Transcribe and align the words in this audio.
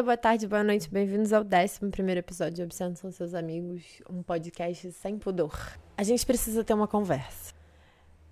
dia, 0.00 0.02
boa 0.02 0.16
tarde, 0.16 0.46
boa 0.46 0.64
noite, 0.64 0.88
bem-vindos 0.88 1.30
ao 1.30 1.42
11 1.42 2.16
episódio 2.16 2.54
de 2.54 2.62
Obsceno 2.62 2.96
São 2.96 3.12
Seus 3.12 3.34
Amigos, 3.34 3.82
um 4.08 4.22
podcast 4.22 4.90
sem 4.92 5.18
pudor. 5.18 5.52
A 5.94 6.02
gente 6.02 6.24
precisa 6.24 6.64
ter 6.64 6.72
uma 6.72 6.88
conversa. 6.88 7.52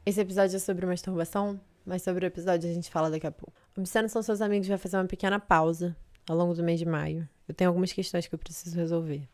Esse 0.06 0.18
episódio 0.18 0.56
é 0.56 0.58
sobre 0.58 0.86
masturbação, 0.86 1.60
mas 1.84 2.00
sobre 2.00 2.24
o 2.24 2.26
episódio 2.26 2.70
a 2.70 2.72
gente 2.72 2.90
fala 2.90 3.10
daqui 3.10 3.26
a 3.26 3.30
pouco. 3.30 3.52
Obsceno 3.76 4.08
São 4.08 4.22
Seus 4.22 4.40
Amigos 4.40 4.66
vai 4.66 4.78
fazer 4.78 4.96
uma 4.96 5.04
pequena 5.04 5.38
pausa 5.38 5.94
ao 6.26 6.34
longo 6.34 6.54
do 6.54 6.62
mês 6.62 6.78
de 6.78 6.86
maio. 6.86 7.28
Eu 7.46 7.54
tenho 7.54 7.68
algumas 7.68 7.92
questões 7.92 8.26
que 8.26 8.34
eu 8.34 8.38
preciso 8.38 8.74
resolver. 8.74 9.28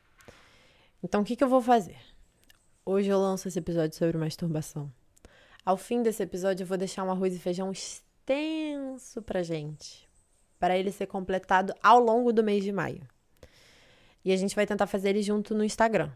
Então, 1.04 1.22
o 1.22 1.24
que, 1.24 1.36
que 1.36 1.44
eu 1.44 1.48
vou 1.48 1.62
fazer? 1.62 1.98
Hoje 2.84 3.10
eu 3.10 3.18
lanço 3.20 3.46
esse 3.46 3.60
episódio 3.60 3.96
sobre 3.96 4.18
masturbação. 4.18 4.90
Ao 5.64 5.76
fim 5.76 6.02
desse 6.02 6.24
episódio, 6.24 6.64
eu 6.64 6.66
vou 6.66 6.76
deixar 6.76 7.04
um 7.04 7.12
arroz 7.12 7.32
e 7.32 7.38
feijão 7.38 7.70
extenso 7.70 9.22
pra 9.22 9.40
gente 9.44 10.12
para 10.64 10.78
ele 10.78 10.90
ser 10.90 11.04
completado 11.04 11.74
ao 11.82 12.00
longo 12.00 12.32
do 12.32 12.42
mês 12.42 12.64
de 12.64 12.72
maio. 12.72 13.02
E 14.24 14.32
a 14.32 14.36
gente 14.36 14.56
vai 14.56 14.66
tentar 14.66 14.86
fazer 14.86 15.10
ele 15.10 15.20
junto 15.20 15.54
no 15.54 15.62
Instagram. 15.62 16.10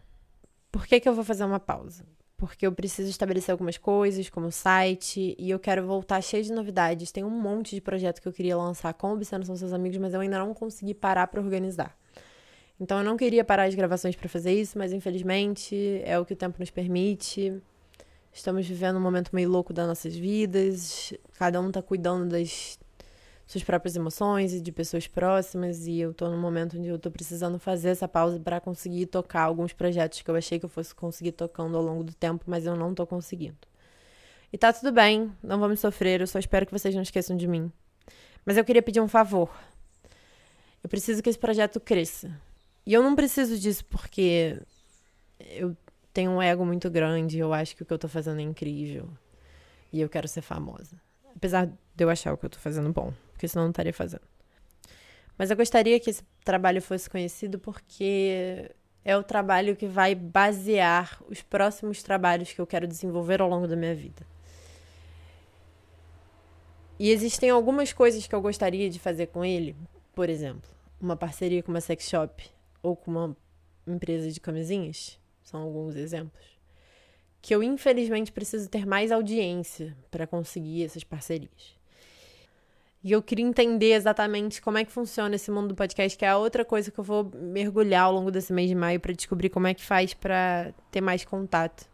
Por 0.72 0.86
que, 0.86 0.98
que 0.98 1.06
eu 1.06 1.12
vou 1.12 1.22
fazer 1.22 1.44
uma 1.44 1.60
pausa? 1.60 2.02
Porque 2.34 2.66
eu 2.66 2.72
preciso 2.72 3.10
estabelecer 3.10 3.52
algumas 3.52 3.76
coisas, 3.76 4.30
como 4.30 4.46
o 4.46 4.50
site, 4.50 5.36
e 5.38 5.50
eu 5.50 5.58
quero 5.58 5.86
voltar 5.86 6.22
cheio 6.22 6.42
de 6.42 6.50
novidades. 6.50 7.12
Tem 7.12 7.24
um 7.24 7.28
monte 7.28 7.74
de 7.74 7.82
projeto 7.82 8.22
que 8.22 8.28
eu 8.28 8.32
queria 8.32 8.56
lançar 8.56 8.94
com 8.94 9.12
Obsceno 9.12 9.44
São 9.44 9.54
Seus 9.54 9.74
Amigos, 9.74 9.98
mas 9.98 10.14
eu 10.14 10.20
ainda 10.20 10.38
não 10.38 10.54
consegui 10.54 10.94
parar 10.94 11.26
para 11.26 11.42
organizar. 11.42 11.94
Então 12.80 12.96
eu 12.96 13.04
não 13.04 13.18
queria 13.18 13.44
parar 13.44 13.64
as 13.64 13.74
gravações 13.74 14.16
para 14.16 14.30
fazer 14.30 14.58
isso, 14.58 14.78
mas 14.78 14.94
infelizmente 14.94 16.00
é 16.06 16.18
o 16.18 16.24
que 16.24 16.32
o 16.32 16.36
tempo 16.36 16.56
nos 16.58 16.70
permite. 16.70 17.60
Estamos 18.32 18.66
vivendo 18.66 18.96
um 18.96 19.02
momento 19.02 19.28
meio 19.34 19.50
louco 19.50 19.74
das 19.74 19.86
nossas 19.86 20.16
vidas. 20.16 21.12
Cada 21.34 21.60
um 21.60 21.70
tá 21.70 21.82
cuidando 21.82 22.30
das 22.30 22.78
suas 23.48 23.64
próprias 23.64 23.96
emoções 23.96 24.52
e 24.52 24.60
de 24.60 24.70
pessoas 24.70 25.06
próximas. 25.06 25.86
E 25.86 25.98
eu 25.98 26.12
tô 26.12 26.28
num 26.28 26.38
momento 26.38 26.78
onde 26.78 26.88
eu 26.88 26.98
tô 26.98 27.10
precisando 27.10 27.58
fazer 27.58 27.88
essa 27.88 28.06
pausa 28.06 28.38
para 28.38 28.60
conseguir 28.60 29.06
tocar 29.06 29.42
alguns 29.42 29.72
projetos 29.72 30.20
que 30.20 30.30
eu 30.30 30.36
achei 30.36 30.58
que 30.58 30.66
eu 30.66 30.68
fosse 30.68 30.94
conseguir 30.94 31.32
tocando 31.32 31.76
ao 31.76 31.82
longo 31.82 32.04
do 32.04 32.12
tempo, 32.12 32.44
mas 32.46 32.66
eu 32.66 32.76
não 32.76 32.94
tô 32.94 33.06
conseguindo. 33.06 33.56
E 34.52 34.58
tá 34.58 34.70
tudo 34.70 34.92
bem, 34.92 35.32
não 35.42 35.58
vamos 35.58 35.80
sofrer, 35.80 36.20
eu 36.20 36.26
só 36.26 36.38
espero 36.38 36.66
que 36.66 36.72
vocês 36.72 36.94
não 36.94 37.02
esqueçam 37.02 37.36
de 37.36 37.48
mim. 37.48 37.72
Mas 38.44 38.58
eu 38.58 38.64
queria 38.64 38.82
pedir 38.82 39.00
um 39.00 39.08
favor. 39.08 39.50
Eu 40.82 40.88
preciso 40.90 41.22
que 41.22 41.30
esse 41.30 41.38
projeto 41.38 41.80
cresça. 41.80 42.30
E 42.84 42.92
eu 42.92 43.02
não 43.02 43.16
preciso 43.16 43.58
disso 43.58 43.84
porque 43.86 44.60
eu 45.40 45.74
tenho 46.12 46.32
um 46.32 46.42
ego 46.42 46.66
muito 46.66 46.90
grande, 46.90 47.38
eu 47.38 47.54
acho 47.54 47.74
que 47.74 47.82
o 47.82 47.86
que 47.86 47.92
eu 47.92 47.98
tô 47.98 48.08
fazendo 48.08 48.40
é 48.40 48.42
incrível. 48.42 49.08
E 49.90 50.02
eu 50.02 50.08
quero 50.08 50.28
ser 50.28 50.42
famosa. 50.42 51.00
Apesar 51.34 51.66
de 51.66 52.04
eu 52.04 52.10
achar 52.10 52.34
o 52.34 52.36
que 52.36 52.44
eu 52.44 52.50
tô 52.50 52.58
fazendo 52.58 52.92
bom 52.92 53.10
porque 53.38 53.46
senão 53.46 53.66
não 53.66 53.70
estaria 53.70 53.94
fazendo. 53.94 54.22
Mas 55.38 55.48
eu 55.48 55.56
gostaria 55.56 56.00
que 56.00 56.10
esse 56.10 56.24
trabalho 56.44 56.82
fosse 56.82 57.08
conhecido 57.08 57.56
porque 57.56 58.68
é 59.04 59.16
o 59.16 59.22
trabalho 59.22 59.76
que 59.76 59.86
vai 59.86 60.12
basear 60.12 61.22
os 61.28 61.40
próximos 61.40 62.02
trabalhos 62.02 62.52
que 62.52 62.60
eu 62.60 62.66
quero 62.66 62.84
desenvolver 62.84 63.40
ao 63.40 63.48
longo 63.48 63.68
da 63.68 63.76
minha 63.76 63.94
vida. 63.94 64.26
E 66.98 67.10
existem 67.10 67.48
algumas 67.48 67.92
coisas 67.92 68.26
que 68.26 68.34
eu 68.34 68.40
gostaria 68.40 68.90
de 68.90 68.98
fazer 68.98 69.28
com 69.28 69.44
ele, 69.44 69.76
por 70.12 70.28
exemplo, 70.28 70.68
uma 71.00 71.16
parceria 71.16 71.62
com 71.62 71.70
uma 71.70 71.80
sex 71.80 72.08
shop 72.08 72.44
ou 72.82 72.96
com 72.96 73.12
uma 73.12 73.36
empresa 73.86 74.32
de 74.32 74.40
camisinhas, 74.40 75.16
são 75.44 75.62
alguns 75.62 75.94
exemplos, 75.94 76.58
que 77.40 77.54
eu 77.54 77.62
infelizmente 77.62 78.32
preciso 78.32 78.68
ter 78.68 78.84
mais 78.84 79.12
audiência 79.12 79.96
para 80.10 80.26
conseguir 80.26 80.84
essas 80.84 81.04
parcerias. 81.04 81.77
E 83.02 83.12
eu 83.12 83.22
queria 83.22 83.44
entender 83.44 83.92
exatamente 83.92 84.60
como 84.60 84.76
é 84.78 84.84
que 84.84 84.90
funciona 84.90 85.36
esse 85.36 85.50
mundo 85.50 85.68
do 85.68 85.74
podcast, 85.74 86.18
que 86.18 86.24
é 86.24 86.28
a 86.28 86.36
outra 86.36 86.64
coisa 86.64 86.90
que 86.90 86.98
eu 86.98 87.04
vou 87.04 87.30
mergulhar 87.34 88.04
ao 88.04 88.12
longo 88.12 88.30
desse 88.30 88.52
mês 88.52 88.68
de 88.68 88.74
maio 88.74 88.98
para 88.98 89.12
descobrir 89.12 89.50
como 89.50 89.66
é 89.68 89.74
que 89.74 89.84
faz 89.84 90.14
para 90.14 90.74
ter 90.90 91.00
mais 91.00 91.24
contato. 91.24 91.88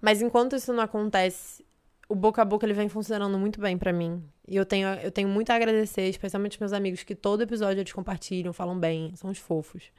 Mas 0.00 0.20
enquanto 0.20 0.56
isso 0.56 0.72
não 0.72 0.82
acontece, 0.82 1.64
o 2.08 2.14
boca 2.14 2.42
a 2.42 2.44
boca 2.44 2.66
ele 2.66 2.72
vem 2.74 2.88
funcionando 2.88 3.38
muito 3.38 3.60
bem 3.60 3.78
para 3.78 3.92
mim. 3.92 4.22
E 4.46 4.56
eu 4.56 4.64
tenho, 4.64 4.88
eu 4.94 5.10
tenho 5.10 5.28
muito 5.28 5.50
a 5.50 5.54
agradecer, 5.54 6.08
especialmente 6.08 6.58
meus 6.58 6.72
amigos 6.72 7.02
que 7.04 7.14
todo 7.14 7.42
episódio 7.42 7.80
eles 7.80 7.92
compartilham, 7.92 8.52
falam 8.52 8.78
bem, 8.78 9.14
são 9.14 9.30
os 9.30 9.38
fofos. 9.38 9.92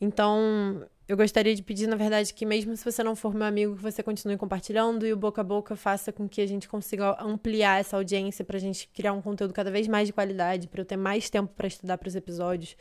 Então, 0.00 0.86
eu 1.10 1.16
gostaria 1.16 1.52
de 1.56 1.60
pedir, 1.60 1.88
na 1.88 1.96
verdade, 1.96 2.32
que 2.32 2.46
mesmo 2.46 2.76
se 2.76 2.84
você 2.84 3.02
não 3.02 3.16
for 3.16 3.34
meu 3.34 3.44
amigo, 3.44 3.74
que 3.74 3.82
você 3.82 4.00
continue 4.00 4.36
compartilhando 4.36 5.04
e 5.04 5.12
o 5.12 5.16
boca 5.16 5.40
a 5.40 5.44
boca 5.44 5.74
faça 5.74 6.12
com 6.12 6.28
que 6.28 6.40
a 6.40 6.46
gente 6.46 6.68
consiga 6.68 7.20
ampliar 7.20 7.80
essa 7.80 7.96
audiência 7.96 8.44
para 8.44 8.56
a 8.56 8.60
gente 8.60 8.86
criar 8.86 9.12
um 9.12 9.20
conteúdo 9.20 9.52
cada 9.52 9.72
vez 9.72 9.88
mais 9.88 10.06
de 10.06 10.12
qualidade, 10.12 10.68
para 10.68 10.82
eu 10.82 10.84
ter 10.84 10.96
mais 10.96 11.28
tempo 11.28 11.52
para 11.56 11.66
estudar 11.66 11.98
para 11.98 12.06
os 12.06 12.14
episódios. 12.14 12.76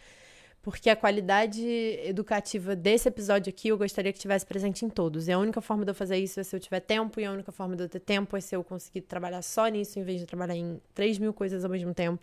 Porque 0.61 0.91
a 0.91 0.95
qualidade 0.95 1.65
educativa 2.03 2.75
desse 2.75 3.07
episódio 3.07 3.49
aqui 3.49 3.69
eu 3.69 3.77
gostaria 3.79 4.13
que 4.13 4.19
tivesse 4.19 4.45
presente 4.45 4.85
em 4.85 4.89
todos. 4.89 5.27
E 5.27 5.31
a 5.31 5.39
única 5.39 5.59
forma 5.59 5.83
de 5.83 5.89
eu 5.89 5.95
fazer 5.95 6.17
isso 6.17 6.39
é 6.39 6.43
se 6.43 6.55
eu 6.55 6.59
tiver 6.59 6.81
tempo, 6.81 7.19
e 7.19 7.25
a 7.25 7.31
única 7.31 7.51
forma 7.51 7.75
de 7.75 7.81
eu 7.81 7.89
ter 7.89 7.99
tempo 7.99 8.37
é 8.37 8.41
se 8.41 8.55
eu 8.55 8.63
conseguir 8.63 9.01
trabalhar 9.01 9.41
só 9.41 9.67
nisso, 9.69 9.97
em 9.97 10.03
vez 10.03 10.19
de 10.19 10.27
trabalhar 10.27 10.55
em 10.55 10.79
3 10.93 11.17
mil 11.17 11.33
coisas 11.33 11.65
ao 11.65 11.71
mesmo 11.71 11.95
tempo. 11.95 12.21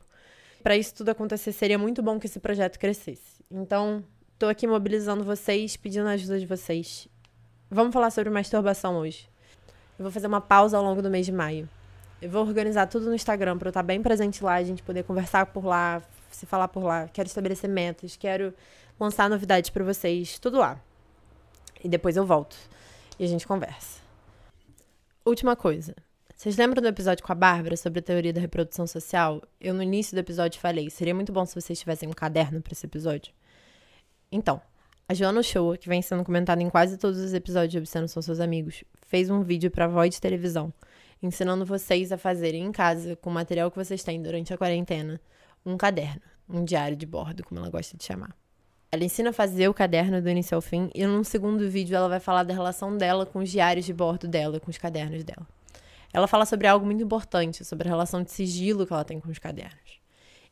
Para 0.62 0.76
isso 0.76 0.94
tudo 0.94 1.08
acontecer, 1.08 1.50
seria 1.50 1.78
muito 1.78 2.00
bom 2.00 2.16
que 2.20 2.26
esse 2.28 2.38
projeto 2.38 2.78
crescesse. 2.78 3.42
Então, 3.50 4.04
Tô 4.38 4.48
aqui 4.48 4.66
mobilizando 4.66 5.24
vocês, 5.24 5.78
pedindo 5.78 6.06
a 6.06 6.10
ajuda 6.10 6.38
de 6.38 6.44
vocês. 6.44 7.08
Vamos 7.70 7.90
falar 7.94 8.10
sobre 8.10 8.28
masturbação 8.28 8.98
hoje. 8.98 9.30
Eu 9.98 10.02
vou 10.02 10.12
fazer 10.12 10.26
uma 10.26 10.42
pausa 10.42 10.76
ao 10.76 10.84
longo 10.84 11.00
do 11.00 11.08
mês 11.08 11.24
de 11.24 11.32
maio. 11.32 11.66
Eu 12.20 12.28
vou 12.28 12.46
organizar 12.46 12.86
tudo 12.86 13.06
no 13.06 13.14
Instagram 13.14 13.56
para 13.56 13.68
eu 13.68 13.70
estar 13.70 13.82
bem 13.82 14.02
presente 14.02 14.44
lá, 14.44 14.56
a 14.56 14.62
gente 14.62 14.82
poder 14.82 15.04
conversar 15.04 15.46
por 15.46 15.64
lá, 15.64 16.02
se 16.30 16.44
falar 16.44 16.68
por 16.68 16.84
lá. 16.84 17.08
Quero 17.08 17.26
estabelecer 17.26 17.70
metas, 17.70 18.14
quero 18.14 18.52
lançar 19.00 19.30
novidades 19.30 19.70
para 19.70 19.82
vocês, 19.82 20.38
tudo 20.38 20.58
lá. 20.58 20.78
E 21.82 21.88
depois 21.88 22.14
eu 22.14 22.26
volto 22.26 22.58
e 23.18 23.24
a 23.24 23.26
gente 23.26 23.46
conversa. 23.46 24.02
Última 25.24 25.56
coisa. 25.56 25.96
Vocês 26.36 26.58
lembram 26.58 26.82
do 26.82 26.88
episódio 26.88 27.24
com 27.24 27.32
a 27.32 27.34
Bárbara 27.34 27.74
sobre 27.74 28.00
a 28.00 28.02
teoria 28.02 28.34
da 28.34 28.40
reprodução 28.42 28.86
social? 28.86 29.42
Eu 29.58 29.72
no 29.72 29.82
início 29.82 30.14
do 30.14 30.18
episódio 30.18 30.60
falei, 30.60 30.90
seria 30.90 31.14
muito 31.14 31.32
bom 31.32 31.46
se 31.46 31.58
vocês 31.58 31.78
tivessem 31.78 32.06
um 32.06 32.12
caderno 32.12 32.60
para 32.60 32.74
esse 32.74 32.84
episódio. 32.84 33.32
Então, 34.30 34.60
a 35.08 35.14
Joana 35.14 35.42
Show, 35.42 35.76
que 35.78 35.88
vem 35.88 36.02
sendo 36.02 36.24
comentada 36.24 36.60
em 36.60 36.68
quase 36.68 36.98
todos 36.98 37.18
os 37.18 37.32
episódios 37.32 37.70
de 37.70 37.78
Obsceno 37.78 38.08
São 38.08 38.20
Seus 38.20 38.40
Amigos, 38.40 38.82
fez 39.06 39.30
um 39.30 39.42
vídeo 39.42 39.70
para 39.70 39.86
Void 39.86 40.20
Televisão, 40.20 40.72
ensinando 41.22 41.64
vocês 41.64 42.10
a 42.10 42.18
fazerem 42.18 42.64
em 42.64 42.72
casa, 42.72 43.14
com 43.16 43.30
o 43.30 43.32
material 43.32 43.70
que 43.70 43.76
vocês 43.76 44.02
têm 44.02 44.20
durante 44.20 44.52
a 44.52 44.58
quarentena, 44.58 45.20
um 45.64 45.76
caderno, 45.76 46.22
um 46.48 46.64
diário 46.64 46.96
de 46.96 47.06
bordo, 47.06 47.44
como 47.44 47.60
ela 47.60 47.70
gosta 47.70 47.96
de 47.96 48.04
chamar. 48.04 48.34
Ela 48.90 49.04
ensina 49.04 49.30
a 49.30 49.32
fazer 49.32 49.68
o 49.68 49.74
caderno 49.74 50.20
do 50.20 50.28
início 50.28 50.54
ao 50.54 50.60
fim 50.60 50.90
e 50.94 51.06
num 51.06 51.22
segundo 51.22 51.68
vídeo 51.68 51.96
ela 51.96 52.08
vai 52.08 52.20
falar 52.20 52.42
da 52.42 52.54
relação 52.54 52.96
dela 52.96 53.26
com 53.26 53.40
os 53.40 53.50
diários 53.50 53.84
de 53.84 53.92
bordo 53.92 54.26
dela, 54.26 54.58
com 54.58 54.70
os 54.70 54.78
cadernos 54.78 55.22
dela. 55.22 55.46
Ela 56.12 56.26
fala 56.26 56.46
sobre 56.46 56.66
algo 56.66 56.86
muito 56.86 57.02
importante, 57.02 57.64
sobre 57.64 57.88
a 57.88 57.90
relação 57.90 58.22
de 58.22 58.30
sigilo 58.30 58.86
que 58.86 58.92
ela 58.92 59.04
tem 59.04 59.20
com 59.20 59.30
os 59.30 59.38
cadernos. 59.38 60.00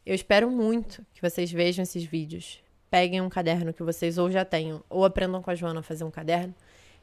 Eu 0.05 0.15
espero 0.15 0.51
muito 0.51 1.05
que 1.15 1.23
vocês 1.23 1.51
vejam 1.51 1.83
esses 1.83 2.05
vídeos, 2.05 2.63
peguem 2.95 3.21
um 3.21 3.29
caderno 3.29 3.73
que 3.73 3.83
vocês 3.83 4.19
ou 4.19 4.31
já 4.31 4.45
tenham, 4.45 4.81
ou 4.89 5.05
aprendam 5.05 5.43
com 5.43 5.51
a 5.51 5.55
Joana 5.57 5.81
a 5.81 5.83
fazer 5.83 6.05
um 6.05 6.13
caderno. 6.13 6.55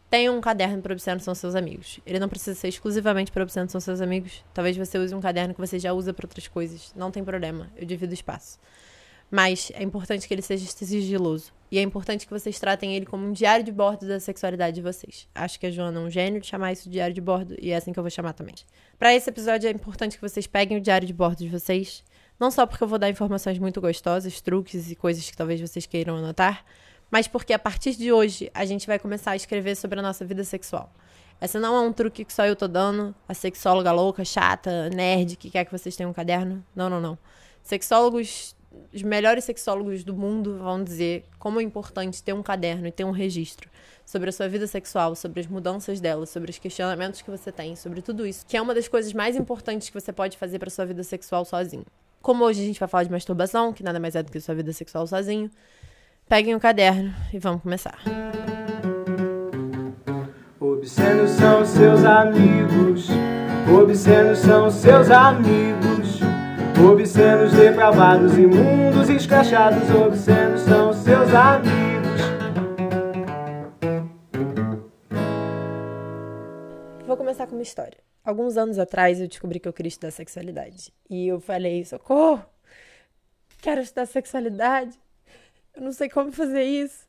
Tenham 0.09 0.38
um 0.38 0.40
caderno 0.40 0.81
para 0.81 0.94
observar 0.94 1.19
são 1.19 1.35
seus 1.35 1.53
amigos. 1.53 2.00
Ele 2.06 2.18
não 2.18 2.29
precisa 2.29 2.57
ser 2.57 2.69
exclusivamente 2.69 3.29
para 3.29 3.44
observar 3.44 3.68
são 3.68 3.81
seus 3.81 4.00
amigos. 4.00 4.41
Talvez 4.53 4.78
você 4.78 4.97
use 4.97 5.13
um 5.13 5.19
caderno 5.19 5.53
que 5.53 5.59
você 5.59 5.78
já 5.78 5.91
usa 5.91 6.13
para 6.13 6.25
outras 6.25 6.47
coisas. 6.47 6.94
Não 6.96 7.12
tem 7.12 7.25
problema, 7.25 7.69
eu 7.75 7.85
divido 7.85 8.13
espaço. 8.13 8.57
Mas 9.29 9.69
é 9.75 9.84
importante 9.84 10.29
que 10.29 10.34
ele 10.34 10.41
seja 10.41 10.66
sigiloso. 10.66 11.52
E 11.69 11.78
é 11.78 11.81
importante 11.81 12.25
que 12.25 12.31
vocês 12.31 12.58
tratem 12.58 12.96
ele 12.96 13.06
como 13.06 13.28
um 13.28 13.34
diário 13.34 13.66
de 13.66 13.72
bordo 13.73 14.08
da 14.08 14.18
sexualidade 14.18 14.75
de 14.75 14.81
vocês. 14.81 15.28
Acho 15.35 15.59
que 15.59 15.66
a 15.66 15.72
Joana 15.72 16.00
é 16.00 16.03
um 16.03 16.09
gênio 16.09 16.40
de 16.40 16.47
chamar 16.47 16.72
isso 16.72 16.85
de 16.85 16.91
diário 16.91 17.13
de 17.13 17.22
bordo 17.22 17.53
e 17.59 17.72
é 17.72 17.75
assim 17.75 17.91
que 17.91 18.00
eu 18.00 18.03
vou 18.03 18.09
chamar 18.09 18.31
também. 18.31 18.56
Para 18.97 19.13
esse 19.13 19.29
episódio 19.29 19.68
é 19.68 19.72
importante 19.73 20.16
que 20.16 20.22
vocês 20.22 20.47
peguem 20.47 20.78
o 20.78 20.82
diário 20.82 21.05
de 21.05 21.14
bordo 21.14 21.40
de 21.40 21.49
vocês, 21.49 22.02
não 22.41 22.49
só 22.49 22.66
porque 22.66 22.84
eu 22.84 22.88
vou 22.88 22.97
dar 22.97 23.08
informações 23.08 23.59
muito 23.59 23.79
gostosas, 23.79 24.41
truques 24.41 24.90
e 24.90 24.96
coisas 24.96 25.29
que 25.29 25.38
talvez 25.38 25.61
vocês 25.61 25.85
queiram 25.85 26.17
anotar, 26.17 26.66
mas 27.11 27.28
porque 27.28 27.53
a 27.53 27.59
partir 27.59 27.96
de 27.96 28.11
hoje 28.11 28.49
a 28.52 28.66
gente 28.66 28.88
vai 28.88 28.97
começar 28.97 29.32
a 29.32 29.35
escrever 29.35 29.76
sobre 29.76 29.99
a 29.99 30.02
nossa 30.02 30.26
vida 30.26 30.43
sexual. 30.43 30.91
Essa 31.40 31.59
não 31.59 31.76
é 31.76 31.82
um 31.82 31.93
truque 31.93 32.26
que 32.26 32.34
só 32.34 32.43
eu 32.47 32.55
tô 32.55 32.67
dando, 32.67 33.14
a 33.29 33.35
sexóloga 33.35 33.91
louca, 33.91 34.26
chata, 34.26 34.90
nerd, 34.90 35.35
que 35.35 35.52
quer 35.52 35.66
que 35.66 35.72
vocês 35.72 35.96
tenham 35.96 36.09
um 36.09 36.14
caderno. 36.14 36.66
Não, 36.76 36.90
não, 36.90 36.99
não. 36.99 37.16
Sexólogos, 37.61 38.55
os 38.91 39.03
melhores 39.03 39.44
sexólogos 39.44 40.03
do 40.03 40.16
mundo 40.16 40.58
vão 40.58 40.84
dizer 40.84 41.26
como 41.37 41.59
é 41.59 41.64
importante 41.64 42.23
ter 42.23 42.34
um 42.34 42.41
caderno 42.41 42.87
e 42.87 42.91
ter 42.91 43.03
um 43.03 43.11
registro 43.11 43.70
sobre 44.03 44.29
a 44.29 44.32
sua 44.32 44.47
vida 44.49 44.66
sexual, 44.66 45.16
sobre 45.16 45.41
as 45.41 45.47
mudanças 45.47 45.99
dela, 45.99 46.26
sobre 46.26 46.49
os 46.49 46.58
questionamentos 46.58 47.22
que 47.22 47.29
você 47.29 47.52
tem, 47.52 47.76
sobre 47.76 48.02
tudo 48.02 48.26
isso, 48.26 48.44
que 48.47 48.58
é 48.58 48.61
uma 48.61 48.73
das 48.73 48.87
coisas 48.87 49.14
mais 49.14 49.35
importantes 49.35 49.90
que 49.90 49.99
você 49.99 50.11
pode 50.11 50.40
fazer 50.40 50.58
para 50.58 50.72
sua 50.72 50.87
vida 50.87 51.03
sexual 51.03 51.46
sozinho. 51.46 51.85
Como 52.22 52.44
hoje 52.44 52.62
a 52.62 52.66
gente 52.66 52.79
vai 52.79 52.88
falar 52.88 53.03
de 53.03 53.12
masturbação, 53.12 53.73
que 53.73 53.84
nada 53.84 54.00
mais 54.00 54.16
é 54.16 54.23
do 54.23 54.32
que 54.32 54.40
sua 54.40 54.56
vida 54.56 54.72
sexual 54.72 55.08
sozinho, 55.08 55.50
peguem 56.29 56.53
o 56.53 56.58
um 56.58 56.59
caderno 56.59 57.14
e 57.34 57.40
vamos 57.40 57.62
começar. 57.62 58.00
Obscenos 60.59 61.32
são 61.32 61.66
seus 61.66 62.03
amigos, 62.03 63.09
obscenos 63.68 64.40
são 64.40 64.70
seus 64.70 65.09
amigos, 65.09 65.82
Obscenos, 66.84 67.53
depravados, 67.53 68.35
imundos, 68.38 69.08
escrachados, 69.08 69.88
obscenos 69.91 70.62
são 70.62 70.91
seus 70.91 71.32
amigos. 71.32 72.22
Vou 77.06 77.16
começar 77.16 77.46
com 77.46 77.53
uma 77.53 77.62
história. 77.62 78.10
Alguns 78.23 78.56
anos 78.58 78.78
atrás 78.78 79.20
eu 79.20 79.28
descobri 79.28 79.59
que 79.59 79.68
eu 79.68 79.73
queria 79.73 79.90
estudar 79.90 80.12
sexualidade. 80.12 80.94
E 81.09 81.28
eu 81.28 81.40
falei, 81.40 81.84
socorro! 81.84 82.46
Quero 83.62 83.82
estudar 83.82 84.06
sexualidade. 84.06 85.00
Eu 85.76 85.82
não 85.82 85.91
sei 85.91 86.09
como 86.09 86.32
fazer 86.32 86.64
isso. 86.64 87.08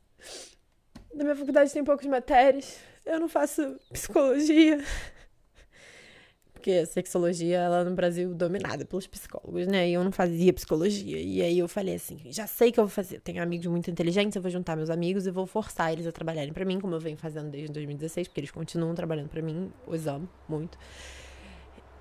Na 1.13 1.23
minha 1.23 1.35
faculdade 1.35 1.71
tem 1.71 1.83
poucas 1.83 2.07
matérias. 2.07 2.79
Eu 3.05 3.19
não 3.19 3.27
faço 3.27 3.79
psicologia. 3.91 4.79
Porque 6.63 6.71
a 6.71 6.85
sexologia, 6.85 7.57
ela 7.57 7.83
no 7.83 7.93
Brasil, 7.93 8.33
dominada 8.33 8.85
pelos 8.85 9.05
psicólogos, 9.05 9.67
né? 9.67 9.89
E 9.89 9.95
eu 9.95 10.01
não 10.01 10.13
fazia 10.13 10.53
psicologia. 10.53 11.19
E 11.19 11.41
aí 11.41 11.59
eu 11.59 11.67
falei 11.67 11.95
assim: 11.95 12.17
já 12.27 12.47
sei 12.47 12.71
que 12.71 12.79
eu 12.79 12.85
vou 12.85 12.89
fazer. 12.89 13.19
Tenho 13.19 13.43
amigos 13.43 13.67
muito 13.67 13.91
inteligentes, 13.91 14.37
eu 14.37 14.41
vou 14.41 14.49
juntar 14.49 14.77
meus 14.77 14.89
amigos 14.89 15.27
e 15.27 15.31
vou 15.31 15.45
forçar 15.45 15.91
eles 15.91 16.07
a 16.07 16.11
trabalharem 16.13 16.53
para 16.53 16.63
mim, 16.63 16.79
como 16.79 16.95
eu 16.95 17.01
venho 17.01 17.17
fazendo 17.17 17.49
desde 17.51 17.69
2016, 17.73 18.29
porque 18.29 18.39
eles 18.39 18.49
continuam 18.51 18.95
trabalhando 18.95 19.27
para 19.27 19.41
mim. 19.41 19.73
Os 19.85 20.07
amo 20.07 20.29
muito. 20.47 20.77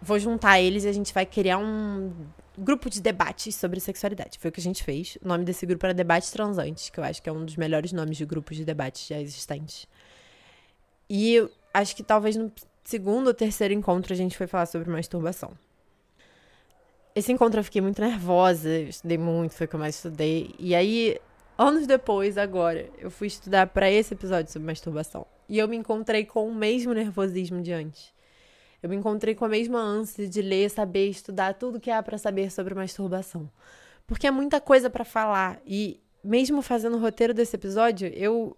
Vou 0.00 0.16
juntar 0.20 0.60
eles 0.60 0.84
e 0.84 0.88
a 0.88 0.92
gente 0.92 1.12
vai 1.12 1.26
criar 1.26 1.58
um 1.58 2.12
grupo 2.56 2.88
de 2.88 3.02
debates 3.02 3.56
sobre 3.56 3.80
sexualidade. 3.80 4.38
Foi 4.38 4.50
o 4.50 4.52
que 4.52 4.60
a 4.60 4.62
gente 4.62 4.84
fez. 4.84 5.18
O 5.24 5.26
nome 5.26 5.44
desse 5.44 5.66
grupo 5.66 5.84
era 5.86 5.92
Debates 5.92 6.30
Transantes, 6.30 6.88
que 6.88 7.00
eu 7.00 7.04
acho 7.04 7.20
que 7.20 7.28
é 7.28 7.32
um 7.32 7.44
dos 7.44 7.56
melhores 7.56 7.92
nomes 7.92 8.16
de 8.16 8.24
grupos 8.24 8.56
de 8.56 8.64
debates 8.64 9.08
já 9.08 9.20
existentes. 9.20 9.88
E 11.10 11.34
eu 11.34 11.50
acho 11.74 11.96
que 11.96 12.04
talvez 12.04 12.36
no 12.36 12.52
segundo 12.84 13.28
ou 13.28 13.34
terceiro 13.34 13.72
encontro 13.74 14.12
a 14.12 14.16
gente 14.16 14.36
foi 14.36 14.46
falar 14.46 14.66
sobre 14.66 14.90
masturbação. 14.90 15.52
Esse 17.14 17.30
encontro 17.30 17.60
eu 17.60 17.64
fiquei 17.64 17.82
muito 17.82 18.00
nervosa, 18.00 18.68
eu 18.68 18.88
estudei 18.88 19.18
muito, 19.18 19.54
foi 19.54 19.66
o 19.66 19.68
que 19.68 19.76
eu 19.76 19.80
mais 19.80 19.96
estudei. 19.96 20.54
E 20.58 20.74
aí, 20.74 21.18
anos 21.58 21.86
depois, 21.86 22.38
agora, 22.38 22.88
eu 22.98 23.10
fui 23.10 23.26
estudar 23.26 23.66
para 23.66 23.90
esse 23.90 24.14
episódio 24.14 24.50
sobre 24.50 24.66
masturbação. 24.66 25.26
E 25.46 25.58
eu 25.58 25.68
me 25.68 25.76
encontrei 25.76 26.24
com 26.24 26.48
o 26.48 26.54
mesmo 26.54 26.94
nervosismo 26.94 27.60
de 27.60 27.72
antes. 27.72 28.14
Eu 28.82 28.88
me 28.88 28.96
encontrei 28.96 29.34
com 29.34 29.44
a 29.44 29.48
mesma 29.48 29.78
ânsia 29.78 30.26
de 30.26 30.40
ler, 30.40 30.70
saber, 30.70 31.08
estudar 31.08 31.54
tudo 31.54 31.78
que 31.78 31.90
há 31.90 32.02
para 32.02 32.16
saber 32.16 32.50
sobre 32.50 32.74
masturbação. 32.74 33.48
Porque 34.06 34.26
é 34.26 34.30
muita 34.30 34.60
coisa 34.60 34.88
para 34.88 35.04
falar. 35.04 35.60
E 35.66 36.00
mesmo 36.24 36.62
fazendo 36.62 36.96
o 36.96 37.00
roteiro 37.00 37.34
desse 37.34 37.54
episódio, 37.54 38.08
eu 38.08 38.56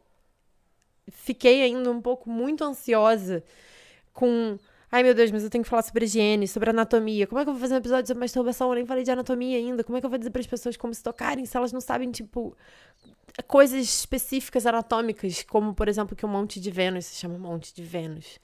fiquei 1.11 1.62
ainda 1.62 1.91
um 1.91 2.00
pouco 2.00 2.31
muito 2.31 2.62
ansiosa 2.62 3.43
com. 4.15 4.59
Ai 4.91 5.03
meu 5.03 5.13
Deus, 5.13 5.31
mas 5.31 5.43
eu 5.43 5.51
tenho 5.51 5.65
que 5.65 5.69
falar 5.69 5.83
sobre 5.83 6.05
higiene, 6.05 6.49
sobre 6.49 6.71
anatomia. 6.71 7.27
Como 7.27 7.41
é 7.41 7.45
que 7.45 7.51
eu 7.51 7.53
vou 7.53 7.61
fazer 7.61 7.75
um 7.75 7.79
episódio 7.79 8.07
sobre 8.07 8.21
masturbação? 8.21 8.69
Eu 8.69 8.77
nem 8.77 8.87
falei 8.87 9.05
de 9.05 9.11
anatomia 9.11 9.59
ainda. 9.59 9.85
Como 9.85 9.99
é 9.99 10.01
que 10.01 10.07
eu 10.07 10.11
vou 10.11 10.19
dizer 10.19 10.31
para 10.31 10.41
as 10.41 10.47
pessoas 10.47 10.77
como 10.77 10.95
se 10.95 11.03
tocarem 11.03 11.45
se 11.45 11.57
elas 11.57 11.73
não 11.73 11.81
sabem, 11.81 12.11
tipo, 12.13 12.57
coisas 13.49 13.85
específicas 13.85 14.65
anatômicas, 14.67 15.43
como 15.43 15.75
por 15.75 15.89
exemplo 15.89 16.15
que 16.17 16.25
o 16.25 16.29
Monte 16.29 16.61
de 16.61 16.71
Vênus 16.71 17.07
se 17.07 17.17
chama 17.17 17.37
Monte 17.37 17.75
de 17.75 17.83
Vênus 17.83 18.39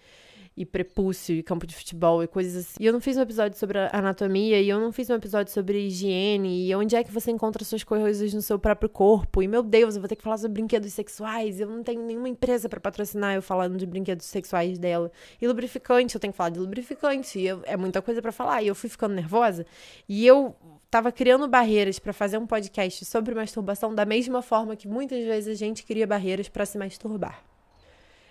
e 0.57 0.67
prepúcio 0.67 1.35
e 1.35 1.43
campo 1.43 1.67
de 1.67 1.75
futebol 1.75 2.23
e 2.23 2.27
coisas 2.27 2.57
assim. 2.57 2.77
E 2.79 2.87
eu 2.87 2.93
não 2.93 3.01
fiz 3.01 3.17
um 3.17 3.23
episódio 3.23 3.59
sobre 3.59 3.79
anatomia 3.93 4.61
e 4.61 4.69
eu 4.69 4.79
não 4.81 4.93
fiz 4.93 5.09
um 5.09 5.15
episódio 5.15 5.53
sobre 5.53 5.87
higiene 5.87 6.67
e 6.67 6.75
onde 6.75 6.97
é 6.97 7.05
que 7.05 7.11
você 7.11 7.31
encontra 7.31 7.65
suas 7.65 7.85
coisas 7.85 8.35
no 8.35 8.43
seu 8.43 8.59
próprio 8.59 8.89
corpo. 8.89 9.43
E 9.43 9.49
meu 9.49 9.63
Deus, 9.63 9.95
eu 9.95 10.03
vou 10.03 10.09
ter 10.09 10.17
que 10.17 10.23
falar 10.23 10.37
sobre 10.39 10.55
brinquedos 10.55 10.93
sexuais. 10.93 11.61
Eu 11.61 11.69
não 11.69 11.83
tenho 11.83 12.05
nenhuma 12.05 12.29
empresa 12.29 12.69
para 12.69 12.81
patrocinar 12.81 13.35
eu 13.35 13.43
falando 13.43 13.77
de 13.77 13.87
brinquedos 13.87 14.27
sexuais 14.27 14.79
dela. 14.79 15.11
E 15.41 15.47
lubrificante, 15.47 16.15
eu 16.15 16.21
tenho 16.21 16.33
que 16.33 16.37
falar 16.37 16.51
de 16.51 16.59
lubrificante. 16.59 17.39
E 17.39 17.47
eu, 17.47 17.63
é 17.65 17.77
muita 17.77 18.03
coisa 18.03 18.21
para 18.21 18.33
falar. 18.33 18.63
E 18.63 18.69
eu 18.69 18.75
fui 18.75 18.91
ficando 18.91 19.15
nervosa 19.15 19.65
e 20.09 20.27
eu 20.27 20.55
tava 20.91 21.13
criando 21.13 21.47
barreiras 21.47 21.99
para 21.99 22.13
fazer 22.13 22.37
um 22.37 22.47
podcast 22.47 23.05
sobre 23.05 23.35
masturbação 23.35 23.95
da 23.95 24.05
mesma 24.05 24.43
forma 24.43 24.75
que 24.75 24.89
muitas 24.89 25.25
vezes 25.25 25.49
a 25.49 25.55
gente 25.55 25.85
cria 25.85 26.07
barreiras 26.07 26.49
para 26.49 26.67
se 26.67 26.77
masturbar. 26.77 27.43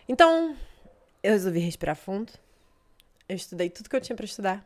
Então, 0.08 0.56
eu 1.22 1.34
resolvi 1.34 1.60
respirar 1.60 1.96
fundo. 1.96 2.32
Eu 3.28 3.36
estudei 3.36 3.70
tudo 3.70 3.90
que 3.90 3.96
eu 3.96 4.02
tinha 4.02 4.16
para 4.16 4.26
estudar. 4.26 4.66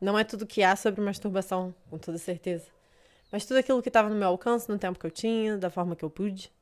Não 0.00 0.18
é 0.18 0.24
tudo 0.24 0.46
que 0.46 0.62
há 0.62 0.76
sobre 0.76 1.00
masturbação, 1.00 1.74
com 1.90 1.98
toda 1.98 2.18
certeza. 2.18 2.66
Mas 3.32 3.44
tudo 3.44 3.58
aquilo 3.58 3.82
que 3.82 3.88
estava 3.88 4.08
no 4.08 4.14
meu 4.14 4.28
alcance, 4.28 4.68
no 4.68 4.78
tempo 4.78 4.98
que 4.98 5.06
eu 5.06 5.10
tinha, 5.10 5.58
da 5.58 5.70
forma 5.70 5.96
que 5.96 6.04
eu 6.04 6.10
pude. 6.10 6.52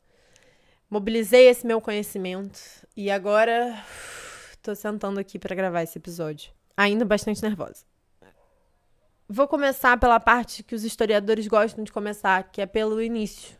Mobilizei 0.88 1.48
esse 1.48 1.66
meu 1.66 1.80
conhecimento 1.80 2.60
e 2.96 3.10
agora 3.10 3.84
estou 4.52 4.74
sentando 4.74 5.20
aqui 5.20 5.38
para 5.38 5.54
gravar 5.54 5.82
esse 5.82 5.98
episódio. 5.98 6.52
Ainda 6.76 7.04
bastante 7.04 7.42
nervosa. 7.42 7.84
Vou 9.28 9.48
começar 9.48 9.98
pela 9.98 10.20
parte 10.20 10.62
que 10.62 10.74
os 10.74 10.84
historiadores 10.84 11.48
gostam 11.48 11.82
de 11.82 11.92
começar, 11.92 12.44
que 12.44 12.60
é 12.60 12.66
pelo 12.66 13.02
início. 13.02 13.56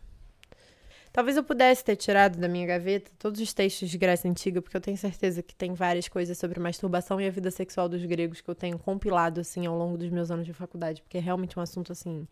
Talvez 1.16 1.34
eu 1.34 1.42
pudesse 1.42 1.82
ter 1.82 1.96
tirado 1.96 2.36
da 2.36 2.46
minha 2.46 2.66
gaveta 2.66 3.10
todos 3.18 3.40
os 3.40 3.54
textos 3.54 3.88
de 3.88 3.96
Grécia 3.96 4.30
Antiga, 4.30 4.60
porque 4.60 4.76
eu 4.76 4.80
tenho 4.82 4.98
certeza 4.98 5.42
que 5.42 5.54
tem 5.54 5.72
várias 5.72 6.08
coisas 6.08 6.36
sobre 6.36 6.60
masturbação 6.60 7.18
e 7.18 7.26
a 7.26 7.30
vida 7.30 7.50
sexual 7.50 7.88
dos 7.88 8.04
gregos 8.04 8.42
que 8.42 8.50
eu 8.50 8.54
tenho 8.54 8.78
compilado, 8.78 9.40
assim, 9.40 9.64
ao 9.64 9.78
longo 9.78 9.96
dos 9.96 10.10
meus 10.10 10.30
anos 10.30 10.44
de 10.44 10.52
faculdade, 10.52 11.00
porque 11.00 11.16
é 11.16 11.20
realmente 11.22 11.58
um 11.58 11.62
assunto, 11.62 11.90
assim, 11.90 12.28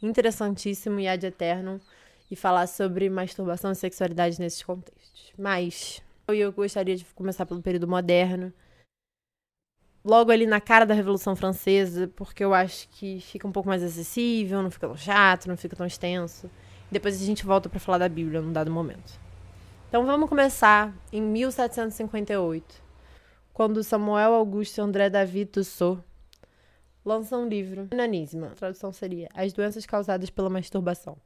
interessantíssimo 0.00 1.00
e 1.00 1.08
ad 1.08 1.26
eterno, 1.26 1.80
e 2.30 2.36
falar 2.36 2.68
sobre 2.68 3.10
masturbação 3.10 3.72
e 3.72 3.74
sexualidade 3.74 4.38
nesses 4.38 4.62
contextos. 4.62 5.32
Mas 5.36 6.00
eu 6.28 6.52
gostaria 6.52 6.94
de 6.94 7.04
começar 7.16 7.44
pelo 7.44 7.60
período 7.60 7.88
moderno, 7.88 8.52
logo 10.04 10.30
ali 10.30 10.46
na 10.46 10.60
cara 10.60 10.86
da 10.86 10.94
Revolução 10.94 11.34
Francesa, 11.34 12.06
porque 12.14 12.44
eu 12.44 12.54
acho 12.54 12.88
que 12.90 13.18
fica 13.20 13.48
um 13.48 13.52
pouco 13.52 13.68
mais 13.68 13.82
acessível, 13.82 14.62
não 14.62 14.70
fica 14.70 14.86
tão 14.86 14.96
chato, 14.96 15.48
não 15.48 15.56
fica 15.56 15.74
tão 15.74 15.84
extenso. 15.84 16.48
Depois 16.90 17.20
a 17.20 17.24
gente 17.24 17.44
volta 17.44 17.68
para 17.68 17.78
falar 17.78 17.98
da 17.98 18.08
Bíblia 18.08 18.40
num 18.40 18.52
dado 18.52 18.70
momento. 18.70 19.12
Então 19.88 20.06
vamos 20.06 20.28
começar 20.28 20.94
em 21.12 21.20
1758, 21.20 22.82
quando 23.52 23.82
Samuel 23.84 24.34
Augusto 24.34 24.80
André 24.80 25.10
David 25.10 25.50
Tussaud 25.50 26.02
lança 27.04 27.36
um 27.36 27.48
livro, 27.48 27.88
Nanismo. 27.94 28.46
A 28.46 28.50
tradução 28.50 28.92
seria 28.92 29.28
As 29.34 29.52
Doenças 29.52 29.86
Causadas 29.86 30.30
pela 30.30 30.50
Masturbação. 30.50 31.16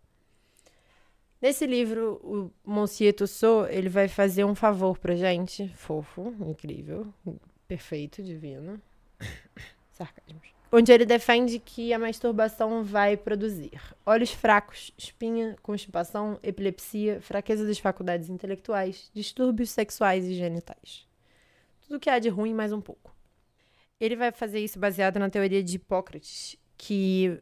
Nesse 1.40 1.66
livro, 1.66 2.20
o 2.22 2.50
Monsieur 2.64 3.12
Tussaud, 3.12 3.68
ele 3.72 3.88
vai 3.88 4.06
fazer 4.06 4.44
um 4.44 4.54
favor 4.54 4.96
pra 4.98 5.16
gente, 5.16 5.68
fofo, 5.74 6.32
incrível, 6.40 7.12
perfeito, 7.66 8.22
divino. 8.22 8.80
Sarcasmos 9.90 10.51
onde 10.72 10.90
ele 10.90 11.04
defende 11.04 11.58
que 11.58 11.92
a 11.92 11.98
masturbação 11.98 12.82
vai 12.82 13.14
produzir 13.14 13.78
olhos 14.06 14.32
fracos, 14.32 14.90
espinha, 14.96 15.54
constipação, 15.62 16.40
epilepsia, 16.42 17.20
fraqueza 17.20 17.66
das 17.66 17.78
faculdades 17.78 18.30
intelectuais, 18.30 19.10
distúrbios 19.12 19.70
sexuais 19.70 20.24
e 20.24 20.34
genitais. 20.34 21.06
Tudo 21.86 22.00
que 22.00 22.08
há 22.08 22.18
de 22.18 22.30
ruim 22.30 22.54
mais 22.54 22.72
um 22.72 22.80
pouco. 22.80 23.14
Ele 24.00 24.16
vai 24.16 24.32
fazer 24.32 24.60
isso 24.60 24.78
baseado 24.78 25.18
na 25.18 25.28
teoria 25.28 25.62
de 25.62 25.76
Hipócrates, 25.76 26.56
que 26.78 27.38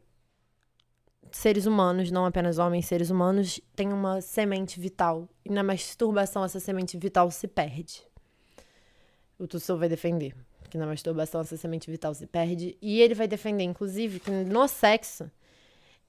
seres 1.31 1.65
humanos, 1.65 2.11
não 2.11 2.25
apenas 2.25 2.57
homens, 2.57 2.85
seres 2.85 3.09
humanos, 3.09 3.61
têm 3.73 3.93
uma 3.93 4.19
semente 4.19 4.79
vital. 4.79 5.27
E 5.45 5.49
na 5.49 5.63
masturbação 5.63 6.43
essa 6.43 6.59
semente 6.59 6.97
vital 6.97 7.31
se 7.31 7.47
perde. 7.47 8.03
O 9.39 9.47
Tussauds 9.47 9.79
vai 9.79 9.89
defender 9.89 10.35
que 10.71 10.77
na 10.77 10.87
masturbação 10.87 11.41
essa 11.41 11.57
semente 11.57 11.91
vital 11.91 12.13
se 12.13 12.25
perde. 12.25 12.77
E 12.81 13.01
ele 13.01 13.13
vai 13.13 13.27
defender, 13.27 13.63
inclusive, 13.63 14.19
que 14.19 14.31
no 14.31 14.67
sexo 14.67 15.29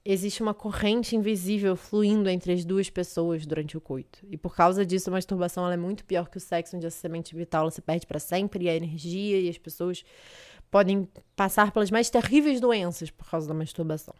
existe 0.05 0.41
uma 0.41 0.53
corrente 0.53 1.15
invisível 1.15 1.75
fluindo 1.75 2.29
entre 2.29 2.53
as 2.53 2.65
duas 2.65 2.89
pessoas 2.89 3.45
durante 3.45 3.77
o 3.77 3.81
coito. 3.81 4.19
E 4.29 4.37
por 4.37 4.55
causa 4.55 4.85
disso, 4.85 5.09
a 5.09 5.13
masturbação 5.13 5.69
é 5.69 5.77
muito 5.77 6.03
pior 6.05 6.29
que 6.29 6.37
o 6.37 6.41
sexo, 6.41 6.75
onde 6.75 6.85
essa 6.85 6.97
semente 6.97 7.35
vital 7.35 7.69
se 7.69 7.81
perde 7.81 8.07
para 8.07 8.19
sempre, 8.19 8.65
e 8.65 8.69
a 8.69 8.75
energia 8.75 9.39
e 9.39 9.49
as 9.49 9.57
pessoas 9.57 10.03
podem 10.71 11.07
passar 11.35 11.71
pelas 11.71 11.91
mais 11.91 12.09
terríveis 12.09 12.59
doenças 12.59 13.11
por 13.11 13.29
causa 13.29 13.47
da 13.47 13.53
masturbação. 13.53 14.15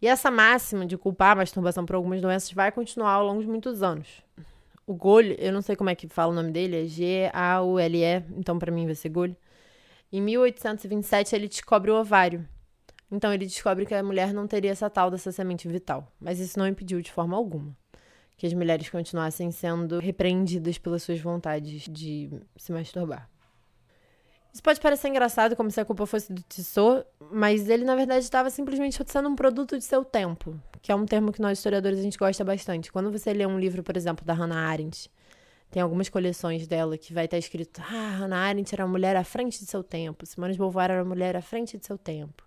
E 0.00 0.06
essa 0.06 0.30
máxima 0.30 0.86
de 0.86 0.96
culpar 0.96 1.32
a 1.32 1.36
masturbação 1.36 1.84
por 1.84 1.96
algumas 1.96 2.20
doenças 2.20 2.50
vai 2.52 2.70
continuar 2.70 3.12
ao 3.12 3.26
longo 3.26 3.40
de 3.40 3.48
muitos 3.48 3.82
anos. 3.82 4.22
O 4.86 4.94
Gole, 4.94 5.36
eu 5.38 5.52
não 5.52 5.62
sei 5.62 5.74
como 5.74 5.90
é 5.90 5.94
que 5.94 6.06
fala 6.06 6.32
o 6.32 6.34
nome 6.34 6.52
dele, 6.52 6.84
é 6.84 6.86
G-A-U-L-E, 6.86 8.24
então 8.36 8.58
para 8.58 8.70
mim 8.70 8.86
vai 8.86 8.94
ser 8.94 9.08
Gole. 9.08 9.36
Em 10.12 10.20
1827, 10.20 11.34
ele 11.34 11.48
descobre 11.48 11.90
o 11.90 12.00
ovário. 12.00 12.48
Então, 13.10 13.32
ele 13.32 13.46
descobre 13.46 13.86
que 13.86 13.94
a 13.94 14.02
mulher 14.02 14.32
não 14.32 14.46
teria 14.46 14.70
essa 14.70 14.90
tal 14.90 15.10
dessa 15.10 15.30
semente 15.30 15.68
vital. 15.68 16.12
Mas 16.20 16.38
isso 16.38 16.58
não 16.58 16.66
impediu 16.66 17.00
de 17.00 17.12
forma 17.12 17.36
alguma 17.36 17.76
que 18.36 18.46
as 18.46 18.52
mulheres 18.52 18.88
continuassem 18.90 19.50
sendo 19.50 19.98
repreendidas 19.98 20.76
pelas 20.78 21.02
suas 21.02 21.18
vontades 21.20 21.88
de 21.88 22.30
se 22.56 22.70
masturbar. 22.70 23.28
Isso 24.52 24.62
pode 24.62 24.80
parecer 24.80 25.08
engraçado, 25.08 25.54
como 25.54 25.70
se 25.70 25.80
a 25.80 25.84
culpa 25.84 26.06
fosse 26.06 26.32
do 26.32 26.42
Tissot, 26.42 27.04
mas 27.30 27.68
ele, 27.68 27.84
na 27.84 27.94
verdade, 27.94 28.24
estava 28.24 28.48
simplesmente 28.48 28.98
sendo 29.06 29.28
um 29.28 29.36
produto 29.36 29.76
de 29.76 29.84
seu 29.84 30.04
tempo, 30.04 30.58
que 30.80 30.90
é 30.90 30.94
um 30.94 31.04
termo 31.04 31.32
que 31.32 31.42
nós 31.42 31.58
historiadores 31.58 31.98
a 31.98 32.02
gente 32.02 32.16
gosta 32.16 32.42
bastante. 32.42 32.90
Quando 32.90 33.10
você 33.10 33.32
lê 33.34 33.44
um 33.44 33.58
livro, 33.58 33.82
por 33.82 33.96
exemplo, 33.96 34.24
da 34.24 34.32
Hannah 34.32 34.68
Arendt, 34.68 35.10
tem 35.70 35.82
algumas 35.82 36.08
coleções 36.08 36.66
dela 36.66 36.96
que 36.96 37.12
vai 37.12 37.24
estar 37.26 37.38
escrito: 37.38 37.80
Ah, 37.80 38.16
Hannah 38.18 38.36
Arendt 38.36 38.74
era 38.74 38.84
uma 38.84 38.92
mulher 38.92 39.16
à 39.16 39.24
frente 39.24 39.58
de 39.58 39.66
seu 39.66 39.82
tempo, 39.82 40.24
Simone 40.24 40.52
de 40.52 40.58
Beauvoir 40.58 40.90
era 40.90 41.02
uma 41.02 41.08
mulher 41.08 41.36
à 41.36 41.42
frente 41.42 41.76
de 41.76 41.86
seu 41.86 41.98
tempo. 41.98 42.46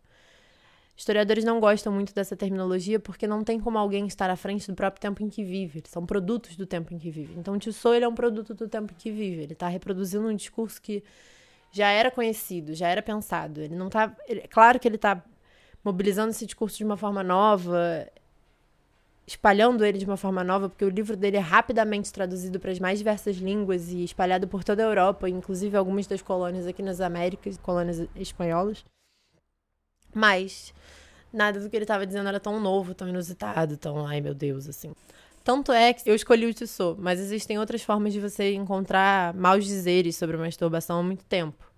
Historiadores 0.99 1.45
não 1.45 1.61
gostam 1.61 1.93
muito 1.93 2.13
dessa 2.13 2.35
terminologia 2.35 2.99
porque 2.99 3.25
não 3.25 3.41
tem 3.41 3.57
como 3.57 3.77
alguém 3.77 4.05
estar 4.05 4.29
à 4.29 4.35
frente 4.35 4.67
do 4.67 4.75
próprio 4.75 4.99
tempo 4.99 5.23
em 5.23 5.29
que 5.29 5.45
vive. 5.45 5.79
Eles 5.79 5.89
são 5.89 6.05
produtos 6.05 6.57
do 6.57 6.65
tempo 6.65 6.93
em 6.93 6.97
que 6.97 7.09
vive. 7.09 7.35
Então, 7.37 7.53
o 7.53 7.57
Tissot 7.57 7.95
ele 7.95 8.03
é 8.03 8.07
um 8.07 8.13
produto 8.13 8.53
do 8.53 8.67
tempo 8.67 8.91
em 8.91 8.95
que 8.97 9.09
vive. 9.09 9.43
Ele 9.43 9.53
está 9.53 9.69
reproduzindo 9.69 10.27
um 10.27 10.35
discurso 10.35 10.81
que 10.81 11.01
já 11.71 11.89
era 11.89 12.11
conhecido, 12.11 12.73
já 12.73 12.89
era 12.89 13.01
pensado. 13.01 13.61
Ele 13.61 13.75
não 13.75 13.87
está. 13.87 14.13
Claro 14.49 14.77
que 14.77 14.89
ele 14.89 14.97
está 14.97 15.23
mobilizando 15.81 16.31
esse 16.31 16.45
discurso 16.45 16.77
de 16.77 16.83
uma 16.83 16.97
forma 16.97 17.23
nova, 17.23 18.05
espalhando 19.29 19.85
ele 19.85 19.99
de 19.99 20.05
uma 20.05 20.17
forma 20.17 20.43
nova, 20.43 20.67
porque 20.67 20.83
o 20.83 20.89
livro 20.89 21.15
dele 21.15 21.37
é 21.37 21.39
rapidamente 21.39 22.11
traduzido 22.11 22.59
para 22.59 22.71
as 22.71 22.79
mais 22.79 22.97
diversas 22.97 23.35
línguas 23.35 23.89
e 23.89 24.03
espalhado 24.03 24.47
por 24.47 24.63
toda 24.63 24.83
a 24.83 24.87
Europa, 24.87 25.29
inclusive 25.29 25.77
algumas 25.77 26.07
das 26.07 26.19
colônias 26.19 26.65
aqui 26.65 26.81
nas 26.81 26.99
Américas, 26.99 27.55
colônias 27.57 28.07
espanholas. 28.15 28.83
Mas 30.11 30.73
nada 31.31 31.59
do 31.59 31.69
que 31.69 31.77
ele 31.77 31.83
estava 31.83 32.07
dizendo 32.07 32.27
era 32.27 32.39
tão 32.39 32.59
novo, 32.59 32.95
tão 32.95 33.07
inusitado, 33.07 33.77
tão, 33.77 34.07
ai 34.07 34.19
meu 34.19 34.33
Deus, 34.33 34.67
assim. 34.67 34.95
Tanto 35.43 35.71
é 35.71 35.93
que 35.93 36.09
eu 36.09 36.15
escolhi 36.15 36.47
o 36.47 36.53
Tissot, 36.53 36.99
mas 36.99 37.19
existem 37.19 37.59
outras 37.59 37.83
formas 37.83 38.13
de 38.13 38.19
você 38.19 38.55
encontrar 38.55 39.35
maus 39.35 39.63
dizeres 39.63 40.15
sobre 40.15 40.37
masturbação 40.37 41.01
há 41.01 41.03
muito 41.03 41.23
tempo. 41.25 41.68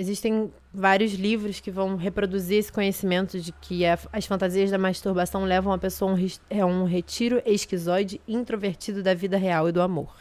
Existem 0.00 0.52
vários 0.72 1.14
livros 1.14 1.58
que 1.58 1.72
vão 1.72 1.96
reproduzir 1.96 2.58
esse 2.58 2.70
conhecimento 2.70 3.40
de 3.40 3.50
que 3.50 3.84
a, 3.84 3.98
as 4.12 4.24
fantasias 4.26 4.70
da 4.70 4.78
masturbação 4.78 5.42
levam 5.42 5.72
a 5.72 5.78
pessoa 5.78 6.12
a 6.12 6.14
um, 6.14 6.62
a 6.62 6.66
um 6.66 6.84
retiro 6.84 7.42
esquizoide 7.44 8.20
introvertido 8.28 9.02
da 9.02 9.12
vida 9.12 9.36
real 9.36 9.68
e 9.68 9.72
do 9.72 9.82
amor. 9.82 10.14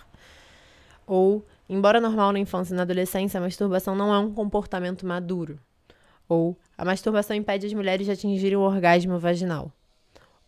Ou, 1.06 1.46
embora 1.70 2.02
normal 2.02 2.32
na 2.32 2.40
infância 2.40 2.74
e 2.74 2.76
na 2.76 2.82
adolescência, 2.82 3.38
a 3.38 3.42
masturbação 3.42 3.96
não 3.96 4.12
é 4.12 4.18
um 4.18 4.34
comportamento 4.34 5.06
maduro. 5.06 5.60
Ou, 6.28 6.58
a 6.76 6.84
masturbação 6.84 7.38
impede 7.38 7.68
as 7.68 7.74
mulheres 7.74 8.08
de 8.08 8.12
atingirem 8.12 8.58
o 8.58 8.62
orgasmo 8.62 9.20
vaginal. 9.20 9.72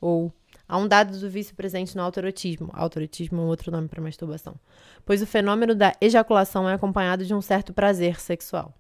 Ou, 0.02 0.34
há 0.68 0.76
um 0.76 0.88
dado 0.88 1.20
do 1.20 1.30
vício 1.30 1.56
presente 1.56 1.96
no 1.96 2.02
autoerotismo. 2.02 2.72
Autoerotismo 2.74 3.42
é 3.42 3.44
um 3.44 3.48
outro 3.48 3.72
nome 3.72 3.90
para 3.90 4.02
masturbação. 4.02 4.56
Pois 5.06 5.22
o 5.22 5.28
fenômeno 5.28 5.76
da 5.76 5.94
ejaculação 6.02 6.68
é 6.68 6.74
acompanhado 6.74 7.24
de 7.24 7.34
um 7.36 7.42
certo 7.42 7.72
prazer 7.72 8.20
sexual 8.20 8.74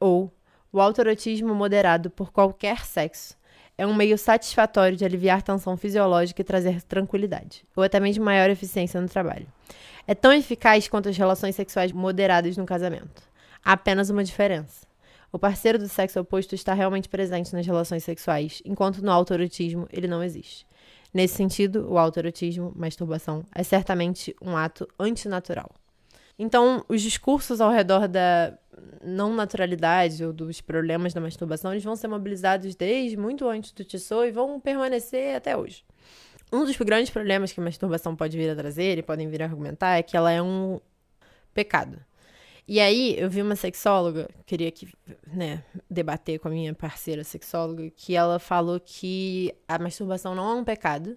ou 0.00 0.32
o 0.72 0.80
autoerotismo 0.80 1.54
moderado 1.54 2.10
por 2.10 2.30
qualquer 2.30 2.84
sexo 2.84 3.36
é 3.76 3.86
um 3.86 3.94
meio 3.94 4.18
satisfatório 4.18 4.96
de 4.96 5.04
aliviar 5.04 5.40
tensão 5.40 5.76
fisiológica 5.76 6.42
e 6.42 6.44
trazer 6.44 6.82
tranquilidade, 6.82 7.64
ou 7.76 7.82
até 7.84 8.00
mesmo 8.00 8.24
maior 8.24 8.50
eficiência 8.50 9.00
no 9.00 9.08
trabalho. 9.08 9.46
É 10.06 10.14
tão 10.14 10.32
eficaz 10.32 10.88
quanto 10.88 11.08
as 11.08 11.16
relações 11.16 11.54
sexuais 11.54 11.92
moderadas 11.92 12.56
no 12.56 12.66
casamento. 12.66 13.22
Há 13.64 13.72
apenas 13.72 14.10
uma 14.10 14.24
diferença. 14.24 14.86
O 15.30 15.38
parceiro 15.38 15.78
do 15.78 15.88
sexo 15.88 16.18
oposto 16.18 16.54
está 16.54 16.74
realmente 16.74 17.08
presente 17.08 17.52
nas 17.54 17.66
relações 17.66 18.02
sexuais, 18.02 18.60
enquanto 18.64 19.02
no 19.02 19.12
autoerotismo 19.12 19.86
ele 19.92 20.08
não 20.08 20.24
existe. 20.24 20.66
Nesse 21.12 21.36
sentido, 21.36 21.86
o 21.88 21.98
autoerotismo, 21.98 22.72
masturbação, 22.74 23.44
é 23.54 23.62
certamente 23.62 24.34
um 24.42 24.56
ato 24.56 24.88
antinatural. 24.98 25.70
Então, 26.38 26.84
os 26.88 27.02
discursos 27.02 27.60
ao 27.60 27.70
redor 27.70 28.08
da 28.08 28.56
não 29.02 29.34
naturalidade 29.34 30.24
ou 30.24 30.32
dos 30.32 30.60
problemas 30.60 31.14
da 31.14 31.20
masturbação, 31.20 31.72
eles 31.72 31.84
vão 31.84 31.96
ser 31.96 32.08
mobilizados 32.08 32.74
desde 32.74 33.16
muito 33.16 33.48
antes 33.48 33.72
do 33.72 33.84
Tissot 33.84 34.26
e 34.26 34.30
vão 34.30 34.58
permanecer 34.60 35.36
até 35.36 35.56
hoje. 35.56 35.84
Um 36.52 36.64
dos 36.64 36.76
grandes 36.76 37.10
problemas 37.10 37.52
que 37.52 37.60
a 37.60 37.62
masturbação 37.62 38.16
pode 38.16 38.36
vir 38.36 38.50
a 38.50 38.56
trazer 38.56 38.98
e 38.98 39.02
podem 39.02 39.28
vir 39.28 39.42
a 39.42 39.46
argumentar 39.46 39.96
é 39.96 40.02
que 40.02 40.16
ela 40.16 40.32
é 40.32 40.40
um 40.40 40.80
pecado. 41.52 41.98
E 42.66 42.80
aí, 42.80 43.18
eu 43.18 43.30
vi 43.30 43.40
uma 43.40 43.56
sexóloga, 43.56 44.28
queria 44.44 44.70
que, 44.70 44.86
né, 45.26 45.64
debater 45.90 46.38
com 46.38 46.48
a 46.48 46.50
minha 46.50 46.74
parceira 46.74 47.24
sexóloga, 47.24 47.90
que 47.96 48.14
ela 48.14 48.38
falou 48.38 48.78
que 48.78 49.54
a 49.66 49.78
masturbação 49.78 50.34
não 50.34 50.50
é 50.50 50.54
um 50.54 50.64
pecado, 50.64 51.16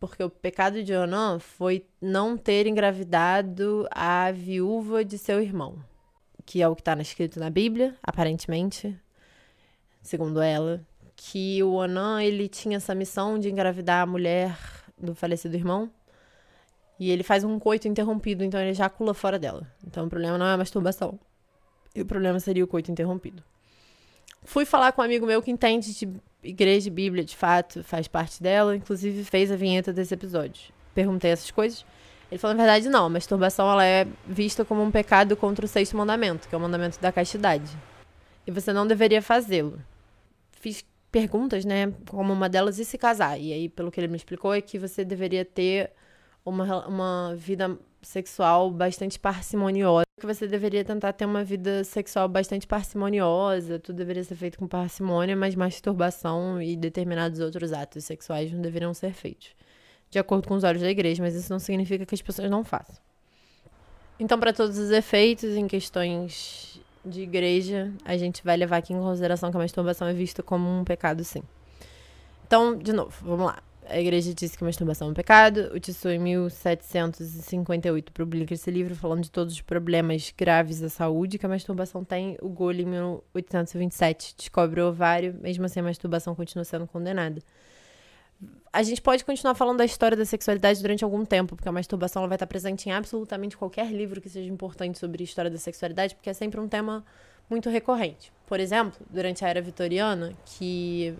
porque 0.00 0.24
o 0.24 0.28
pecado 0.28 0.82
de 0.82 0.92
Onan 0.92 1.38
foi 1.38 1.86
não 2.00 2.36
ter 2.36 2.66
engravidado 2.66 3.86
a 3.92 4.32
viúva 4.32 5.04
de 5.04 5.16
seu 5.18 5.40
irmão, 5.40 5.78
que 6.44 6.62
é 6.62 6.68
o 6.68 6.74
que 6.74 6.80
está 6.80 6.94
escrito 7.00 7.38
na 7.38 7.50
Bíblia, 7.50 7.96
aparentemente, 8.02 8.96
segundo 10.02 10.40
ela, 10.40 10.84
que 11.16 11.62
o 11.62 11.74
Onan 11.74 12.22
ele 12.22 12.48
tinha 12.48 12.76
essa 12.76 12.94
missão 12.94 13.38
de 13.38 13.50
engravidar 13.50 14.02
a 14.02 14.06
mulher 14.06 14.58
do 14.98 15.14
falecido 15.14 15.54
irmão. 15.54 15.90
E 16.98 17.10
ele 17.10 17.22
faz 17.22 17.42
um 17.42 17.58
coito 17.58 17.88
interrompido, 17.88 18.44
então 18.44 18.60
ele 18.60 18.70
ejacula 18.70 19.12
fora 19.14 19.38
dela. 19.38 19.66
Então 19.86 20.06
o 20.06 20.08
problema 20.08 20.38
não 20.38 20.46
é 20.46 20.52
a 20.52 20.56
masturbação. 20.56 21.18
E 21.94 22.00
o 22.00 22.06
problema 22.06 22.38
seria 22.38 22.64
o 22.64 22.68
coito 22.68 22.90
interrompido. 22.90 23.42
Fui 24.44 24.64
falar 24.64 24.92
com 24.92 25.02
um 25.02 25.04
amigo 25.04 25.26
meu 25.26 25.42
que 25.42 25.50
entende 25.50 25.92
de 25.94 26.08
Igreja 26.42 26.88
e 26.88 26.90
Bíblia, 26.90 27.24
de 27.24 27.36
fato, 27.36 27.84
faz 27.84 28.08
parte 28.08 28.42
dela, 28.42 28.74
inclusive 28.74 29.24
fez 29.24 29.50
a 29.52 29.56
vinheta 29.56 29.92
desse 29.92 30.14
episódio. 30.14 30.72
Perguntei 30.94 31.30
essas 31.30 31.50
coisas. 31.50 31.84
Ele 32.32 32.38
falou, 32.38 32.56
na 32.56 32.62
verdade, 32.62 32.88
não, 32.88 33.04
a 33.04 33.08
masturbação 33.10 33.70
ela 33.70 33.84
é 33.84 34.06
vista 34.26 34.64
como 34.64 34.82
um 34.82 34.90
pecado 34.90 35.36
contra 35.36 35.66
o 35.66 35.68
sexto 35.68 35.94
mandamento, 35.98 36.48
que 36.48 36.54
é 36.54 36.56
o 36.56 36.60
mandamento 36.62 36.98
da 36.98 37.12
castidade. 37.12 37.70
E 38.46 38.50
você 38.50 38.72
não 38.72 38.86
deveria 38.86 39.20
fazê-lo. 39.20 39.78
Fiz 40.50 40.82
perguntas, 41.10 41.62
né, 41.66 41.92
como 42.08 42.32
uma 42.32 42.48
delas, 42.48 42.78
e 42.78 42.86
se 42.86 42.96
casar? 42.96 43.38
E 43.38 43.52
aí, 43.52 43.68
pelo 43.68 43.90
que 43.90 44.00
ele 44.00 44.08
me 44.08 44.16
explicou, 44.16 44.54
é 44.54 44.62
que 44.62 44.78
você 44.78 45.04
deveria 45.04 45.44
ter 45.44 45.92
uma, 46.42 46.86
uma 46.86 47.34
vida 47.36 47.78
sexual 48.00 48.70
bastante 48.70 49.18
parcimoniosa, 49.18 50.06
que 50.18 50.26
você 50.26 50.48
deveria 50.48 50.82
tentar 50.82 51.12
ter 51.12 51.26
uma 51.26 51.44
vida 51.44 51.84
sexual 51.84 52.30
bastante 52.30 52.66
parcimoniosa, 52.66 53.78
tudo 53.78 53.96
deveria 53.96 54.24
ser 54.24 54.36
feito 54.36 54.58
com 54.58 54.66
parcimônia, 54.66 55.36
mas 55.36 55.54
masturbação 55.54 56.62
e 56.62 56.78
determinados 56.78 57.40
outros 57.40 57.74
atos 57.74 58.06
sexuais 58.06 58.50
não 58.50 58.62
deveriam 58.62 58.94
ser 58.94 59.12
feitos. 59.12 59.54
De 60.12 60.18
acordo 60.18 60.46
com 60.46 60.54
os 60.54 60.62
olhos 60.62 60.80
da 60.80 60.90
igreja, 60.90 61.20
mas 61.20 61.34
isso 61.34 61.50
não 61.50 61.58
significa 61.58 62.06
que 62.06 62.14
as 62.14 62.22
pessoas 62.22 62.48
não 62.48 62.62
façam. 62.62 62.94
Então, 64.20 64.38
para 64.38 64.52
todos 64.52 64.78
os 64.78 64.90
efeitos, 64.90 65.56
em 65.56 65.66
questões 65.66 66.80
de 67.04 67.22
igreja, 67.22 67.90
a 68.04 68.16
gente 68.16 68.44
vai 68.44 68.56
levar 68.56 68.76
aqui 68.76 68.92
em 68.92 69.00
consideração 69.00 69.50
que 69.50 69.56
a 69.56 69.60
masturbação 69.60 70.06
é 70.06 70.12
vista 70.12 70.40
como 70.40 70.68
um 70.68 70.84
pecado, 70.84 71.24
sim. 71.24 71.42
Então, 72.46 72.78
de 72.78 72.92
novo, 72.92 73.12
vamos 73.22 73.46
lá 73.46 73.60
a 73.88 73.98
igreja 73.98 74.32
disse 74.32 74.56
que 74.56 74.64
a 74.64 74.66
masturbação 74.66 75.08
é 75.08 75.10
um 75.10 75.14
pecado. 75.14 75.70
O 75.74 75.80
Tissot, 75.80 76.14
em 76.14 76.18
1758, 76.18 78.12
publica 78.12 78.54
esse 78.54 78.70
livro 78.70 78.94
falando 78.94 79.22
de 79.22 79.30
todos 79.30 79.54
os 79.54 79.60
problemas 79.60 80.32
graves 80.36 80.80
da 80.80 80.88
saúde 80.88 81.38
que 81.38 81.46
a 81.46 81.48
masturbação 81.48 82.04
tem. 82.04 82.36
O 82.40 82.48
Gole, 82.48 82.82
em 82.82 82.86
1827, 82.86 84.34
descobre 84.36 84.80
o 84.80 84.88
ovário, 84.88 85.34
mesmo 85.40 85.64
assim 85.64 85.80
a 85.80 85.82
masturbação 85.82 86.34
continua 86.34 86.64
sendo 86.64 86.86
condenada. 86.86 87.42
A 88.72 88.82
gente 88.82 89.02
pode 89.02 89.24
continuar 89.24 89.54
falando 89.54 89.78
da 89.78 89.84
história 89.84 90.16
da 90.16 90.24
sexualidade 90.24 90.80
durante 90.80 91.04
algum 91.04 91.24
tempo, 91.24 91.54
porque 91.54 91.68
a 91.68 91.72
masturbação 91.72 92.26
vai 92.26 92.36
estar 92.36 92.46
presente 92.46 92.88
em 92.88 92.92
absolutamente 92.92 93.56
qualquer 93.56 93.90
livro 93.92 94.20
que 94.20 94.30
seja 94.30 94.50
importante 94.50 94.98
sobre 94.98 95.22
a 95.22 95.24
história 95.24 95.50
da 95.50 95.58
sexualidade, 95.58 96.14
porque 96.14 96.30
é 96.30 96.32
sempre 96.32 96.58
um 96.58 96.66
tema 96.66 97.04
muito 97.50 97.68
recorrente. 97.68 98.32
Por 98.46 98.58
exemplo, 98.58 98.98
durante 99.10 99.44
a 99.44 99.48
era 99.48 99.60
vitoriana, 99.60 100.32
que 100.44 101.14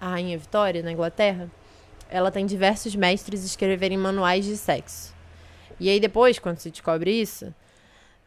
a 0.00 0.10
rainha 0.10 0.38
Vitória, 0.38 0.82
na 0.82 0.92
Inglaterra, 0.92 1.50
ela 2.08 2.30
tem 2.30 2.46
diversos 2.46 2.94
mestres 2.94 3.44
escreverem 3.44 3.98
manuais 3.98 4.44
de 4.44 4.56
sexo. 4.56 5.14
E 5.78 5.88
aí 5.88 6.00
depois, 6.00 6.38
quando 6.38 6.58
se 6.58 6.70
descobre 6.70 7.10
isso, 7.10 7.54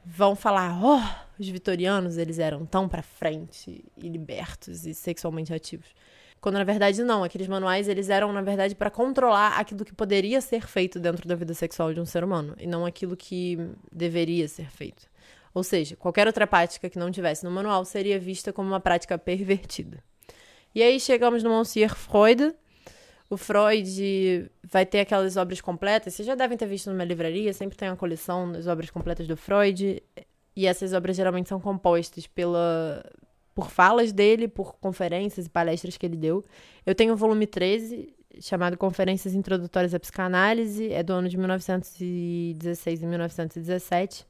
vão 0.06 0.36
falar, 0.36 0.80
oh, 0.84 1.01
os 1.39 1.48
vitorianos, 1.48 2.18
eles 2.18 2.39
eram 2.39 2.66
tão 2.66 2.88
para 2.88 3.01
frente 3.01 3.84
e 3.98 4.10
libertos 4.10 4.86
e 4.86 4.94
sexualmente 4.94 5.54
ativos. 5.54 5.88
Quando 6.39 6.56
na 6.56 6.63
verdade 6.63 7.03
não, 7.03 7.24
aqueles 7.24 7.48
manuais 7.48 7.88
eles 7.88 8.10
eram 8.10 8.32
na 8.32 8.41
verdade 8.41 8.75
para 8.75 8.89
controlar 8.89 9.60
aquilo 9.60 9.84
que 9.84 9.94
poderia 9.94 10.39
ser 10.39 10.67
feito 10.67 11.00
dentro 11.00 11.27
da 11.27 11.36
vida 11.36 11.53
sexual 11.53 11.94
de 11.94 12.00
um 12.00 12.06
ser 12.06 12.24
humano 12.24 12.56
e 12.60 12.67
não 12.67 12.86
aquilo 12.86 13.17
que 13.17 13.58
deveria 13.91 14.48
ser 14.48 14.70
feito. 14.70 15.08
Ou 15.53 15.63
seja, 15.63 15.96
qualquer 15.96 16.27
outra 16.27 16.46
prática 16.46 16.89
que 16.89 17.00
não 17.00 17.12
tivesse 17.12 17.44
no 17.44 17.50
manual 17.50 17.84
seria 17.84 18.20
vista 18.20 18.53
como 18.53 18.67
uma 18.67 18.79
prática 18.79 19.17
pervertida. 19.17 20.03
E 20.75 20.84
aí 20.84 21.00
chegamos 21.00 21.41
no 21.41 21.50
Monsieur 21.50 21.96
Freud, 21.96 22.53
o 23.29 23.36
Freud 23.36 24.50
vai 24.63 24.86
ter 24.86 25.01
aquelas 25.01 25.36
obras 25.36 25.60
completas. 25.60 26.13
Vocês 26.13 26.25
já 26.25 26.36
devem 26.36 26.58
ter 26.58 26.65
visto 26.65 26.89
numa 26.89 27.03
livraria, 27.03 27.51
sempre 27.53 27.77
tem 27.77 27.89
uma 27.89 27.98
coleção 27.98 28.51
das 28.51 28.67
obras 28.67 28.89
completas 28.89 29.27
do 29.27 29.36
Freud. 29.36 30.01
E 30.56 30.65
essas 30.65 30.94
obras 30.94 31.15
geralmente 31.15 31.50
são 31.50 31.60
compostas 31.60 32.25
pela, 32.25 33.03
por 33.57 33.71
falas 33.71 34.13
dele, 34.13 34.47
por 34.47 34.75
conferências 34.75 35.47
e 35.47 35.49
palestras 35.49 35.97
que 35.97 36.05
ele 36.05 36.15
deu. 36.15 36.45
Eu 36.85 36.93
tenho 36.93 37.13
o 37.13 37.17
volume 37.17 37.47
13, 37.47 38.13
chamado 38.39 38.77
Conferências 38.77 39.33
Introdutórias 39.33 39.95
à 39.95 39.99
Psicanálise, 39.99 40.93
é 40.93 41.01
do 41.01 41.11
ano 41.11 41.27
de 41.27 41.35
1916 41.35 43.01
e 43.01 43.05
1917. 43.07 44.27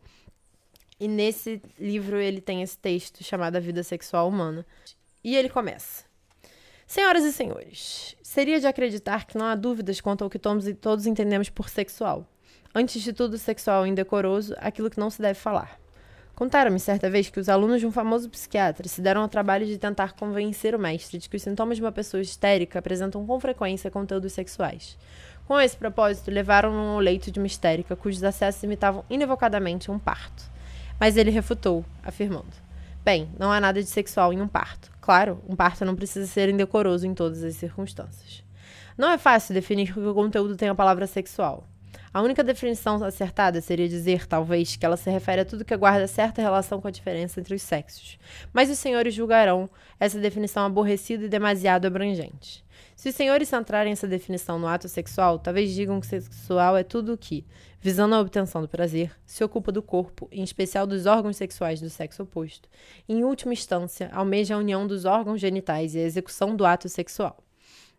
E 0.97 1.09
nesse 1.09 1.61
livro 1.77 2.15
ele 2.15 2.39
tem 2.39 2.61
esse 2.61 2.77
texto 2.77 3.21
chamado 3.21 3.57
A 3.57 3.59
Vida 3.59 3.83
Sexual 3.83 4.29
Humana. 4.29 4.65
E 5.21 5.35
ele 5.35 5.49
começa. 5.49 6.05
Senhoras 6.87 7.25
e 7.25 7.33
senhores, 7.33 8.15
seria 8.23 8.61
de 8.61 8.65
acreditar 8.65 9.25
que 9.25 9.37
não 9.37 9.47
há 9.47 9.55
dúvidas 9.55 9.99
quanto 9.99 10.23
ao 10.23 10.29
que 10.29 10.39
todos 10.39 11.05
entendemos 11.05 11.49
por 11.49 11.67
sexual. 11.67 12.25
Antes 12.73 13.01
de 13.01 13.11
tudo, 13.11 13.37
sexual 13.37 13.83
é 13.83 13.89
indecoroso, 13.89 14.55
aquilo 14.57 14.89
que 14.89 14.97
não 14.97 15.09
se 15.09 15.21
deve 15.21 15.37
falar. 15.37 15.77
Contaram-me 16.37 16.79
certa 16.79 17.09
vez 17.09 17.31
que 17.31 17.39
os 17.39 17.49
alunos 17.49 17.79
de 17.79 17.87
um 17.87 17.91
famoso 17.91 18.29
psiquiatra 18.29 18.87
se 18.87 19.01
deram 19.01 19.21
ao 19.21 19.27
trabalho 19.27 19.65
de 19.65 19.75
tentar 19.75 20.13
convencer 20.13 20.75
o 20.75 20.79
mestre 20.79 21.17
de 21.17 21.27
que 21.27 21.35
os 21.35 21.41
sintomas 21.41 21.77
de 21.77 21.83
uma 21.83 21.91
pessoa 21.91 22.21
histérica 22.21 22.77
apresentam 22.77 23.25
com 23.25 23.39
frequência 23.39 23.89
conteúdos 23.89 24.33
sexuais. 24.33 24.99
Com 25.47 25.59
esse 25.59 25.75
propósito, 25.75 26.29
levaram-no 26.29 26.91
ao 26.91 26.99
leito 26.99 27.31
de 27.31 27.39
uma 27.39 27.47
histérica 27.47 27.95
cujos 27.95 28.23
acessos 28.23 28.61
imitavam 28.61 29.03
inevocadamente 29.09 29.89
um 29.89 29.97
parto. 29.97 30.43
Mas 30.99 31.17
ele 31.17 31.31
refutou, 31.31 31.83
afirmando: 32.03 32.53
Bem, 33.03 33.27
não 33.39 33.51
há 33.51 33.59
nada 33.59 33.81
de 33.81 33.89
sexual 33.89 34.31
em 34.31 34.39
um 34.39 34.47
parto. 34.47 34.91
Claro, 35.01 35.41
um 35.49 35.55
parto 35.55 35.85
não 35.85 35.95
precisa 35.95 36.27
ser 36.27 36.49
indecoroso 36.49 37.07
em 37.07 37.15
todas 37.15 37.43
as 37.43 37.55
circunstâncias. 37.55 38.43
Não 38.95 39.09
é 39.09 39.17
fácil 39.17 39.55
definir 39.55 39.91
que 39.91 39.99
o 39.99 40.13
conteúdo 40.13 40.55
tem 40.55 40.69
a 40.69 40.75
palavra 40.75 41.07
sexual. 41.07 41.67
A 42.17 42.21
única 42.23 42.43
definição 42.43 43.03
acertada 43.03 43.61
seria 43.61 43.87
dizer, 43.87 44.25
talvez, 44.25 44.75
que 44.75 44.83
ela 44.83 44.97
se 44.97 45.07
refere 45.07 45.41
a 45.41 45.45
tudo 45.45 45.63
que 45.63 45.77
guarda 45.77 46.07
certa 46.07 46.41
relação 46.41 46.81
com 46.81 46.87
a 46.87 46.91
diferença 46.91 47.39
entre 47.39 47.53
os 47.53 47.61
sexos. 47.61 48.17
Mas 48.51 48.71
os 48.71 48.79
senhores 48.79 49.13
julgarão 49.13 49.69
essa 49.99 50.19
definição 50.19 50.65
aborrecida 50.65 51.25
e 51.25 51.29
demasiado 51.29 51.85
abrangente. 51.85 52.65
Se 52.95 53.09
os 53.09 53.13
senhores 53.13 53.47
centrarem 53.47 53.93
essa 53.93 54.07
definição 54.07 54.57
no 54.57 54.65
ato 54.65 54.89
sexual, 54.89 55.37
talvez 55.37 55.71
digam 55.75 55.99
que 55.99 56.07
sexual 56.07 56.75
é 56.75 56.81
tudo 56.81 57.13
o 57.13 57.17
que, 57.19 57.45
visando 57.79 58.15
a 58.15 58.19
obtenção 58.19 58.63
do 58.63 58.67
prazer, 58.67 59.11
se 59.23 59.43
ocupa 59.43 59.71
do 59.71 59.83
corpo, 59.83 60.27
em 60.31 60.41
especial 60.41 60.87
dos 60.87 61.05
órgãos 61.05 61.37
sexuais 61.37 61.79
do 61.79 61.87
sexo 61.87 62.23
oposto, 62.23 62.67
e, 63.07 63.13
em 63.13 63.23
última 63.23 63.53
instância, 63.53 64.09
almeja 64.11 64.55
a 64.55 64.57
união 64.57 64.87
dos 64.87 65.05
âorgãos 65.05 65.39
genitais 65.39 65.93
e 65.93 65.99
a 65.99 66.03
execução 66.03 66.55
do 66.55 66.65
ato 66.65 66.89
sexual. 66.89 67.46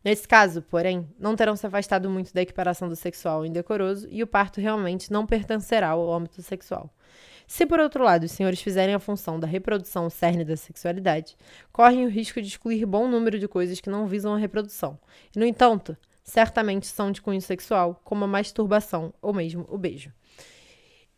Nesse 0.04 0.28
caso, 0.28 0.62
porém, 0.62 1.08
não 1.18 1.34
terão 1.34 1.56
se 1.56 1.66
afastado 1.66 2.08
muito 2.08 2.32
da 2.32 2.42
equiparação 2.42 2.88
do 2.88 2.94
sexual 2.94 3.44
indecoroso 3.44 4.06
e 4.10 4.22
o 4.22 4.26
parto 4.26 4.60
realmente 4.60 5.12
não 5.12 5.26
pertencerá 5.26 5.88
ao 5.90 6.12
âmbito 6.12 6.40
sexual. 6.40 6.92
Se, 7.46 7.64
por 7.64 7.80
outro 7.80 8.04
lado, 8.04 8.24
os 8.24 8.32
senhores 8.32 8.60
fizerem 8.60 8.94
a 8.94 8.98
função 8.98 9.40
da 9.40 9.46
reprodução 9.46 10.06
o 10.06 10.10
cerne 10.10 10.44
da 10.44 10.56
sexualidade, 10.56 11.34
correm 11.72 12.04
o 12.04 12.10
risco 12.10 12.40
de 12.42 12.46
excluir 12.46 12.84
bom 12.84 13.08
número 13.08 13.38
de 13.38 13.48
coisas 13.48 13.80
que 13.80 13.88
não 13.88 14.06
visam 14.06 14.34
a 14.34 14.38
reprodução. 14.38 14.98
E, 15.34 15.38
no 15.38 15.46
entanto, 15.46 15.96
certamente 16.22 16.86
são 16.86 17.10
de 17.10 17.22
cunho 17.22 17.40
sexual, 17.40 18.00
como 18.04 18.24
a 18.24 18.28
masturbação 18.28 19.14
ou 19.20 19.32
mesmo 19.32 19.66
o 19.70 19.78
beijo. 19.78 20.12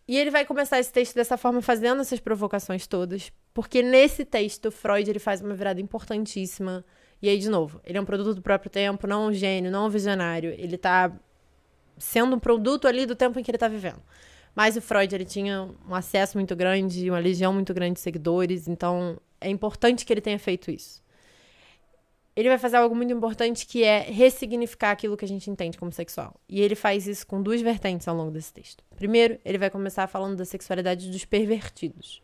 E 0.06 0.16
ele 0.16 0.30
vai 0.30 0.44
começar 0.44 0.78
esse 0.78 0.92
texto 0.92 1.14
dessa 1.16 1.37
forma, 1.37 1.60
fazendo 1.60 2.00
essas 2.00 2.20
provocações 2.20 2.87
todas, 2.87 3.32
porque 3.52 3.82
nesse 3.82 4.25
texto 4.25 4.70
Freud 4.70 5.10
ele 5.10 5.18
faz 5.18 5.40
uma 5.40 5.54
virada 5.54 5.80
importantíssima 5.80 6.84
e 7.22 7.28
aí, 7.28 7.38
de 7.38 7.50
novo, 7.50 7.80
ele 7.84 7.98
é 7.98 8.00
um 8.00 8.04
produto 8.04 8.34
do 8.34 8.42
próprio 8.42 8.70
tempo, 8.70 9.06
não 9.06 9.26
um 9.26 9.32
gênio, 9.32 9.70
não 9.70 9.86
um 9.86 9.90
visionário. 9.90 10.54
Ele 10.56 10.78
tá 10.78 11.12
sendo 11.98 12.36
um 12.36 12.38
produto 12.38 12.88
ali 12.88 13.04
do 13.04 13.14
tempo 13.14 13.38
em 13.38 13.42
que 13.42 13.50
ele 13.50 13.58
tá 13.58 13.68
vivendo. 13.68 14.02
Mas 14.54 14.76
o 14.76 14.80
Freud, 14.80 15.14
ele 15.14 15.24
tinha 15.24 15.68
um 15.88 15.94
acesso 15.94 16.36
muito 16.36 16.56
grande, 16.56 17.10
uma 17.10 17.18
legião 17.18 17.52
muito 17.52 17.72
grande 17.74 17.94
de 17.94 18.00
seguidores, 18.00 18.66
então 18.66 19.18
é 19.40 19.48
importante 19.48 20.04
que 20.04 20.12
ele 20.12 20.20
tenha 20.20 20.38
feito 20.38 20.70
isso. 20.70 21.02
Ele 22.34 22.48
vai 22.48 22.58
fazer 22.58 22.76
algo 22.76 22.94
muito 22.94 23.12
importante 23.12 23.66
que 23.66 23.84
é 23.84 24.00
ressignificar 24.00 24.92
aquilo 24.92 25.16
que 25.16 25.24
a 25.24 25.28
gente 25.28 25.50
entende 25.50 25.76
como 25.76 25.92
sexual. 25.92 26.40
E 26.48 26.60
ele 26.60 26.74
faz 26.74 27.06
isso 27.06 27.26
com 27.26 27.42
duas 27.42 27.60
vertentes 27.60 28.08
ao 28.08 28.16
longo 28.16 28.30
desse 28.30 28.52
texto. 28.52 28.82
Primeiro, 28.96 29.38
ele 29.44 29.58
vai 29.58 29.68
começar 29.68 30.06
falando 30.06 30.36
da 30.36 30.44
sexualidade 30.44 31.10
dos 31.10 31.24
pervertidos. 31.24 32.22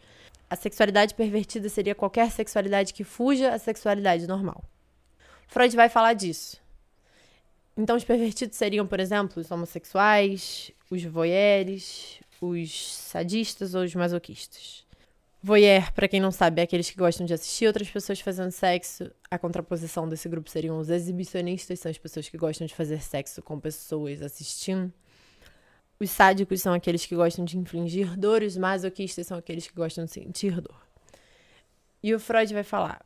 A 0.48 0.56
sexualidade 0.56 1.14
pervertida 1.14 1.68
seria 1.68 1.94
qualquer 1.94 2.30
sexualidade 2.30 2.94
que 2.94 3.04
fuja 3.04 3.52
à 3.52 3.58
sexualidade 3.58 4.26
normal. 4.26 4.64
Freud 5.46 5.74
vai 5.76 5.88
falar 5.88 6.12
disso. 6.12 6.60
Então, 7.76 7.96
os 7.96 8.04
pervertidos 8.04 8.56
seriam, 8.56 8.86
por 8.86 9.00
exemplo, 9.00 9.40
os 9.40 9.50
homossexuais, 9.50 10.70
os 10.90 11.04
voyeurs, 11.04 12.20
os 12.40 12.94
sadistas 12.94 13.74
ou 13.74 13.82
os 13.82 13.94
masoquistas. 13.94 14.86
Voyeur, 15.42 15.92
para 15.92 16.08
quem 16.08 16.18
não 16.18 16.32
sabe, 16.32 16.60
é 16.60 16.64
aqueles 16.64 16.90
que 16.90 16.96
gostam 16.96 17.24
de 17.26 17.34
assistir 17.34 17.66
outras 17.66 17.88
pessoas 17.88 18.18
fazendo 18.20 18.50
sexo. 18.50 19.10
A 19.30 19.38
contraposição 19.38 20.08
desse 20.08 20.28
grupo 20.28 20.50
seriam 20.50 20.78
os 20.78 20.88
exibicionistas, 20.88 21.78
são 21.78 21.90
as 21.90 21.98
pessoas 21.98 22.28
que 22.28 22.36
gostam 22.36 22.66
de 22.66 22.74
fazer 22.74 23.00
sexo 23.00 23.42
com 23.42 23.60
pessoas 23.60 24.22
assistindo. 24.22 24.92
Os 26.00 26.10
sádicos 26.10 26.60
são 26.60 26.74
aqueles 26.74 27.06
que 27.06 27.14
gostam 27.14 27.44
de 27.44 27.56
infligir 27.56 28.16
dor, 28.16 28.42
os 28.42 28.56
masoquistas 28.56 29.26
são 29.26 29.38
aqueles 29.38 29.66
que 29.66 29.74
gostam 29.74 30.04
de 30.04 30.10
sentir 30.10 30.60
dor. 30.60 30.86
E 32.02 32.14
o 32.14 32.18
Freud 32.18 32.52
vai 32.52 32.64
falar: 32.64 33.04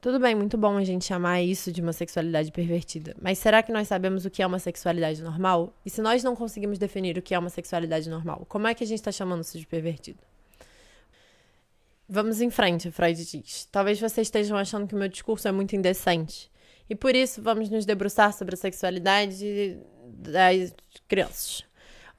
tudo 0.00 0.18
bem, 0.18 0.34
muito 0.34 0.56
bom 0.56 0.76
a 0.76 0.84
gente 0.84 1.04
chamar 1.04 1.42
isso 1.42 1.70
de 1.70 1.80
uma 1.80 1.92
sexualidade 1.92 2.50
pervertida. 2.50 3.14
Mas 3.20 3.38
será 3.38 3.62
que 3.62 3.70
nós 3.72 3.88
sabemos 3.88 4.24
o 4.24 4.30
que 4.30 4.42
é 4.42 4.46
uma 4.46 4.58
sexualidade 4.58 5.22
normal? 5.22 5.72
E 5.84 5.90
se 5.90 6.00
nós 6.00 6.24
não 6.24 6.34
conseguimos 6.34 6.78
definir 6.78 7.18
o 7.18 7.22
que 7.22 7.34
é 7.34 7.38
uma 7.38 7.50
sexualidade 7.50 8.08
normal, 8.08 8.46
como 8.48 8.66
é 8.66 8.74
que 8.74 8.82
a 8.82 8.86
gente 8.86 8.98
está 8.98 9.12
chamando 9.12 9.42
isso 9.42 9.58
de 9.58 9.66
pervertido? 9.66 10.18
Vamos 12.08 12.40
em 12.40 12.50
frente, 12.50 12.90
Freud 12.90 13.24
diz. 13.24 13.68
Talvez 13.70 14.00
vocês 14.00 14.26
estejam 14.26 14.56
achando 14.56 14.86
que 14.86 14.94
o 14.94 14.98
meu 14.98 15.08
discurso 15.08 15.46
é 15.46 15.52
muito 15.52 15.76
indecente. 15.76 16.50
E 16.88 16.94
por 16.96 17.14
isso 17.14 17.40
vamos 17.40 17.70
nos 17.70 17.86
debruçar 17.86 18.32
sobre 18.32 18.54
a 18.54 18.58
sexualidade 18.58 19.78
das 20.08 20.74
crianças. 21.06 21.64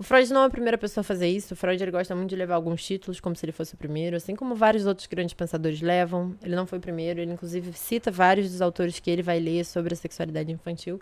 O 0.02 0.04
Freud 0.04 0.34
não 0.34 0.42
é 0.42 0.46
a 0.48 0.50
primeira 0.50 0.80
pessoa 0.80 1.02
a 1.02 1.04
fazer 1.04 1.28
isso. 1.28 1.54
O 1.54 1.56
Freud 1.56 1.80
ele 1.80 1.92
gosta 1.92 2.16
muito 2.16 2.32
de 2.32 2.36
levar 2.36 2.56
alguns 2.56 2.84
títulos 2.84 3.20
como 3.20 3.36
se 3.36 3.46
ele 3.46 3.52
fosse 3.52 3.76
o 3.76 3.78
primeiro, 3.78 4.18
assim 4.18 4.36
como 4.36 4.56
vários 4.56 4.88
outros 4.88 5.06
grandes 5.06 5.36
pensadores 5.36 5.80
levam. 5.80 6.36
Ele 6.42 6.56
não 6.56 6.66
foi 6.66 6.80
o 6.80 6.82
primeiro, 6.82 7.20
ele 7.20 7.32
inclusive 7.32 7.72
cita 7.74 8.10
vários 8.10 8.50
dos 8.50 8.64
autores 8.64 9.00
que 9.00 9.12
ele 9.12 9.22
vai 9.22 9.40
ler 9.40 9.64
sobre 9.64 9.94
a 9.94 9.96
sexualidade 9.96 10.52
infantil. 10.52 11.00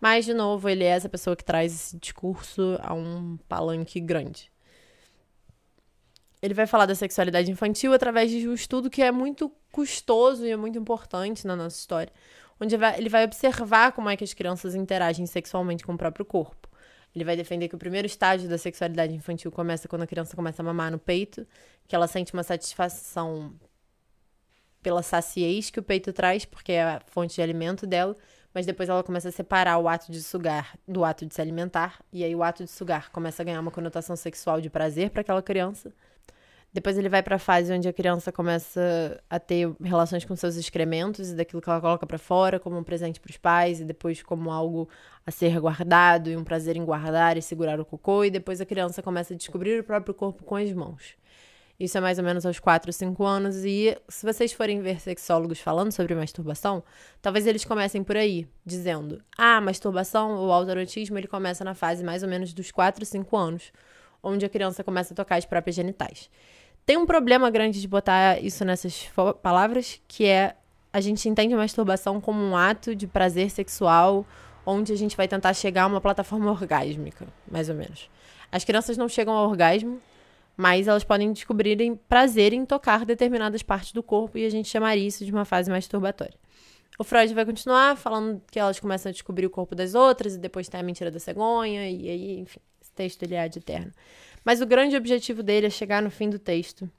Mas, 0.00 0.24
de 0.24 0.32
novo, 0.32 0.66
ele 0.66 0.82
é 0.82 0.86
essa 0.86 1.10
pessoa 1.10 1.36
que 1.36 1.44
traz 1.44 1.74
esse 1.74 1.98
discurso 1.98 2.78
a 2.80 2.94
um 2.94 3.36
palanque 3.46 4.00
grande. 4.00 4.50
Ele 6.40 6.54
vai 6.54 6.66
falar 6.66 6.86
da 6.86 6.94
sexualidade 6.94 7.50
infantil 7.50 7.92
através 7.92 8.30
de 8.30 8.48
um 8.48 8.54
estudo 8.54 8.88
que 8.88 9.02
é 9.02 9.12
muito 9.12 9.52
custoso 9.70 10.46
e 10.46 10.50
é 10.50 10.56
muito 10.56 10.78
importante 10.78 11.46
na 11.46 11.54
nossa 11.54 11.76
história, 11.76 12.10
onde 12.58 12.74
ele 12.96 13.10
vai 13.10 13.26
observar 13.26 13.92
como 13.92 14.08
é 14.08 14.16
que 14.16 14.24
as 14.24 14.32
crianças 14.32 14.74
interagem 14.74 15.26
sexualmente 15.26 15.84
com 15.84 15.92
o 15.92 15.98
próprio 15.98 16.24
corpo. 16.24 16.67
Ele 17.18 17.24
vai 17.24 17.36
defender 17.36 17.68
que 17.68 17.74
o 17.74 17.78
primeiro 17.78 18.06
estágio 18.06 18.48
da 18.48 18.56
sexualidade 18.56 19.12
infantil 19.12 19.50
começa 19.50 19.88
quando 19.88 20.02
a 20.02 20.06
criança 20.06 20.36
começa 20.36 20.62
a 20.62 20.64
mamar 20.64 20.92
no 20.92 21.00
peito, 21.00 21.44
que 21.88 21.96
ela 21.96 22.06
sente 22.06 22.32
uma 22.32 22.44
satisfação 22.44 23.52
pela 24.80 25.02
saciez 25.02 25.68
que 25.68 25.80
o 25.80 25.82
peito 25.82 26.12
traz, 26.12 26.44
porque 26.44 26.70
é 26.72 26.82
a 26.84 27.02
fonte 27.06 27.34
de 27.34 27.42
alimento 27.42 27.88
dela, 27.88 28.16
mas 28.54 28.64
depois 28.64 28.88
ela 28.88 29.02
começa 29.02 29.30
a 29.30 29.32
separar 29.32 29.78
o 29.78 29.88
ato 29.88 30.12
de 30.12 30.22
sugar 30.22 30.78
do 30.86 31.04
ato 31.04 31.26
de 31.26 31.34
se 31.34 31.40
alimentar, 31.40 32.00
e 32.12 32.22
aí 32.22 32.36
o 32.36 32.42
ato 32.44 32.62
de 32.62 32.70
sugar 32.70 33.10
começa 33.10 33.42
a 33.42 33.44
ganhar 33.44 33.60
uma 33.60 33.72
conotação 33.72 34.14
sexual 34.14 34.60
de 34.60 34.70
prazer 34.70 35.10
para 35.10 35.22
aquela 35.22 35.42
criança. 35.42 35.92
Depois 36.72 36.98
ele 36.98 37.08
vai 37.08 37.22
para 37.22 37.36
a 37.36 37.38
fase 37.38 37.72
onde 37.72 37.88
a 37.88 37.92
criança 37.92 38.30
começa 38.30 39.18
a 39.28 39.40
ter 39.40 39.74
relações 39.80 40.24
com 40.26 40.36
seus 40.36 40.54
excrementos 40.56 41.30
e 41.30 41.34
daquilo 41.34 41.62
que 41.62 41.68
ela 41.68 41.80
coloca 41.80 42.06
para 42.06 42.18
fora 42.18 42.60
como 42.60 42.76
um 42.76 42.84
presente 42.84 43.18
para 43.18 43.30
os 43.30 43.38
pais 43.38 43.80
e 43.80 43.84
depois 43.84 44.22
como 44.22 44.50
algo 44.50 44.88
a 45.26 45.30
ser 45.30 45.58
guardado 45.58 46.30
e 46.30 46.36
um 46.36 46.44
prazer 46.44 46.76
em 46.76 46.84
guardar 46.84 47.38
e 47.38 47.42
segurar 47.42 47.80
o 47.80 47.86
cocô 47.86 48.22
e 48.22 48.30
depois 48.30 48.60
a 48.60 48.66
criança 48.66 49.02
começa 49.02 49.32
a 49.32 49.36
descobrir 49.36 49.80
o 49.80 49.84
próprio 49.84 50.14
corpo 50.14 50.44
com 50.44 50.56
as 50.56 50.70
mãos. 50.72 51.16
Isso 51.80 51.96
é 51.96 52.00
mais 52.02 52.18
ou 52.18 52.24
menos 52.24 52.44
aos 52.44 52.58
4, 52.58 52.92
5 52.92 53.24
anos 53.24 53.64
e 53.64 53.96
se 54.08 54.26
vocês 54.26 54.52
forem 54.52 54.82
ver 54.82 55.00
sexólogos 55.00 55.60
falando 55.60 55.92
sobre 55.92 56.14
masturbação, 56.14 56.82
talvez 57.22 57.46
eles 57.46 57.64
comecem 57.64 58.02
por 58.04 58.16
aí, 58.16 58.46
dizendo: 58.66 59.22
"Ah, 59.38 59.60
masturbação 59.60 60.36
ou 60.36 60.52
autoerotismo, 60.52 61.16
ele 61.16 61.28
começa 61.28 61.64
na 61.64 61.74
fase 61.74 62.04
mais 62.04 62.22
ou 62.22 62.28
menos 62.28 62.52
dos 62.52 62.70
4, 62.70 63.06
5 63.06 63.36
anos." 63.36 63.72
onde 64.22 64.44
a 64.44 64.48
criança 64.48 64.82
começa 64.82 65.14
a 65.14 65.16
tocar 65.16 65.36
as 65.36 65.44
próprias 65.44 65.76
genitais. 65.76 66.30
Tem 66.88 66.96
um 66.96 67.04
problema 67.04 67.50
grande 67.50 67.82
de 67.82 67.86
botar 67.86 68.42
isso 68.42 68.64
nessas 68.64 69.10
palavras, 69.42 70.00
que 70.08 70.24
é 70.24 70.56
a 70.90 71.02
gente 71.02 71.28
entende 71.28 71.52
a 71.52 71.56
masturbação 71.58 72.18
como 72.18 72.40
um 72.40 72.56
ato 72.56 72.96
de 72.96 73.06
prazer 73.06 73.50
sexual, 73.50 74.24
onde 74.64 74.90
a 74.90 74.96
gente 74.96 75.14
vai 75.14 75.28
tentar 75.28 75.52
chegar 75.52 75.82
a 75.82 75.86
uma 75.86 76.00
plataforma 76.00 76.50
orgásmica, 76.50 77.28
mais 77.46 77.68
ou 77.68 77.74
menos. 77.74 78.08
As 78.50 78.64
crianças 78.64 78.96
não 78.96 79.06
chegam 79.06 79.34
ao 79.34 79.50
orgasmo, 79.50 80.00
mas 80.56 80.88
elas 80.88 81.04
podem 81.04 81.30
descobrir 81.30 81.76
prazer 82.08 82.54
em 82.54 82.64
tocar 82.64 83.04
determinadas 83.04 83.62
partes 83.62 83.92
do 83.92 84.02
corpo 84.02 84.38
e 84.38 84.46
a 84.46 84.50
gente 84.50 84.66
chamaria 84.66 85.06
isso 85.06 85.26
de 85.26 85.30
uma 85.30 85.44
fase 85.44 85.70
masturbatória. 85.70 86.38
O 86.98 87.04
Freud 87.04 87.34
vai 87.34 87.44
continuar 87.44 87.98
falando 87.98 88.40
que 88.50 88.58
elas 88.58 88.80
começam 88.80 89.10
a 89.10 89.12
descobrir 89.12 89.44
o 89.44 89.50
corpo 89.50 89.74
das 89.74 89.94
outras 89.94 90.36
e 90.36 90.38
depois 90.38 90.70
tem 90.70 90.80
a 90.80 90.82
mentira 90.82 91.10
da 91.10 91.20
cegonha 91.20 91.86
e 91.86 92.08
aí, 92.08 92.40
enfim, 92.40 92.60
esse 92.80 92.92
texto 92.92 93.22
ele 93.24 93.34
é 93.34 93.46
de 93.46 93.58
eterno. 93.58 93.92
Mas 94.44 94.60
o 94.60 94.66
grande 94.66 94.96
objetivo 94.96 95.42
dele 95.42 95.66
é 95.66 95.70
chegar 95.70 96.02
no 96.02 96.10
fim 96.10 96.28
do 96.30 96.38
texto. 96.38 96.90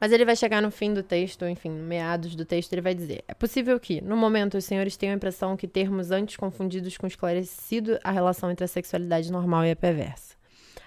Mas 0.00 0.12
ele 0.12 0.24
vai 0.24 0.34
chegar 0.34 0.62
no 0.62 0.70
fim 0.70 0.94
do 0.94 1.02
texto, 1.02 1.44
enfim, 1.44 1.70
meados 1.70 2.34
do 2.34 2.44
texto, 2.46 2.72
ele 2.72 2.80
vai 2.80 2.94
dizer: 2.94 3.22
É 3.28 3.34
possível 3.34 3.78
que, 3.78 4.00
no 4.00 4.16
momento, 4.16 4.56
os 4.56 4.64
senhores 4.64 4.96
tenham 4.96 5.12
a 5.12 5.16
impressão 5.16 5.56
que 5.58 5.68
termos 5.68 6.10
antes 6.10 6.36
confundidos 6.36 6.96
com 6.96 7.06
esclarecido 7.06 7.98
a 8.02 8.10
relação 8.10 8.50
entre 8.50 8.64
a 8.64 8.68
sexualidade 8.68 9.30
normal 9.30 9.66
e 9.66 9.70
a 9.70 9.76
perversa. 9.76 10.40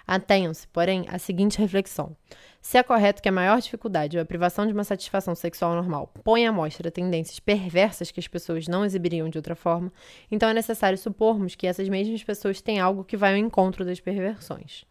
Atenham-se, 0.06 0.68
porém, 0.68 1.06
à 1.08 1.18
seguinte 1.18 1.60
reflexão. 1.60 2.16
Se 2.60 2.78
é 2.78 2.84
correto 2.84 3.22
que 3.22 3.30
a 3.30 3.32
maior 3.32 3.62
dificuldade 3.62 4.18
ou 4.18 4.24
a 4.24 4.26
privação 4.26 4.66
de 4.66 4.74
uma 4.74 4.84
satisfação 4.84 5.36
sexual 5.36 5.76
normal 5.76 6.12
põe 6.24 6.48
à 6.48 6.52
mostra 6.52 6.90
tendências 6.90 7.40
perversas 7.40 8.10
que 8.10 8.20
as 8.20 8.28
pessoas 8.28 8.68
não 8.68 8.84
exibiriam 8.84 9.30
de 9.30 9.38
outra 9.38 9.56
forma, 9.56 9.92
então 10.32 10.50
é 10.50 10.54
necessário 10.54 10.98
supormos 10.98 11.56
que 11.56 11.68
essas 11.68 11.88
mesmas 11.88 12.24
pessoas 12.24 12.62
têm 12.62 12.80
algo 12.80 13.04
que 13.04 13.18
vai 13.18 13.34
ao 13.34 13.38
encontro 13.38 13.86
das 13.86 14.00
perversões. 14.00 14.86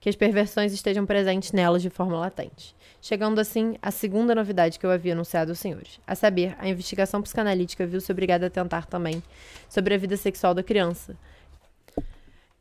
Que 0.00 0.08
as 0.08 0.16
perversões 0.16 0.72
estejam 0.72 1.04
presentes 1.04 1.52
nelas 1.52 1.82
de 1.82 1.90
forma 1.90 2.18
latente. 2.18 2.74
Chegando 3.02 3.38
assim 3.38 3.76
à 3.82 3.90
segunda 3.90 4.34
novidade 4.34 4.78
que 4.78 4.86
eu 4.86 4.90
havia 4.90 5.12
anunciado 5.12 5.52
aos 5.52 5.58
senhores. 5.58 6.00
A 6.06 6.14
saber, 6.14 6.56
a 6.58 6.66
investigação 6.66 7.20
psicanalítica 7.20 7.86
viu-se 7.86 8.10
obrigada 8.10 8.46
a 8.46 8.50
tentar 8.50 8.86
também 8.86 9.22
sobre 9.68 9.94
a 9.94 9.98
vida 9.98 10.16
sexual 10.16 10.54
da 10.54 10.62
criança. 10.62 11.14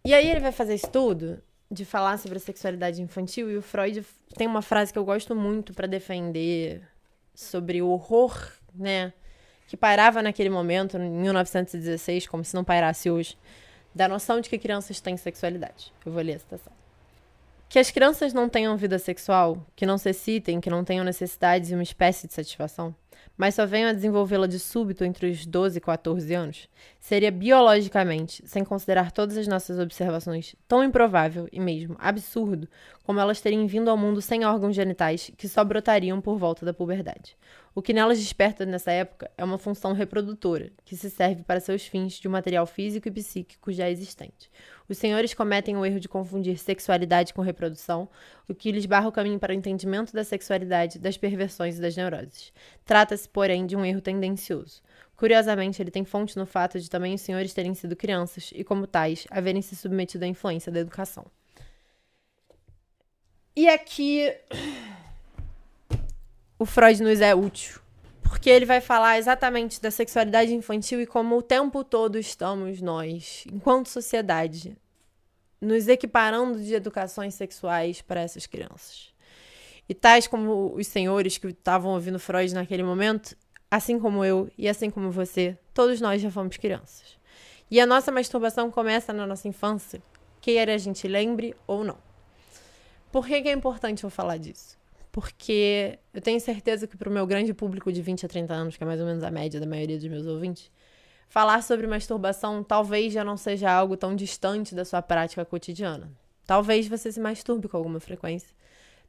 E 0.03 0.13
aí 0.13 0.29
ele 0.29 0.41
vai 0.41 0.51
fazer 0.51 0.75
estudo 0.75 1.41
de 1.71 1.85
falar 1.85 2.17
sobre 2.17 2.37
a 2.37 2.41
sexualidade 2.41 3.01
infantil 3.01 3.49
e 3.49 3.55
o 3.55 3.61
Freud 3.61 4.05
tem 4.35 4.47
uma 4.47 4.61
frase 4.61 4.91
que 4.91 4.99
eu 4.99 5.05
gosto 5.05 5.35
muito 5.35 5.73
para 5.73 5.87
defender 5.87 6.81
sobre 7.33 7.81
o 7.81 7.87
horror, 7.87 8.35
né, 8.73 9.13
que 9.67 9.77
pairava 9.77 10.21
naquele 10.21 10.49
momento, 10.49 10.97
em 10.97 11.09
1916, 11.09 12.27
como 12.27 12.43
se 12.43 12.55
não 12.55 12.63
pairasse 12.63 13.09
hoje, 13.09 13.37
da 13.93 14.07
noção 14.07 14.41
de 14.41 14.49
que 14.49 14.57
crianças 14.57 14.99
têm 14.99 15.15
sexualidade. 15.15 15.93
Eu 16.03 16.11
vou 16.11 16.23
ler 16.23 16.35
a 16.35 16.39
citação. 16.39 16.78
Que 17.69 17.77
as 17.77 17.91
crianças 17.91 18.33
não 18.33 18.49
tenham 18.49 18.75
vida 18.75 18.97
sexual, 18.97 19.63
que 19.75 19.85
não 19.85 19.95
se 19.95 20.09
excitem, 20.09 20.59
que 20.59 20.71
não 20.71 20.83
tenham 20.83 21.05
necessidades 21.05 21.69
e 21.69 21.75
uma 21.75 21.83
espécie 21.83 22.25
de 22.25 22.33
satisfação, 22.33 22.95
mas 23.37 23.53
só 23.53 23.63
venham 23.63 23.91
a 23.91 23.93
desenvolvê-la 23.93 24.47
de 24.47 24.57
súbito 24.57 25.05
entre 25.05 25.29
os 25.29 25.45
12 25.45 25.77
e 25.77 25.81
14 25.81 26.33
anos, 26.33 26.67
seria 26.99 27.31
biologicamente, 27.31 28.41
sem 28.47 28.63
considerar 28.63 29.11
todas 29.11 29.37
as 29.37 29.47
nossas 29.47 29.77
observações, 29.77 30.55
tão 30.67 30.83
improvável 30.83 31.47
e 31.51 31.59
mesmo 31.59 31.95
absurdo 31.99 32.67
como 33.03 33.19
elas 33.19 33.39
terem 33.39 33.67
vindo 33.67 33.91
ao 33.91 33.95
mundo 33.95 34.19
sem 34.19 34.43
órgãos 34.43 34.75
genitais 34.75 35.29
que 35.37 35.47
só 35.47 35.63
brotariam 35.63 36.19
por 36.19 36.39
volta 36.39 36.65
da 36.65 36.73
puberdade. 36.73 37.37
O 37.79 37.81
que 37.81 37.93
nelas 37.93 38.19
desperta 38.19 38.65
nessa 38.65 38.91
época 38.91 39.31
é 39.37 39.41
uma 39.41 39.57
função 39.57 39.93
reprodutora, 39.93 40.69
que 40.83 40.97
se 40.97 41.09
serve 41.09 41.43
para 41.43 41.61
seus 41.61 41.87
fins 41.87 42.15
de 42.15 42.27
um 42.27 42.31
material 42.31 42.65
físico 42.65 43.07
e 43.07 43.11
psíquico 43.11 43.71
já 43.71 43.89
existente. 43.89 44.51
Os 44.89 44.97
senhores 44.97 45.33
cometem 45.33 45.77
o 45.77 45.85
erro 45.85 45.97
de 45.97 46.09
confundir 46.09 46.57
sexualidade 46.57 47.33
com 47.33 47.41
reprodução, 47.41 48.09
o 48.49 48.53
que 48.53 48.69
lhes 48.69 48.85
barra 48.85 49.07
o 49.07 49.13
caminho 49.13 49.39
para 49.39 49.53
o 49.53 49.55
entendimento 49.55 50.11
da 50.11 50.25
sexualidade, 50.25 50.99
das 50.99 51.17
perversões 51.17 51.77
e 51.77 51.81
das 51.81 51.95
neuroses. 51.95 52.51
Trata-se, 52.83 53.29
porém, 53.29 53.65
de 53.65 53.77
um 53.77 53.85
erro 53.85 54.01
tendencioso. 54.01 54.81
Curiosamente, 55.15 55.81
ele 55.81 55.89
tem 55.89 56.03
fonte 56.03 56.35
no 56.35 56.45
fato 56.45 56.77
de 56.81 56.89
também 56.89 57.13
os 57.13 57.21
senhores 57.21 57.53
terem 57.53 57.73
sido 57.73 57.95
crianças 57.95 58.51
e, 58.53 58.61
como 58.61 58.85
tais, 58.87 59.25
haverem 59.31 59.61
se 59.61 59.77
submetido 59.77 60.25
à 60.25 60.27
influência 60.27 60.69
da 60.69 60.81
educação. 60.81 61.25
E 63.55 63.69
aqui 63.69 64.33
o 66.59 66.65
Freud 66.65 67.01
nos 67.01 67.21
é 67.21 67.33
útil. 67.33 67.79
Porque 68.21 68.49
ele 68.49 68.65
vai 68.65 68.81
falar 68.81 69.17
exatamente 69.17 69.81
da 69.81 69.89
sexualidade 69.89 70.53
infantil 70.53 71.01
e 71.01 71.07
como 71.07 71.37
o 71.37 71.41
tempo 71.41 71.83
todo 71.85 72.19
estamos 72.19 72.81
nós, 72.81 73.45
enquanto 73.51 73.87
sociedade, 73.87 74.77
nos 75.59 75.87
equiparando 75.87 76.61
de 76.61 76.75
educações 76.75 77.33
sexuais 77.33 78.01
para 78.01 78.21
essas 78.21 78.45
crianças. 78.45 79.13
E 79.87 79.93
tais 79.95 80.27
como 80.27 80.75
os 80.75 80.85
senhores 80.85 81.37
que 81.37 81.47
estavam 81.47 81.93
ouvindo 81.93 82.19
Freud 82.19 82.53
naquele 82.53 82.83
momento, 82.83 83.35
assim 83.71 83.97
como 83.97 84.23
eu 84.23 84.51
e 84.57 84.67
assim 84.67 84.91
como 84.91 85.09
você, 85.09 85.57
todos 85.73 85.99
nós 85.99 86.21
já 86.21 86.29
fomos 86.29 86.57
crianças. 86.57 87.17
E 87.71 87.79
a 87.79 87.85
nossa 87.85 88.11
masturbação 88.11 88.69
começa 88.69 89.13
na 89.13 89.25
nossa 89.25 89.47
infância, 89.47 90.03
queira 90.41 90.75
a 90.75 90.77
gente 90.77 91.07
lembre 91.07 91.55
ou 91.65 91.83
não. 91.83 91.97
Por 93.11 93.25
que, 93.25 93.41
que 93.41 93.49
é 93.49 93.53
importante 93.53 94.03
eu 94.03 94.09
falar 94.09 94.37
disso? 94.37 94.78
Porque 95.11 95.99
eu 96.13 96.21
tenho 96.21 96.39
certeza 96.39 96.87
que 96.87 96.95
para 96.95 97.09
o 97.09 97.11
meu 97.11 97.25
grande 97.25 97.53
público 97.53 97.91
de 97.91 98.01
20 98.01 98.25
a 98.25 98.29
30 98.29 98.53
anos, 98.53 98.77
que 98.77 98.83
é 98.83 98.87
mais 98.87 98.99
ou 98.99 99.05
menos 99.05 99.23
a 99.23 99.31
média 99.31 99.59
da 99.59 99.65
maioria 99.65 99.97
dos 99.97 100.07
meus 100.07 100.25
ouvintes, 100.25 100.71
falar 101.27 101.63
sobre 101.63 101.87
masturbação 101.87 102.63
talvez 102.63 103.13
já 103.13 103.23
não 103.23 103.37
seja 103.37 103.71
algo 103.71 103.97
tão 103.97 104.15
distante 104.15 104.75
da 104.75 104.85
sua 104.85 105.01
prática 105.01 105.43
cotidiana. 105.45 106.11
Talvez 106.45 106.87
você 106.87 107.11
se 107.11 107.19
masturbe 107.19 107.67
com 107.67 107.77
alguma 107.77 107.99
frequência. 107.99 108.49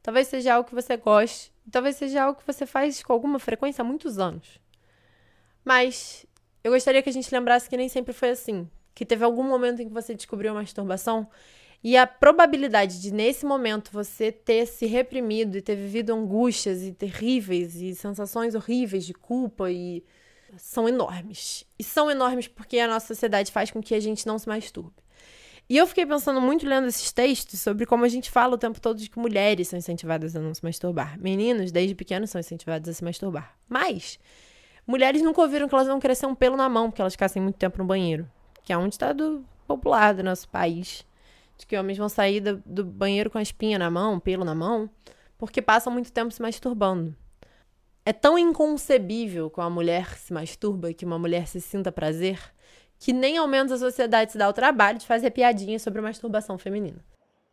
Talvez 0.03 0.27
seja 0.27 0.55
algo 0.55 0.67
que 0.67 0.75
você 0.75 0.97
goste. 0.97 1.51
Talvez 1.71 1.95
seja 1.95 2.23
algo 2.23 2.39
que 2.39 2.45
você 2.45 2.65
faz 2.65 3.01
com 3.03 3.13
alguma 3.13 3.39
frequência 3.39 3.81
há 3.81 3.85
muitos 3.85 4.17
anos. 4.19 4.59
Mas 5.63 6.25
eu 6.63 6.71
gostaria 6.71 7.01
que 7.01 7.09
a 7.09 7.13
gente 7.13 7.33
lembrasse 7.33 7.69
que 7.69 7.77
nem 7.77 7.89
sempre 7.89 8.13
foi 8.13 8.29
assim. 8.29 8.69
Que 8.93 9.05
teve 9.05 9.23
algum 9.23 9.43
momento 9.43 9.81
em 9.81 9.87
que 9.87 9.93
você 9.93 10.13
descobriu 10.13 10.51
a 10.51 10.55
masturbação 10.55 11.27
e 11.83 11.97
a 11.97 12.05
probabilidade 12.05 13.01
de, 13.01 13.11
nesse 13.11 13.43
momento, 13.43 13.91
você 13.91 14.31
ter 14.31 14.67
se 14.67 14.85
reprimido 14.85 15.57
e 15.57 15.61
ter 15.61 15.75
vivido 15.75 16.13
angústias 16.13 16.83
e 16.83 16.91
terríveis 16.91 17.75
e 17.75 17.95
sensações 17.95 18.53
horríveis 18.53 19.03
de 19.03 19.13
culpa 19.13 19.71
e 19.71 20.03
são 20.57 20.87
enormes. 20.87 21.65
E 21.79 21.83
são 21.83 22.11
enormes 22.11 22.47
porque 22.47 22.77
a 22.77 22.87
nossa 22.87 23.07
sociedade 23.07 23.51
faz 23.51 23.71
com 23.71 23.81
que 23.81 23.95
a 23.95 23.99
gente 23.99 24.27
não 24.27 24.37
se 24.37 24.47
masturbe. 24.47 24.93
E 25.67 25.77
eu 25.77 25.87
fiquei 25.87 26.05
pensando 26.05 26.39
muito 26.39 26.67
lendo 26.67 26.87
esses 26.87 27.11
textos 27.11 27.59
sobre 27.61 27.85
como 27.85 28.05
a 28.05 28.09
gente 28.09 28.29
fala 28.29 28.53
o 28.53 28.57
tempo 28.57 28.79
todo 28.79 28.97
de 28.97 29.09
que 29.09 29.17
mulheres 29.17 29.69
são 29.69 29.79
incentivadas 29.79 30.35
a 30.35 30.39
não 30.39 30.53
se 30.53 30.63
masturbar. 30.63 31.17
Meninos, 31.19 31.71
desde 31.71 31.95
pequenos, 31.95 32.29
são 32.29 32.39
incentivados 32.39 32.89
a 32.89 32.93
se 32.93 33.03
masturbar. 33.03 33.55
Mas 33.67 34.19
mulheres 34.85 35.21
nunca 35.21 35.41
ouviram 35.41 35.67
que 35.67 35.73
elas 35.73 35.87
vão 35.87 35.99
crescer 35.99 36.27
um 36.27 36.35
pelo 36.35 36.57
na 36.57 36.67
mão 36.69 36.91
porque 36.91 37.01
elas 37.01 37.13
ficassem 37.13 37.41
muito 37.41 37.55
tempo 37.55 37.77
no 37.79 37.85
banheiro. 37.85 38.29
Que 38.63 38.73
é 38.73 38.77
um 38.77 38.87
ditado 38.87 39.43
popular 39.65 40.13
do 40.13 40.21
nosso 40.21 40.47
país 40.49 41.05
que 41.65 41.77
homens 41.77 41.97
vão 41.97 42.09
sair 42.09 42.39
do, 42.39 42.61
do 42.65 42.83
banheiro 42.83 43.29
com 43.29 43.37
a 43.37 43.41
espinha 43.41 43.79
na 43.79 43.89
mão, 43.89 44.19
pelo 44.19 44.45
na 44.45 44.55
mão, 44.55 44.89
porque 45.37 45.61
passam 45.61 45.91
muito 45.91 46.11
tempo 46.11 46.31
se 46.31 46.41
masturbando. 46.41 47.15
É 48.05 48.11
tão 48.11 48.37
inconcebível 48.37 49.49
que 49.49 49.59
uma 49.59 49.69
mulher 49.69 50.15
se 50.17 50.33
masturba 50.33 50.89
e 50.89 50.93
que 50.93 51.05
uma 51.05 51.19
mulher 51.19 51.47
se 51.47 51.61
sinta 51.61 51.91
prazer 51.91 52.39
que 53.01 53.11
nem 53.11 53.35
ao 53.35 53.47
menos 53.47 53.71
a 53.71 53.79
sociedade 53.79 54.31
se 54.31 54.37
dá 54.37 54.47
o 54.47 54.53
trabalho 54.53 54.99
de 54.99 55.07
fazer 55.07 55.31
piadinhas 55.31 55.81
sobre 55.81 55.99
a 55.99 56.03
masturbação 56.03 56.55
feminina. 56.59 57.03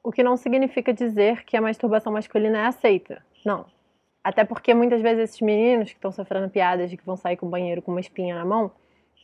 O 0.05 0.13
que 0.13 0.23
não 0.23 0.37
significa 0.37 0.93
dizer 0.93 1.43
que 1.45 1.57
a 1.57 1.61
masturbação 1.61 2.13
masculina 2.13 2.59
é 2.59 2.67
aceita. 2.67 3.25
Não. 3.47 3.65
Até 4.23 4.45
porque 4.45 4.75
muitas 4.75 5.01
vezes 5.01 5.25
esses 5.25 5.41
meninos 5.41 5.89
que 5.89 5.97
estão 5.97 6.13
sofrendo 6.13 6.51
piadas 6.51 6.91
de 6.91 6.99
que 6.99 7.05
vão 7.05 7.17
sair 7.17 7.39
com 7.39 7.47
o 7.47 7.49
banheiro 7.49 7.81
com 7.81 7.91
uma 7.91 8.01
espinha 8.01 8.35
na 8.35 8.45
mão 8.45 8.71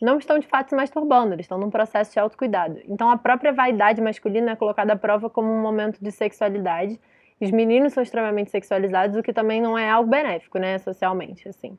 não 0.00 0.18
estão 0.18 0.38
de 0.38 0.46
fato 0.46 0.70
se 0.70 0.76
masturbando, 0.76 1.34
eles 1.34 1.44
estão 1.44 1.58
num 1.58 1.70
processo 1.70 2.12
de 2.12 2.18
autocuidado. 2.18 2.80
Então 2.86 3.10
a 3.10 3.16
própria 3.16 3.52
vaidade 3.52 4.00
masculina 4.00 4.52
é 4.52 4.56
colocada 4.56 4.92
à 4.92 4.96
prova 4.96 5.30
como 5.30 5.48
um 5.48 5.62
momento 5.62 6.02
de 6.02 6.10
sexualidade. 6.10 7.00
Os 7.40 7.50
meninos 7.50 7.92
são 7.92 8.02
extremamente 8.02 8.50
sexualizados, 8.50 9.16
o 9.16 9.22
que 9.22 9.32
também 9.32 9.60
não 9.60 9.76
é 9.76 9.88
algo 9.90 10.08
benéfico, 10.08 10.58
né, 10.58 10.78
socialmente, 10.78 11.48
assim. 11.48 11.78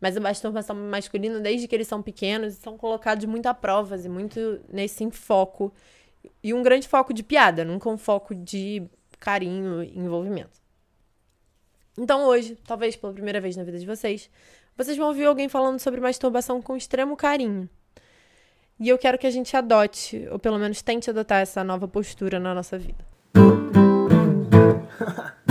Mas 0.00 0.16
a 0.16 0.20
masturbação 0.20 0.74
masculina, 0.74 1.38
desde 1.40 1.68
que 1.68 1.74
eles 1.74 1.86
são 1.86 2.02
pequenos, 2.02 2.54
são 2.54 2.76
colocados 2.78 3.24
muito 3.26 3.46
a 3.46 3.54
provas 3.54 4.04
e 4.04 4.08
muito 4.08 4.60
nesse 4.72 5.08
foco. 5.10 5.72
E 6.42 6.54
um 6.54 6.62
grande 6.62 6.88
foco 6.88 7.12
de 7.12 7.22
piada, 7.22 7.64
nunca 7.64 7.88
um 7.88 7.98
foco 7.98 8.34
de 8.34 8.88
carinho 9.18 9.82
e 9.82 9.98
envolvimento. 9.98 10.58
Então 11.98 12.24
hoje, 12.24 12.56
talvez 12.66 12.96
pela 12.96 13.12
primeira 13.12 13.40
vez 13.40 13.56
na 13.56 13.62
vida 13.62 13.78
de 13.78 13.84
vocês, 13.84 14.30
vocês 14.82 14.96
vão 14.96 15.08
ouvir 15.08 15.26
alguém 15.26 15.46
falando 15.46 15.78
sobre 15.78 16.00
masturbação 16.00 16.62
com 16.62 16.74
extremo 16.74 17.14
carinho. 17.14 17.68
E 18.78 18.88
eu 18.88 18.96
quero 18.96 19.18
que 19.18 19.26
a 19.26 19.30
gente 19.30 19.54
adote, 19.54 20.26
ou 20.30 20.38
pelo 20.38 20.58
menos 20.58 20.80
tente 20.80 21.10
adotar 21.10 21.42
essa 21.42 21.62
nova 21.62 21.86
postura 21.86 22.40
na 22.40 22.54
nossa 22.54 22.78
vida. 22.78 23.04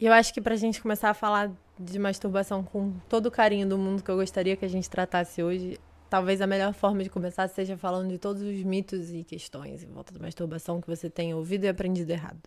Eu 0.00 0.12
acho 0.12 0.34
que 0.34 0.40
pra 0.40 0.56
gente 0.56 0.82
começar 0.82 1.08
a 1.08 1.14
falar 1.14 1.52
de 1.78 1.98
masturbação 2.00 2.64
com 2.64 2.92
todo 3.08 3.26
o 3.26 3.30
carinho 3.30 3.66
do 3.66 3.78
mundo 3.78 4.02
que 4.02 4.10
eu 4.10 4.16
gostaria 4.16 4.54
que 4.54 4.64
a 4.64 4.68
gente 4.68 4.90
tratasse 4.90 5.42
hoje, 5.42 5.78
talvez 6.10 6.42
a 6.42 6.46
melhor 6.46 6.74
forma 6.74 7.02
de 7.02 7.08
começar 7.08 7.48
seja 7.48 7.76
falando 7.76 8.10
de 8.10 8.18
todos 8.18 8.42
os 8.42 8.62
mitos 8.64 9.14
e 9.14 9.24
questões 9.24 9.82
em 9.82 9.86
volta 9.86 10.12
da 10.12 10.20
masturbação 10.20 10.80
que 10.80 10.88
você 10.88 11.08
tenha 11.08 11.34
ouvido 11.34 11.64
e 11.64 11.68
aprendido 11.68 12.10
errado. 12.10 12.42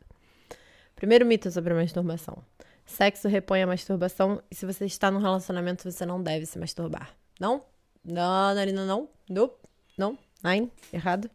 Primeiro 0.96 1.26
mito 1.26 1.50
sobre 1.50 1.74
a 1.74 1.78
masturbação. 1.78 2.44
Sexo 2.88 3.28
repõe 3.28 3.62
a 3.62 3.68
masturbação 3.68 4.42
e 4.50 4.56
se 4.56 4.66
você 4.66 4.86
está 4.86 5.12
num 5.12 5.20
relacionamento, 5.20 5.92
você 5.92 6.06
não 6.06 6.24
deve 6.24 6.46
se 6.46 6.58
masturbar. 6.58 7.12
Não? 7.40 7.62
Não, 8.04 8.56
Narina, 8.56 8.86
não. 8.86 9.10
Não. 9.30 9.52
Não. 9.98 10.18
Nine. 10.42 10.72
Errado. 10.92 11.30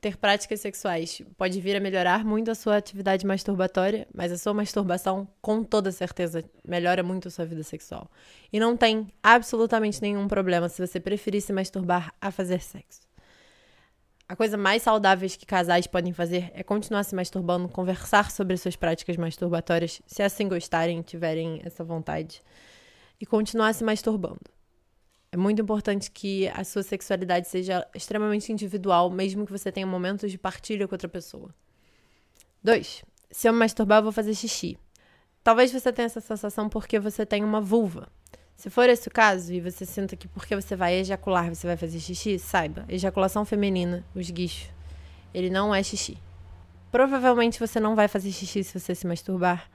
Ter 0.00 0.16
práticas 0.16 0.62
sexuais 0.62 1.20
pode 1.36 1.60
vir 1.60 1.76
a 1.76 1.80
melhorar 1.80 2.24
muito 2.24 2.50
a 2.50 2.54
sua 2.54 2.78
atividade 2.78 3.26
masturbatória, 3.26 4.08
mas 4.14 4.32
a 4.32 4.38
sua 4.38 4.54
masturbação, 4.54 5.28
com 5.42 5.62
toda 5.62 5.92
certeza, 5.92 6.42
melhora 6.66 7.02
muito 7.02 7.28
a 7.28 7.30
sua 7.30 7.44
vida 7.44 7.62
sexual. 7.62 8.10
E 8.50 8.58
não 8.58 8.78
tem 8.78 9.08
absolutamente 9.22 10.00
nenhum 10.00 10.26
problema 10.26 10.70
se 10.70 10.84
você 10.84 10.98
preferir 10.98 11.42
se 11.42 11.52
masturbar 11.52 12.14
a 12.18 12.30
fazer 12.30 12.62
sexo. 12.62 13.02
A 14.30 14.36
coisa 14.36 14.56
mais 14.56 14.82
saudável 14.82 15.28
que 15.28 15.44
casais 15.44 15.88
podem 15.88 16.12
fazer 16.12 16.52
é 16.54 16.62
continuar 16.62 17.02
se 17.02 17.16
masturbando, 17.16 17.68
conversar 17.68 18.30
sobre 18.30 18.56
suas 18.56 18.76
práticas 18.76 19.16
masturbatórias, 19.16 20.00
se 20.06 20.22
assim 20.22 20.46
gostarem, 20.46 21.02
tiverem 21.02 21.60
essa 21.64 21.82
vontade, 21.82 22.40
e 23.20 23.26
continuar 23.26 23.72
se 23.72 23.82
masturbando. 23.82 24.38
É 25.32 25.36
muito 25.36 25.60
importante 25.60 26.12
que 26.12 26.46
a 26.50 26.62
sua 26.62 26.84
sexualidade 26.84 27.48
seja 27.48 27.84
extremamente 27.92 28.52
individual, 28.52 29.10
mesmo 29.10 29.44
que 29.44 29.50
você 29.50 29.72
tenha 29.72 29.84
momentos 29.84 30.30
de 30.30 30.38
partilha 30.38 30.86
com 30.86 30.94
outra 30.94 31.08
pessoa. 31.08 31.52
2. 32.62 33.04
Se 33.32 33.48
eu 33.48 33.52
me 33.52 33.58
masturbar, 33.58 33.98
eu 33.98 34.04
vou 34.04 34.12
fazer 34.12 34.32
xixi. 34.36 34.78
Talvez 35.42 35.72
você 35.72 35.92
tenha 35.92 36.06
essa 36.06 36.20
sensação 36.20 36.68
porque 36.68 37.00
você 37.00 37.26
tem 37.26 37.42
uma 37.42 37.60
vulva. 37.60 38.06
Se 38.60 38.68
for 38.68 38.90
esse 38.90 39.08
o 39.08 39.10
caso 39.10 39.54
e 39.54 39.58
você 39.58 39.86
sinta 39.86 40.14
que 40.14 40.28
porque 40.28 40.54
você 40.54 40.76
vai 40.76 40.92
ejacular 40.96 41.48
você 41.48 41.66
vai 41.66 41.78
fazer 41.78 41.98
xixi, 41.98 42.38
saiba, 42.38 42.84
ejaculação 42.90 43.42
feminina, 43.42 44.04
os 44.14 44.28
guichos, 44.28 44.70
ele 45.32 45.48
não 45.48 45.74
é 45.74 45.82
xixi. 45.82 46.18
Provavelmente 46.92 47.58
você 47.58 47.80
não 47.80 47.96
vai 47.96 48.06
fazer 48.06 48.30
xixi 48.30 48.62
se 48.62 48.78
você 48.78 48.94
se 48.94 49.06
masturbar, 49.06 49.66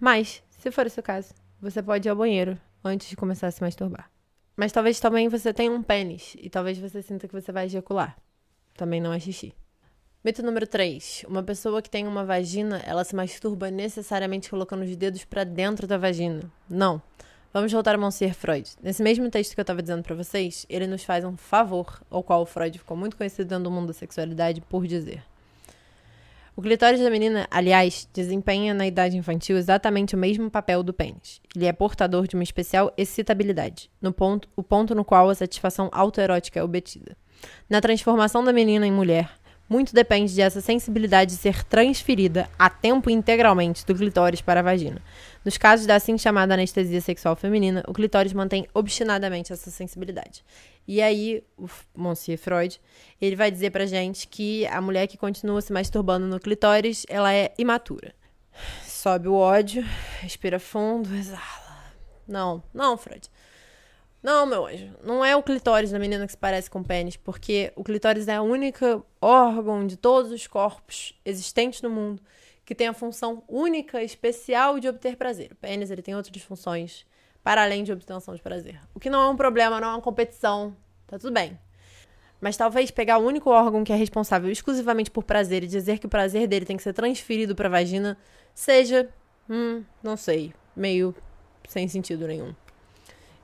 mas, 0.00 0.42
se 0.58 0.70
for 0.70 0.86
o 0.86 0.88
seu 0.88 1.02
caso, 1.02 1.34
você 1.60 1.82
pode 1.82 2.08
ir 2.08 2.10
ao 2.10 2.16
banheiro 2.16 2.58
antes 2.82 3.10
de 3.10 3.14
começar 3.14 3.46
a 3.46 3.50
se 3.50 3.60
masturbar. 3.60 4.10
Mas 4.56 4.72
talvez 4.72 4.98
também 4.98 5.28
você 5.28 5.52
tenha 5.52 5.70
um 5.70 5.82
pênis 5.82 6.34
e 6.38 6.48
talvez 6.48 6.78
você 6.78 7.02
sinta 7.02 7.28
que 7.28 7.38
você 7.38 7.52
vai 7.52 7.66
ejacular. 7.66 8.16
Também 8.74 9.02
não 9.02 9.12
é 9.12 9.20
xixi. 9.20 9.52
Mito 10.24 10.42
número 10.42 10.66
3. 10.66 11.26
Uma 11.28 11.42
pessoa 11.42 11.82
que 11.82 11.90
tem 11.90 12.06
uma 12.06 12.24
vagina, 12.24 12.80
ela 12.86 13.04
se 13.04 13.14
masturba 13.14 13.70
necessariamente 13.70 14.48
colocando 14.48 14.82
os 14.82 14.96
dedos 14.96 15.26
para 15.26 15.44
dentro 15.44 15.86
da 15.86 15.98
vagina. 15.98 16.50
Não. 16.66 17.02
Vamos 17.52 17.72
voltar 17.72 17.96
a 17.96 17.98
Monsieur 17.98 18.32
Freud. 18.32 18.70
Nesse 18.80 19.02
mesmo 19.02 19.28
texto 19.28 19.54
que 19.54 19.60
eu 19.60 19.62
estava 19.62 19.82
dizendo 19.82 20.04
para 20.04 20.14
vocês, 20.14 20.64
ele 20.70 20.86
nos 20.86 21.02
faz 21.02 21.24
um 21.24 21.36
favor, 21.36 22.00
ao 22.08 22.22
qual 22.22 22.46
Freud 22.46 22.78
ficou 22.78 22.96
muito 22.96 23.16
conhecido 23.16 23.48
dentro 23.48 23.64
do 23.64 23.72
mundo 23.72 23.88
da 23.88 23.92
sexualidade 23.92 24.60
por 24.60 24.86
dizer. 24.86 25.20
O 26.54 26.62
clitóris 26.62 27.00
da 27.00 27.10
menina, 27.10 27.48
aliás, 27.50 28.08
desempenha 28.14 28.72
na 28.72 28.86
idade 28.86 29.16
infantil 29.16 29.56
exatamente 29.56 30.14
o 30.14 30.18
mesmo 30.18 30.48
papel 30.48 30.84
do 30.84 30.92
pênis. 30.92 31.40
Ele 31.56 31.66
é 31.66 31.72
portador 31.72 32.28
de 32.28 32.36
uma 32.36 32.44
especial 32.44 32.92
excitabilidade, 32.96 33.90
no 34.00 34.12
ponto, 34.12 34.48
o 34.54 34.62
ponto 34.62 34.94
no 34.94 35.04
qual 35.04 35.28
a 35.28 35.34
satisfação 35.34 35.88
autoerótica 35.90 36.60
é 36.60 36.62
obtida. 36.62 37.16
Na 37.68 37.80
transformação 37.80 38.44
da 38.44 38.52
menina 38.52 38.86
em 38.86 38.92
mulher, 38.92 39.28
muito 39.70 39.94
depende 39.94 40.34
dessa 40.34 40.60
sensibilidade 40.60 41.32
ser 41.32 41.62
transferida 41.62 42.48
a 42.58 42.68
tempo 42.68 43.08
integralmente 43.08 43.86
do 43.86 43.94
clitóris 43.94 44.40
para 44.40 44.58
a 44.58 44.62
vagina. 44.64 45.00
Nos 45.44 45.56
casos 45.56 45.86
da 45.86 45.96
assim 45.96 46.18
chamada 46.18 46.52
anestesia 46.52 47.00
sexual 47.00 47.34
feminina, 47.34 47.82
o 47.88 47.94
clitóris 47.94 48.32
mantém 48.32 48.66
obstinadamente 48.74 49.52
essa 49.52 49.70
sensibilidade. 49.70 50.44
E 50.86 51.00
aí, 51.00 51.42
o 51.56 51.66
Monsieur 51.96 52.38
Freud, 52.38 52.80
ele 53.20 53.36
vai 53.36 53.50
dizer 53.50 53.70
pra 53.70 53.86
gente 53.86 54.28
que 54.28 54.66
a 54.66 54.80
mulher 54.80 55.06
que 55.06 55.16
continua 55.16 55.60
se 55.62 55.72
masturbando 55.72 56.26
no 56.26 56.38
clitóris, 56.38 57.06
ela 57.08 57.32
é 57.32 57.54
imatura. 57.56 58.14
Sobe 58.84 59.28
o 59.28 59.34
ódio, 59.34 59.82
respira 60.20 60.60
fundo, 60.60 61.14
exala. 61.14 61.40
Não, 62.28 62.62
não, 62.74 62.98
Freud. 62.98 63.30
Não, 64.22 64.44
meu 64.44 64.66
anjo, 64.66 64.90
não 65.02 65.24
é 65.24 65.34
o 65.34 65.42
clitóris 65.42 65.90
da 65.90 65.98
menina 65.98 66.26
que 66.26 66.32
se 66.32 66.38
parece 66.38 66.68
com 66.68 66.80
o 66.80 66.84
pênis, 66.84 67.16
porque 67.16 67.72
o 67.74 67.82
clitóris 67.82 68.28
é 68.28 68.38
o 68.38 68.44
único 68.44 69.06
órgão 69.18 69.86
de 69.86 69.96
todos 69.96 70.30
os 70.30 70.46
corpos 70.46 71.18
existentes 71.24 71.80
no 71.80 71.88
mundo 71.88 72.20
que 72.70 72.74
tem 72.76 72.86
a 72.86 72.94
função 72.94 73.42
única, 73.48 74.00
especial 74.00 74.78
de 74.78 74.86
obter 74.86 75.16
prazer. 75.16 75.50
O 75.50 75.56
pênis 75.56 75.90
ele 75.90 76.02
tem 76.02 76.14
outras 76.14 76.40
funções 76.40 77.04
para 77.42 77.64
além 77.64 77.82
de 77.82 77.90
obtenção 77.90 78.32
de 78.32 78.40
prazer. 78.40 78.78
O 78.94 79.00
que 79.00 79.10
não 79.10 79.20
é 79.22 79.28
um 79.28 79.34
problema, 79.34 79.80
não 79.80 79.88
é 79.88 79.90
uma 79.90 80.00
competição, 80.00 80.76
tá 81.04 81.18
tudo 81.18 81.34
bem. 81.34 81.58
Mas 82.40 82.56
talvez 82.56 82.92
pegar 82.92 83.18
o 83.18 83.26
único 83.26 83.50
órgão 83.50 83.82
que 83.82 83.92
é 83.92 83.96
responsável 83.96 84.48
exclusivamente 84.48 85.10
por 85.10 85.24
prazer 85.24 85.64
e 85.64 85.66
dizer 85.66 85.98
que 85.98 86.06
o 86.06 86.08
prazer 86.08 86.46
dele 86.46 86.64
tem 86.64 86.76
que 86.76 86.82
ser 86.84 86.92
transferido 86.92 87.56
para 87.56 87.66
a 87.66 87.72
vagina 87.72 88.16
seja, 88.54 89.08
hum, 89.48 89.82
não 90.00 90.16
sei, 90.16 90.54
meio 90.76 91.12
sem 91.68 91.88
sentido 91.88 92.28
nenhum. 92.28 92.54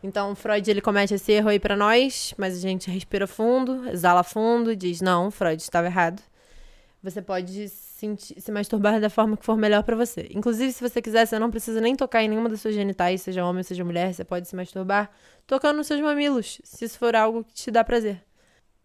Então, 0.04 0.36
Freud 0.36 0.70
ele 0.70 0.80
comete 0.80 1.14
esse 1.14 1.32
erro 1.32 1.48
aí 1.48 1.58
para 1.58 1.76
nós, 1.76 2.32
mas 2.38 2.56
a 2.56 2.60
gente 2.60 2.88
respira 2.88 3.26
fundo, 3.26 3.88
exala 3.88 4.22
fundo 4.22 4.70
e 4.70 4.76
diz: 4.76 5.00
"Não, 5.00 5.32
Freud 5.32 5.60
estava 5.60 5.88
errado". 5.88 6.22
Você 7.02 7.20
pode 7.20 7.68
sentir, 7.96 8.38
se 8.38 8.52
masturbar 8.52 9.00
da 9.00 9.08
forma 9.08 9.36
que 9.36 9.44
for 9.44 9.56
melhor 9.56 9.82
para 9.82 9.96
você. 9.96 10.28
Inclusive, 10.30 10.70
se 10.70 10.86
você 10.86 11.00
quiser, 11.00 11.26
você 11.26 11.38
não 11.38 11.50
precisa 11.50 11.80
nem 11.80 11.96
tocar 11.96 12.22
em 12.22 12.28
nenhuma 12.28 12.48
das 12.48 12.60
suas 12.60 12.74
genitais, 12.74 13.22
seja 13.22 13.44
homem, 13.44 13.62
seja 13.62 13.84
mulher, 13.84 14.12
você 14.12 14.22
pode 14.22 14.46
se 14.46 14.54
masturbar 14.54 15.10
tocando 15.46 15.78
nos 15.78 15.86
seus 15.86 16.00
mamilos, 16.00 16.60
se 16.62 16.84
isso 16.84 16.98
for 16.98 17.16
algo 17.16 17.42
que 17.42 17.54
te 17.54 17.70
dá 17.70 17.82
prazer. 17.82 18.22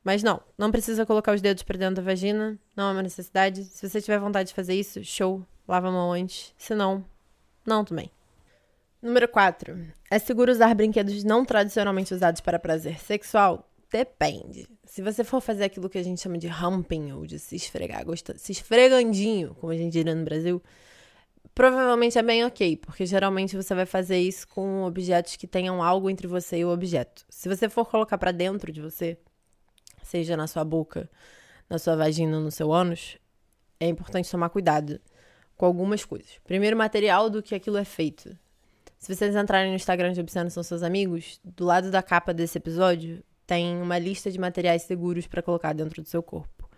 Mas 0.03 0.23
não, 0.23 0.41
não 0.57 0.71
precisa 0.71 1.05
colocar 1.05 1.33
os 1.33 1.41
dedos 1.41 1.61
para 1.61 1.77
dentro 1.77 1.95
da 1.95 2.01
vagina, 2.01 2.57
não 2.75 2.89
é 2.89 2.91
uma 2.93 3.03
necessidade. 3.03 3.65
Se 3.65 3.87
você 3.87 4.01
tiver 4.01 4.17
vontade 4.17 4.49
de 4.49 4.55
fazer 4.55 4.73
isso, 4.73 5.03
show, 5.03 5.45
lava 5.67 5.89
a 5.89 5.91
mão 5.91 6.13
antes. 6.13 6.53
Se 6.57 6.73
não, 6.73 7.03
não 7.65 7.83
também. 7.83 8.09
Número 9.01 9.27
4. 9.27 9.77
É 10.09 10.19
seguro 10.19 10.51
usar 10.51 10.73
brinquedos 10.73 11.23
não 11.23 11.43
tradicionalmente 11.43 12.13
usados 12.13 12.39
para 12.41 12.57
prazer 12.57 12.99
sexual? 12.99 13.70
Depende. 13.91 14.67
Se 14.85 15.01
você 15.01 15.21
for 15.21 15.41
fazer 15.41 15.65
aquilo 15.65 15.89
que 15.89 15.97
a 15.97 16.03
gente 16.03 16.21
chama 16.21 16.37
de 16.37 16.47
humping, 16.47 17.11
ou 17.11 17.25
de 17.25 17.37
se 17.37 17.57
esfregar, 17.57 18.05
gosta, 18.05 18.37
se 18.37 18.53
esfregandinho, 18.53 19.53
como 19.55 19.73
a 19.73 19.75
gente 19.75 19.91
diria 19.91 20.15
no 20.15 20.23
Brasil, 20.23 20.63
provavelmente 21.53 22.17
é 22.17 22.23
bem 22.23 22.45
ok, 22.45 22.77
porque 22.77 23.05
geralmente 23.05 23.57
você 23.57 23.75
vai 23.75 23.85
fazer 23.85 24.17
isso 24.17 24.47
com 24.47 24.83
objetos 24.83 25.35
que 25.35 25.45
tenham 25.45 25.83
algo 25.83 26.09
entre 26.09 26.25
você 26.25 26.59
e 26.59 26.65
o 26.65 26.69
objeto. 26.69 27.25
Se 27.29 27.49
você 27.49 27.67
for 27.67 27.85
colocar 27.85 28.17
para 28.17 28.31
dentro 28.31 28.71
de 28.71 28.79
você, 28.81 29.17
seja 30.01 30.37
na 30.37 30.47
sua 30.47 30.63
boca, 30.63 31.09
na 31.69 31.77
sua 31.77 31.97
vagina, 31.97 32.39
no 32.39 32.49
seu 32.49 32.71
ânus, 32.71 33.17
é 33.77 33.87
importante 33.87 34.31
tomar 34.31 34.49
cuidado 34.49 35.01
com 35.57 35.65
algumas 35.65 36.05
coisas. 36.05 36.39
Primeiro, 36.45 36.77
material 36.77 37.29
do 37.29 37.43
que 37.43 37.53
aquilo 37.53 37.77
é 37.77 37.83
feito. 37.83 38.37
Se 38.97 39.13
vocês 39.13 39.35
entrarem 39.35 39.69
no 39.69 39.75
Instagram 39.75 40.13
de 40.13 40.21
Obsceno 40.21 40.49
São 40.49 40.63
Seus 40.63 40.81
Amigos, 40.81 41.41
do 41.43 41.65
lado 41.65 41.91
da 41.91 42.01
capa 42.01 42.33
desse 42.33 42.57
episódio 42.57 43.21
tem 43.51 43.81
uma 43.81 43.99
lista 43.99 44.31
de 44.31 44.39
materiais 44.39 44.83
seguros 44.83 45.27
para 45.27 45.41
colocar 45.41 45.73
dentro 45.73 46.01
do 46.01 46.07
seu 46.07 46.23
corpo. 46.23 46.69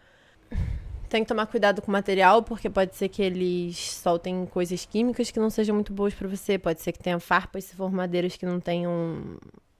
Tem 1.07 1.21
que 1.21 1.27
tomar 1.27 1.45
cuidado 1.45 1.83
com 1.83 1.89
o 1.89 1.91
material, 1.91 2.41
porque 2.41 2.67
pode 2.67 2.95
ser 2.95 3.09
que 3.09 3.21
eles 3.21 3.77
soltem 3.77 4.47
coisas 4.47 4.83
químicas 4.83 5.29
que 5.29 5.39
não 5.39 5.51
sejam 5.51 5.75
muito 5.75 5.93
boas 5.93 6.15
para 6.15 6.27
você. 6.27 6.57
Pode 6.57 6.81
ser 6.81 6.91
que 6.91 6.97
tenha 6.97 7.19
farpas 7.19 7.65
se 7.65 7.75
for 7.75 7.91
madeiras 7.91 8.35
que 8.35 8.43
não 8.43 8.59
tenham. 8.59 9.37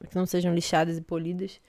que 0.08 0.16
não 0.16 0.28
sejam 0.28 0.54
lixadas 0.54 0.96
e 0.96 1.02
polidas. 1.02 1.60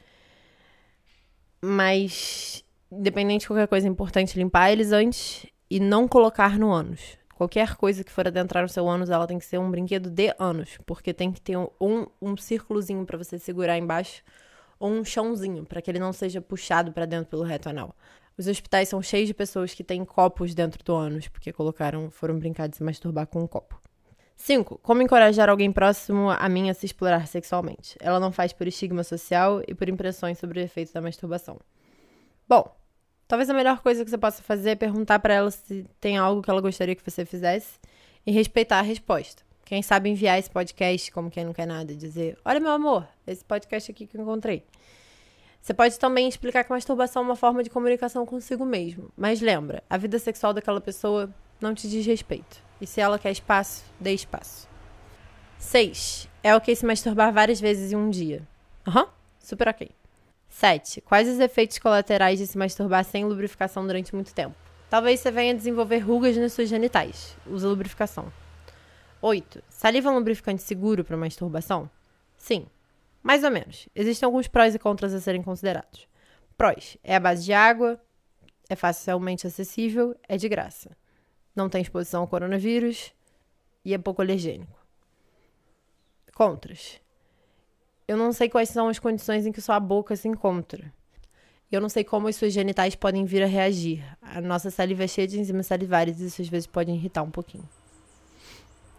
Mas, 1.62 2.62
independente 2.92 3.40
de 3.40 3.46
qualquer 3.46 3.66
coisa, 3.66 3.86
é 3.86 3.90
importante 3.90 4.38
limpar 4.38 4.72
eles 4.72 4.92
antes 4.92 5.46
e 5.70 5.80
não 5.80 6.06
colocar 6.06 6.58
no 6.58 6.70
ânus. 6.70 7.16
Qualquer 7.34 7.76
coisa 7.76 8.04
que 8.04 8.12
for 8.12 8.28
adentrar 8.28 8.62
no 8.62 8.68
seu 8.68 8.86
ânus, 8.86 9.08
ela 9.08 9.26
tem 9.26 9.38
que 9.38 9.46
ser 9.46 9.56
um 9.56 9.70
brinquedo 9.70 10.10
de 10.10 10.34
ânus, 10.38 10.76
porque 10.84 11.14
tem 11.14 11.32
que 11.32 11.40
ter 11.40 11.56
um, 11.56 11.68
um, 11.80 12.06
um 12.20 12.36
círculozinho 12.36 13.06
para 13.06 13.16
você 13.16 13.38
segurar 13.38 13.78
embaixo 13.78 14.22
ou 14.78 14.90
um 14.90 15.04
chãozinho, 15.04 15.64
para 15.64 15.80
que 15.80 15.90
ele 15.90 15.98
não 15.98 16.12
seja 16.12 16.40
puxado 16.40 16.92
para 16.92 17.06
dentro 17.06 17.26
pelo 17.26 17.42
reto 17.42 17.68
anal. 17.68 17.94
Os 18.36 18.46
hospitais 18.46 18.88
são 18.88 19.00
cheios 19.00 19.28
de 19.28 19.34
pessoas 19.34 19.74
que 19.74 19.84
têm 19.84 20.04
copos 20.04 20.54
dentro 20.54 20.82
do 20.84 20.94
ânus, 20.94 21.28
porque 21.28 21.52
colocaram, 21.52 22.10
foram 22.10 22.38
brincar 22.38 22.68
de 22.68 22.76
se 22.76 22.82
masturbar 22.82 23.26
com 23.26 23.42
um 23.42 23.46
copo. 23.46 23.80
5. 24.36 24.78
Como 24.82 25.00
encorajar 25.00 25.48
alguém 25.48 25.70
próximo 25.70 26.30
a 26.30 26.48
mim 26.48 26.68
a 26.68 26.74
se 26.74 26.86
explorar 26.86 27.26
sexualmente? 27.28 27.96
Ela 28.00 28.18
não 28.18 28.32
faz 28.32 28.52
por 28.52 28.66
estigma 28.66 29.04
social 29.04 29.62
e 29.68 29.74
por 29.74 29.88
impressões 29.88 30.38
sobre 30.38 30.58
o 30.58 30.62
efeito 30.62 30.92
da 30.92 31.00
masturbação. 31.00 31.60
Bom, 32.48 32.74
Talvez 33.26 33.48
a 33.48 33.54
melhor 33.54 33.80
coisa 33.80 34.04
que 34.04 34.10
você 34.10 34.18
possa 34.18 34.42
fazer 34.42 34.70
é 34.70 34.74
perguntar 34.74 35.18
para 35.18 35.34
ela 35.34 35.50
se 35.50 35.86
tem 35.98 36.18
algo 36.18 36.42
que 36.42 36.50
ela 36.50 36.60
gostaria 36.60 36.94
que 36.94 37.10
você 37.10 37.24
fizesse 37.24 37.78
e 38.26 38.30
respeitar 38.30 38.78
a 38.78 38.82
resposta. 38.82 39.42
Quem 39.64 39.82
sabe 39.82 40.10
enviar 40.10 40.38
esse 40.38 40.50
podcast 40.50 41.10
como 41.10 41.30
quem 41.30 41.44
não 41.44 41.52
quer 41.52 41.66
nada, 41.66 41.94
dizer: 41.94 42.36
Olha, 42.44 42.60
meu 42.60 42.70
amor, 42.70 43.08
esse 43.26 43.44
podcast 43.44 43.90
aqui 43.90 44.06
que 44.06 44.16
eu 44.16 44.22
encontrei. 44.22 44.62
Você 45.60 45.72
pode 45.72 45.98
também 45.98 46.28
explicar 46.28 46.62
que 46.62 46.70
masturbação 46.70 47.22
é 47.22 47.24
uma 47.24 47.36
forma 47.36 47.62
de 47.62 47.70
comunicação 47.70 48.26
consigo 48.26 48.66
mesmo. 48.66 49.10
Mas 49.16 49.40
lembra, 49.40 49.82
a 49.88 49.96
vida 49.96 50.18
sexual 50.18 50.52
daquela 50.52 50.78
pessoa 50.78 51.34
não 51.58 51.74
te 51.74 51.88
diz 51.88 52.04
respeito. 52.04 52.62
E 52.78 52.86
se 52.86 53.00
ela 53.00 53.18
quer 53.18 53.30
espaço, 53.30 53.82
dê 53.98 54.12
espaço. 54.12 54.68
6. 55.58 56.28
É 56.42 56.54
ok 56.54 56.76
se 56.76 56.84
masturbar 56.84 57.32
várias 57.32 57.58
vezes 57.58 57.92
em 57.92 57.96
um 57.96 58.10
dia. 58.10 58.42
Aham, 58.86 59.04
uhum, 59.04 59.08
super 59.38 59.68
ok. 59.68 59.90
7. 60.50 61.00
Quais 61.00 61.26
os 61.26 61.40
efeitos 61.40 61.78
colaterais 61.78 62.38
de 62.38 62.46
se 62.46 62.58
masturbar 62.58 63.02
sem 63.02 63.24
lubrificação 63.24 63.86
durante 63.86 64.14
muito 64.14 64.34
tempo? 64.34 64.54
Talvez 64.90 65.20
você 65.20 65.30
venha 65.30 65.54
desenvolver 65.54 66.00
rugas 66.00 66.36
nas 66.36 66.52
suas 66.52 66.68
genitais. 66.68 67.34
Usa 67.46 67.66
lubrificação. 67.66 68.30
8. 69.26 69.64
Saliva 69.70 70.10
é 70.10 70.12
um 70.12 70.16
lubrificante 70.16 70.62
seguro 70.62 71.02
para 71.02 71.16
masturbação? 71.16 71.88
Sim. 72.36 72.66
Mais 73.22 73.42
ou 73.42 73.50
menos. 73.50 73.88
Existem 73.94 74.26
alguns 74.26 74.46
prós 74.46 74.74
e 74.74 74.78
contras 74.78 75.14
a 75.14 75.20
serem 75.20 75.42
considerados. 75.42 76.06
Prós: 76.58 76.98
é 77.02 77.16
a 77.16 77.20
base 77.20 77.42
de 77.42 77.54
água, 77.54 77.98
é 78.68 78.76
facilmente 78.76 79.46
acessível, 79.46 80.14
é 80.28 80.36
de 80.36 80.46
graça. 80.46 80.94
Não 81.56 81.70
tem 81.70 81.80
exposição 81.80 82.20
ao 82.20 82.28
coronavírus 82.28 83.14
e 83.82 83.94
é 83.94 83.98
pouco 83.98 84.20
alergênico. 84.20 84.78
Contras: 86.34 87.00
eu 88.06 88.18
não 88.18 88.30
sei 88.30 88.50
quais 88.50 88.68
são 88.68 88.88
as 88.88 88.98
condições 88.98 89.46
em 89.46 89.52
que 89.52 89.62
sua 89.62 89.80
boca 89.80 90.14
se 90.16 90.28
encontra. 90.28 90.92
Eu 91.72 91.80
não 91.80 91.88
sei 91.88 92.04
como 92.04 92.28
as 92.28 92.36
suas 92.36 92.52
genitais 92.52 92.94
podem 92.94 93.24
vir 93.24 93.42
a 93.42 93.46
reagir. 93.46 94.04
A 94.20 94.42
nossa 94.42 94.70
saliva 94.70 95.04
é 95.04 95.08
cheia 95.08 95.26
de 95.26 95.40
enzimas 95.40 95.66
salivares 95.66 96.20
e 96.20 96.26
isso 96.26 96.42
às 96.42 96.48
vezes 96.48 96.66
pode 96.66 96.90
irritar 96.90 97.22
um 97.22 97.30
pouquinho. 97.30 97.66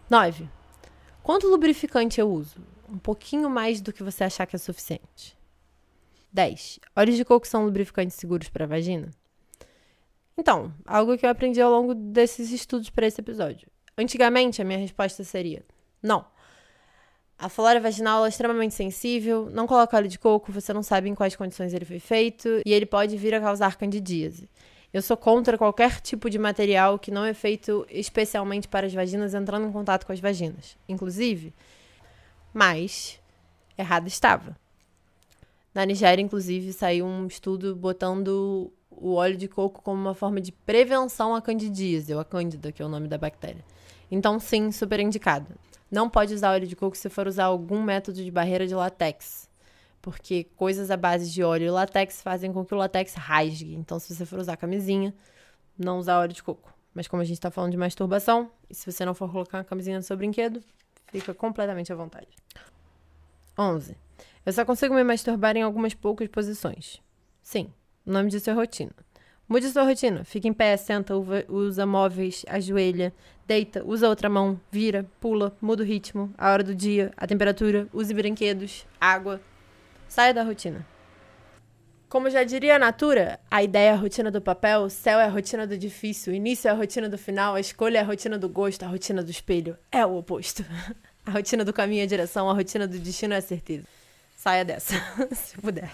9. 0.08 0.48
Quanto 1.22 1.48
lubrificante 1.48 2.20
eu 2.20 2.30
uso? 2.30 2.60
Um 2.88 2.98
pouquinho 2.98 3.50
mais 3.50 3.80
do 3.80 3.92
que 3.92 4.04
você 4.04 4.22
achar 4.22 4.46
que 4.46 4.54
é 4.54 4.58
suficiente. 4.58 5.36
10. 6.32 6.78
Óleos 6.94 7.16
de 7.16 7.24
coco 7.24 7.46
são 7.46 7.64
lubrificantes 7.64 8.16
seguros 8.16 8.48
para 8.48 8.64
a 8.64 8.68
vagina? 8.68 9.10
Então, 10.38 10.72
algo 10.84 11.16
que 11.16 11.26
eu 11.26 11.30
aprendi 11.30 11.60
ao 11.60 11.70
longo 11.70 11.94
desses 11.94 12.52
estudos 12.52 12.90
para 12.90 13.06
esse 13.06 13.20
episódio. 13.20 13.68
Antigamente, 13.98 14.62
a 14.62 14.64
minha 14.64 14.78
resposta 14.78 15.24
seria: 15.24 15.64
não. 16.02 16.24
A 17.38 17.48
flora 17.48 17.80
vaginal 17.80 18.24
é 18.24 18.28
extremamente 18.28 18.74
sensível, 18.74 19.50
não 19.50 19.66
coloca 19.66 19.96
óleo 19.96 20.08
de 20.08 20.18
coco, 20.18 20.52
você 20.52 20.72
não 20.72 20.82
sabe 20.82 21.08
em 21.08 21.14
quais 21.14 21.34
condições 21.34 21.74
ele 21.74 21.84
foi 21.84 21.98
feito 21.98 22.62
e 22.64 22.72
ele 22.72 22.86
pode 22.86 23.16
vir 23.16 23.34
a 23.34 23.40
causar 23.40 23.76
candidíase. 23.76 24.48
Eu 24.96 25.02
sou 25.02 25.14
contra 25.14 25.58
qualquer 25.58 26.00
tipo 26.00 26.30
de 26.30 26.38
material 26.38 26.98
que 26.98 27.10
não 27.10 27.22
é 27.22 27.34
feito 27.34 27.86
especialmente 27.90 28.66
para 28.66 28.86
as 28.86 28.94
vaginas 28.94 29.34
entrando 29.34 29.66
em 29.66 29.70
contato 29.70 30.06
com 30.06 30.12
as 30.14 30.20
vaginas. 30.20 30.74
Inclusive, 30.88 31.52
mas 32.54 33.20
errado 33.76 34.06
estava. 34.06 34.56
Na 35.74 35.84
Nigéria, 35.84 36.22
inclusive, 36.22 36.72
saiu 36.72 37.04
um 37.04 37.26
estudo 37.26 37.76
botando 37.76 38.72
o 38.90 39.12
óleo 39.12 39.36
de 39.36 39.46
coco 39.46 39.82
como 39.82 40.00
uma 40.00 40.14
forma 40.14 40.40
de 40.40 40.50
prevenção 40.50 41.34
à 41.34 41.42
candidíase, 41.42 42.14
ou 42.14 42.20
a 42.20 42.24
cândida, 42.24 42.72
que 42.72 42.80
é 42.80 42.84
o 42.86 42.88
nome 42.88 43.06
da 43.06 43.18
bactéria. 43.18 43.62
Então, 44.10 44.40
sim, 44.40 44.72
super 44.72 44.98
indicado. 44.98 45.48
Não 45.90 46.08
pode 46.08 46.32
usar 46.32 46.52
óleo 46.52 46.66
de 46.66 46.74
coco 46.74 46.96
se 46.96 47.10
for 47.10 47.26
usar 47.26 47.44
algum 47.44 47.82
método 47.82 48.24
de 48.24 48.30
barreira 48.30 48.66
de 48.66 48.74
látex. 48.74 49.46
Porque 50.06 50.44
coisas 50.54 50.88
à 50.88 50.96
base 50.96 51.28
de 51.32 51.42
óleo 51.42 51.66
e 51.66 51.70
látex 51.70 52.22
fazem 52.22 52.52
com 52.52 52.64
que 52.64 52.72
o 52.72 52.76
látex 52.76 53.14
rasgue. 53.14 53.74
Então, 53.74 53.98
se 53.98 54.14
você 54.14 54.24
for 54.24 54.38
usar 54.38 54.56
camisinha, 54.56 55.12
não 55.76 55.98
usar 55.98 56.20
óleo 56.20 56.32
de 56.32 56.44
coco. 56.44 56.72
Mas 56.94 57.08
como 57.08 57.22
a 57.22 57.24
gente 57.24 57.38
está 57.38 57.50
falando 57.50 57.72
de 57.72 57.76
masturbação, 57.76 58.48
e 58.70 58.74
se 58.74 58.88
você 58.88 59.04
não 59.04 59.16
for 59.16 59.28
colocar 59.28 59.58
uma 59.58 59.64
camisinha 59.64 59.96
no 59.96 60.04
seu 60.04 60.16
brinquedo, 60.16 60.62
fica 61.08 61.34
completamente 61.34 61.92
à 61.92 61.96
vontade. 61.96 62.28
11. 63.58 63.96
Eu 64.46 64.52
só 64.52 64.64
consigo 64.64 64.94
me 64.94 65.02
masturbar 65.02 65.56
em 65.56 65.62
algumas 65.62 65.92
poucas 65.92 66.28
posições. 66.28 67.02
Sim, 67.42 67.72
o 68.06 68.12
nome 68.12 68.30
disso 68.30 68.48
é 68.48 68.52
rotina. 68.52 68.92
Mude 69.48 69.68
sua 69.70 69.82
rotina. 69.82 70.22
Fica 70.22 70.46
em 70.46 70.52
pé, 70.52 70.76
senta, 70.76 71.14
usa 71.48 71.84
móveis, 71.84 72.44
ajoelha, 72.48 73.12
deita, 73.44 73.82
usa 73.84 74.08
outra 74.08 74.28
mão, 74.28 74.60
vira, 74.70 75.04
pula, 75.20 75.56
muda 75.60 75.82
o 75.82 75.86
ritmo, 75.86 76.32
a 76.38 76.52
hora 76.52 76.62
do 76.62 76.76
dia, 76.76 77.12
a 77.16 77.26
temperatura, 77.26 77.88
use 77.92 78.14
brinquedos, 78.14 78.86
água. 79.00 79.40
Saia 80.08 80.32
da 80.32 80.42
rotina. 80.42 80.86
Como 82.08 82.30
já 82.30 82.44
diria 82.44 82.76
a 82.76 82.78
Natura, 82.78 83.40
a 83.50 83.62
ideia 83.62 83.90
é 83.90 83.92
a 83.92 83.96
rotina 83.96 84.30
do 84.30 84.40
papel, 84.40 84.82
o 84.82 84.90
céu 84.90 85.18
é 85.18 85.24
a 85.24 85.28
rotina 85.28 85.66
do 85.66 85.74
edifício, 85.74 86.32
o 86.32 86.36
início 86.36 86.68
é 86.68 86.70
a 86.70 86.74
rotina 86.74 87.08
do 87.08 87.18
final, 87.18 87.56
a 87.56 87.60
escolha 87.60 87.98
é 87.98 88.00
a 88.00 88.04
rotina 88.04 88.38
do 88.38 88.48
gosto, 88.48 88.84
a 88.84 88.88
rotina 88.88 89.22
do 89.22 89.30
espelho 89.30 89.76
é 89.90 90.06
o 90.06 90.16
oposto. 90.16 90.64
A 91.26 91.32
rotina 91.32 91.64
do 91.64 91.72
caminho 91.72 92.02
é 92.02 92.04
a 92.04 92.06
direção, 92.06 92.48
a 92.48 92.52
rotina 92.52 92.86
do 92.86 93.00
destino 93.00 93.34
é 93.34 93.38
a 93.38 93.42
certeza. 93.42 93.84
Saia 94.36 94.64
dessa, 94.64 94.94
se 95.34 95.60
puder. 95.60 95.90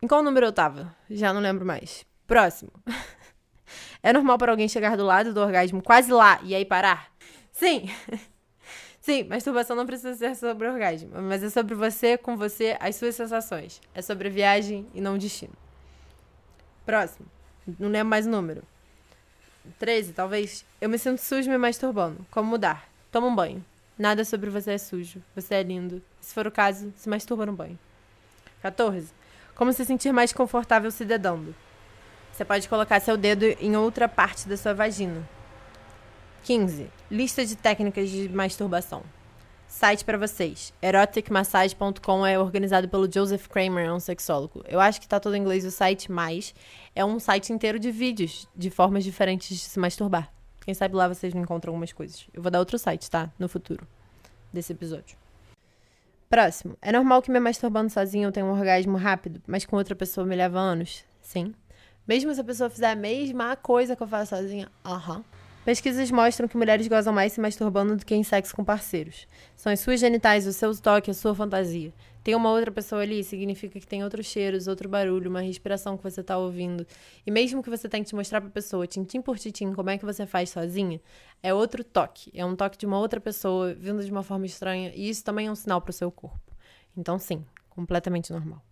Em 0.00 0.06
qual 0.06 0.22
número 0.22 0.46
eu 0.46 0.52
tava? 0.52 0.94
Já 1.10 1.32
não 1.32 1.40
lembro 1.40 1.66
mais. 1.66 2.06
Próximo. 2.28 2.70
É 4.02 4.12
normal 4.12 4.38
para 4.38 4.52
alguém 4.52 4.68
chegar 4.68 4.96
do 4.96 5.04
lado 5.04 5.34
do 5.34 5.40
orgasmo 5.40 5.82
quase 5.82 6.12
lá 6.12 6.38
e 6.44 6.54
aí 6.54 6.64
parar? 6.64 7.10
Sim. 7.50 7.90
Sim, 9.06 9.22
masturbação 9.22 9.76
não 9.76 9.86
precisa 9.86 10.16
ser 10.16 10.34
sobre 10.34 10.66
orgasmo, 10.66 11.10
mas 11.22 11.40
é 11.40 11.48
sobre 11.48 11.76
você, 11.76 12.18
com 12.18 12.36
você, 12.36 12.76
as 12.80 12.96
suas 12.96 13.14
sensações. 13.14 13.80
É 13.94 14.02
sobre 14.02 14.28
viagem 14.28 14.84
e 14.92 15.00
não 15.00 15.16
destino. 15.16 15.52
Próximo. 16.84 17.24
Não 17.78 17.88
lembro 17.88 18.08
mais 18.08 18.26
o 18.26 18.30
número. 18.30 18.64
13, 19.78 20.12
talvez. 20.12 20.66
Eu 20.80 20.88
me 20.88 20.98
sinto 20.98 21.18
sujo 21.18 21.48
me 21.48 21.56
masturbando. 21.56 22.26
Como 22.32 22.50
mudar? 22.50 22.88
Toma 23.12 23.28
um 23.28 23.34
banho. 23.36 23.64
Nada 23.96 24.24
sobre 24.24 24.50
você 24.50 24.72
é 24.72 24.78
sujo. 24.78 25.22
Você 25.36 25.54
é 25.54 25.62
lindo. 25.62 26.02
Se 26.20 26.34
for 26.34 26.48
o 26.48 26.50
caso, 26.50 26.92
se 26.96 27.08
masturba 27.08 27.46
no 27.46 27.52
banho. 27.52 27.78
14. 28.60 29.12
Como 29.54 29.72
se 29.72 29.84
sentir 29.84 30.10
mais 30.10 30.32
confortável 30.32 30.90
se 30.90 31.04
dedando. 31.04 31.54
Você 32.32 32.44
pode 32.44 32.68
colocar 32.68 32.98
seu 32.98 33.16
dedo 33.16 33.44
em 33.44 33.76
outra 33.76 34.08
parte 34.08 34.48
da 34.48 34.56
sua 34.56 34.74
vagina. 34.74 35.35
15. 36.46 36.88
Lista 37.10 37.44
de 37.44 37.56
técnicas 37.56 38.08
de 38.08 38.28
masturbação. 38.28 39.02
Site 39.66 40.04
para 40.04 40.16
vocês. 40.16 40.72
Eroticmassage.com 40.80 42.24
é 42.24 42.38
organizado 42.38 42.88
pelo 42.88 43.12
Joseph 43.12 43.48
Kramer, 43.48 43.86
é 43.86 43.92
um 43.92 43.98
sexólogo. 43.98 44.62
Eu 44.68 44.78
acho 44.78 45.00
que 45.00 45.08
tá 45.08 45.18
todo 45.18 45.34
em 45.34 45.40
inglês 45.40 45.64
o 45.64 45.72
site, 45.72 46.10
mas 46.10 46.54
é 46.94 47.04
um 47.04 47.18
site 47.18 47.52
inteiro 47.52 47.80
de 47.80 47.90
vídeos 47.90 48.48
de 48.54 48.70
formas 48.70 49.02
diferentes 49.02 49.48
de 49.48 49.58
se 49.58 49.76
masturbar. 49.80 50.32
Quem 50.64 50.72
sabe 50.72 50.94
lá 50.94 51.08
vocês 51.08 51.34
não 51.34 51.42
encontram 51.42 51.72
algumas 51.72 51.92
coisas. 51.92 52.28
Eu 52.32 52.40
vou 52.40 52.50
dar 52.52 52.60
outro 52.60 52.78
site, 52.78 53.10
tá? 53.10 53.28
No 53.40 53.48
futuro 53.48 53.84
desse 54.52 54.72
episódio. 54.72 55.18
Próximo. 56.30 56.78
É 56.80 56.92
normal 56.92 57.22
que 57.22 57.30
me 57.32 57.40
masturbando 57.40 57.90
sozinho 57.90 58.28
eu 58.28 58.32
tenha 58.32 58.46
um 58.46 58.52
orgasmo 58.52 58.96
rápido, 58.96 59.42
mas 59.48 59.66
com 59.66 59.74
outra 59.74 59.96
pessoa 59.96 60.24
me 60.24 60.36
leva 60.36 60.60
anos? 60.60 61.04
Sim. 61.20 61.52
Mesmo 62.06 62.32
se 62.32 62.40
a 62.40 62.44
pessoa 62.44 62.70
fizer 62.70 62.92
a 62.92 62.94
mesma 62.94 63.56
coisa 63.56 63.96
que 63.96 64.02
eu 64.04 64.06
faço 64.06 64.36
sozinha? 64.36 64.70
Aham. 64.84 65.16
Uhum. 65.16 65.24
Pesquisas 65.66 66.12
mostram 66.12 66.46
que 66.46 66.56
mulheres 66.56 66.86
gozam 66.86 67.12
mais 67.12 67.32
se 67.32 67.40
masturbando 67.40 67.96
do 67.96 68.06
que 68.06 68.14
em 68.14 68.22
sexo 68.22 68.54
com 68.54 68.64
parceiros. 68.64 69.26
São 69.56 69.72
as 69.72 69.80
suas 69.80 69.98
genitais, 69.98 70.46
o 70.46 70.52
seu 70.52 70.72
toque, 70.80 71.10
a 71.10 71.14
sua 71.14 71.34
fantasia. 71.34 71.92
Tem 72.22 72.36
uma 72.36 72.52
outra 72.52 72.70
pessoa 72.70 73.02
ali, 73.02 73.24
significa 73.24 73.80
que 73.80 73.86
tem 73.86 74.04
outros 74.04 74.26
cheiros, 74.26 74.68
outro 74.68 74.88
barulho, 74.88 75.28
uma 75.28 75.40
respiração 75.40 75.96
que 75.96 76.04
você 76.04 76.20
está 76.20 76.38
ouvindo. 76.38 76.86
E 77.26 77.32
mesmo 77.32 77.64
que 77.64 77.68
você 77.68 77.88
tente 77.88 78.14
mostrar 78.14 78.40
para 78.40 78.48
a 78.48 78.52
pessoa, 78.52 78.86
tintim 78.86 79.20
por 79.20 79.40
tintim, 79.40 79.72
como 79.72 79.90
é 79.90 79.98
que 79.98 80.04
você 80.04 80.24
faz 80.24 80.50
sozinha, 80.50 81.00
é 81.42 81.52
outro 81.52 81.82
toque. 81.82 82.30
É 82.32 82.46
um 82.46 82.54
toque 82.54 82.78
de 82.78 82.86
uma 82.86 83.00
outra 83.00 83.20
pessoa, 83.20 83.74
vindo 83.74 84.04
de 84.04 84.10
uma 84.12 84.22
forma 84.22 84.46
estranha. 84.46 84.92
E 84.94 85.08
isso 85.08 85.24
também 85.24 85.48
é 85.48 85.50
um 85.50 85.56
sinal 85.56 85.80
para 85.80 85.90
o 85.90 85.92
seu 85.92 86.12
corpo. 86.12 86.56
Então, 86.96 87.18
sim, 87.18 87.44
completamente 87.68 88.32
normal. 88.32 88.62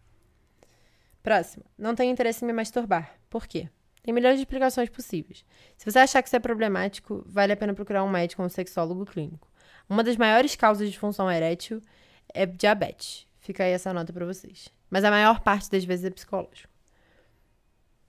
Próximo. 1.24 1.64
Não 1.76 1.96
tenho 1.96 2.12
interesse 2.12 2.44
em 2.44 2.46
me 2.46 2.52
masturbar. 2.52 3.18
Por 3.28 3.48
quê? 3.48 3.68
Tem 4.04 4.12
milhões 4.12 4.36
de 4.36 4.42
explicações 4.42 4.90
possíveis. 4.90 5.46
Se 5.78 5.90
você 5.90 5.98
achar 5.98 6.20
que 6.20 6.28
isso 6.28 6.36
é 6.36 6.38
problemático, 6.38 7.24
vale 7.26 7.54
a 7.54 7.56
pena 7.56 7.72
procurar 7.72 8.04
um 8.04 8.10
médico 8.10 8.42
ou 8.42 8.46
um 8.46 8.50
sexólogo 8.50 9.06
clínico. 9.06 9.50
Uma 9.88 10.04
das 10.04 10.18
maiores 10.18 10.54
causas 10.54 10.86
de 10.86 10.90
disfunção 10.90 11.30
erétil 11.30 11.80
é 12.34 12.44
diabetes. 12.44 13.26
Fica 13.38 13.64
aí 13.64 13.72
essa 13.72 13.94
nota 13.94 14.12
para 14.12 14.26
vocês. 14.26 14.68
Mas 14.90 15.04
a 15.04 15.10
maior 15.10 15.40
parte 15.40 15.70
das 15.70 15.86
vezes 15.86 16.04
é 16.04 16.10
psicológico. 16.10 16.70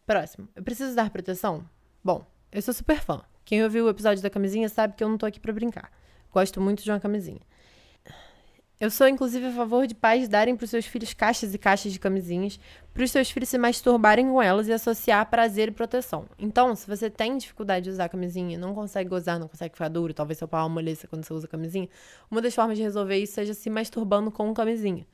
Próximo. 0.06 0.50
Eu 0.54 0.64
preciso 0.64 0.94
dar 0.94 1.10
proteção? 1.10 1.64
Bom, 2.04 2.26
eu 2.52 2.62
sou 2.62 2.74
super 2.74 3.00
fã. 3.00 3.24
Quem 3.46 3.64
ouviu 3.64 3.86
o 3.86 3.90
episódio 3.90 4.22
da 4.22 4.30
camisinha 4.30 4.68
sabe 4.68 4.96
que 4.96 5.04
eu 5.04 5.08
não 5.08 5.18
tô 5.18 5.26
aqui 5.26 5.40
para 5.40 5.54
brincar. 5.54 5.90
Gosto 6.30 6.60
muito 6.60 6.84
de 6.84 6.92
uma 6.92 7.00
camisinha. 7.00 7.40
Eu 8.86 8.92
sou, 8.92 9.08
inclusive, 9.08 9.48
a 9.48 9.52
favor 9.52 9.88
de 9.88 9.96
pais 9.96 10.28
darem 10.28 10.56
para 10.56 10.64
os 10.64 10.70
seus 10.70 10.86
filhos 10.86 11.12
caixas 11.12 11.56
e 11.56 11.58
caixas 11.58 11.92
de 11.92 11.98
camisinhas, 11.98 12.60
para 12.94 13.04
os 13.04 13.10
seus 13.10 13.32
filhos 13.32 13.50
se 13.50 13.58
masturbarem 13.58 14.28
com 14.28 14.40
elas 14.40 14.68
e 14.68 14.74
associar 14.74 15.28
prazer 15.28 15.70
e 15.70 15.72
proteção. 15.72 16.28
Então, 16.38 16.76
se 16.76 16.86
você 16.86 17.10
tem 17.10 17.36
dificuldade 17.36 17.86
de 17.86 17.90
usar 17.90 18.08
camisinha, 18.10 18.60
não 18.60 18.76
consegue 18.76 19.10
gozar, 19.10 19.40
não 19.40 19.48
consegue 19.48 19.74
ficar 19.74 19.88
duro, 19.88 20.14
talvez 20.14 20.38
seu 20.38 20.48
pau 20.48 20.68
amoleça 20.68 21.08
quando 21.08 21.24
você 21.24 21.34
usa 21.34 21.48
camisinha, 21.48 21.90
uma 22.30 22.40
das 22.44 22.54
formas 22.54 22.78
de 22.78 22.84
resolver 22.84 23.18
isso 23.18 23.34
seja 23.34 23.56
se 23.56 23.72
masturbando 23.72 24.30
com 24.30 24.54
camisinha. 24.54 25.08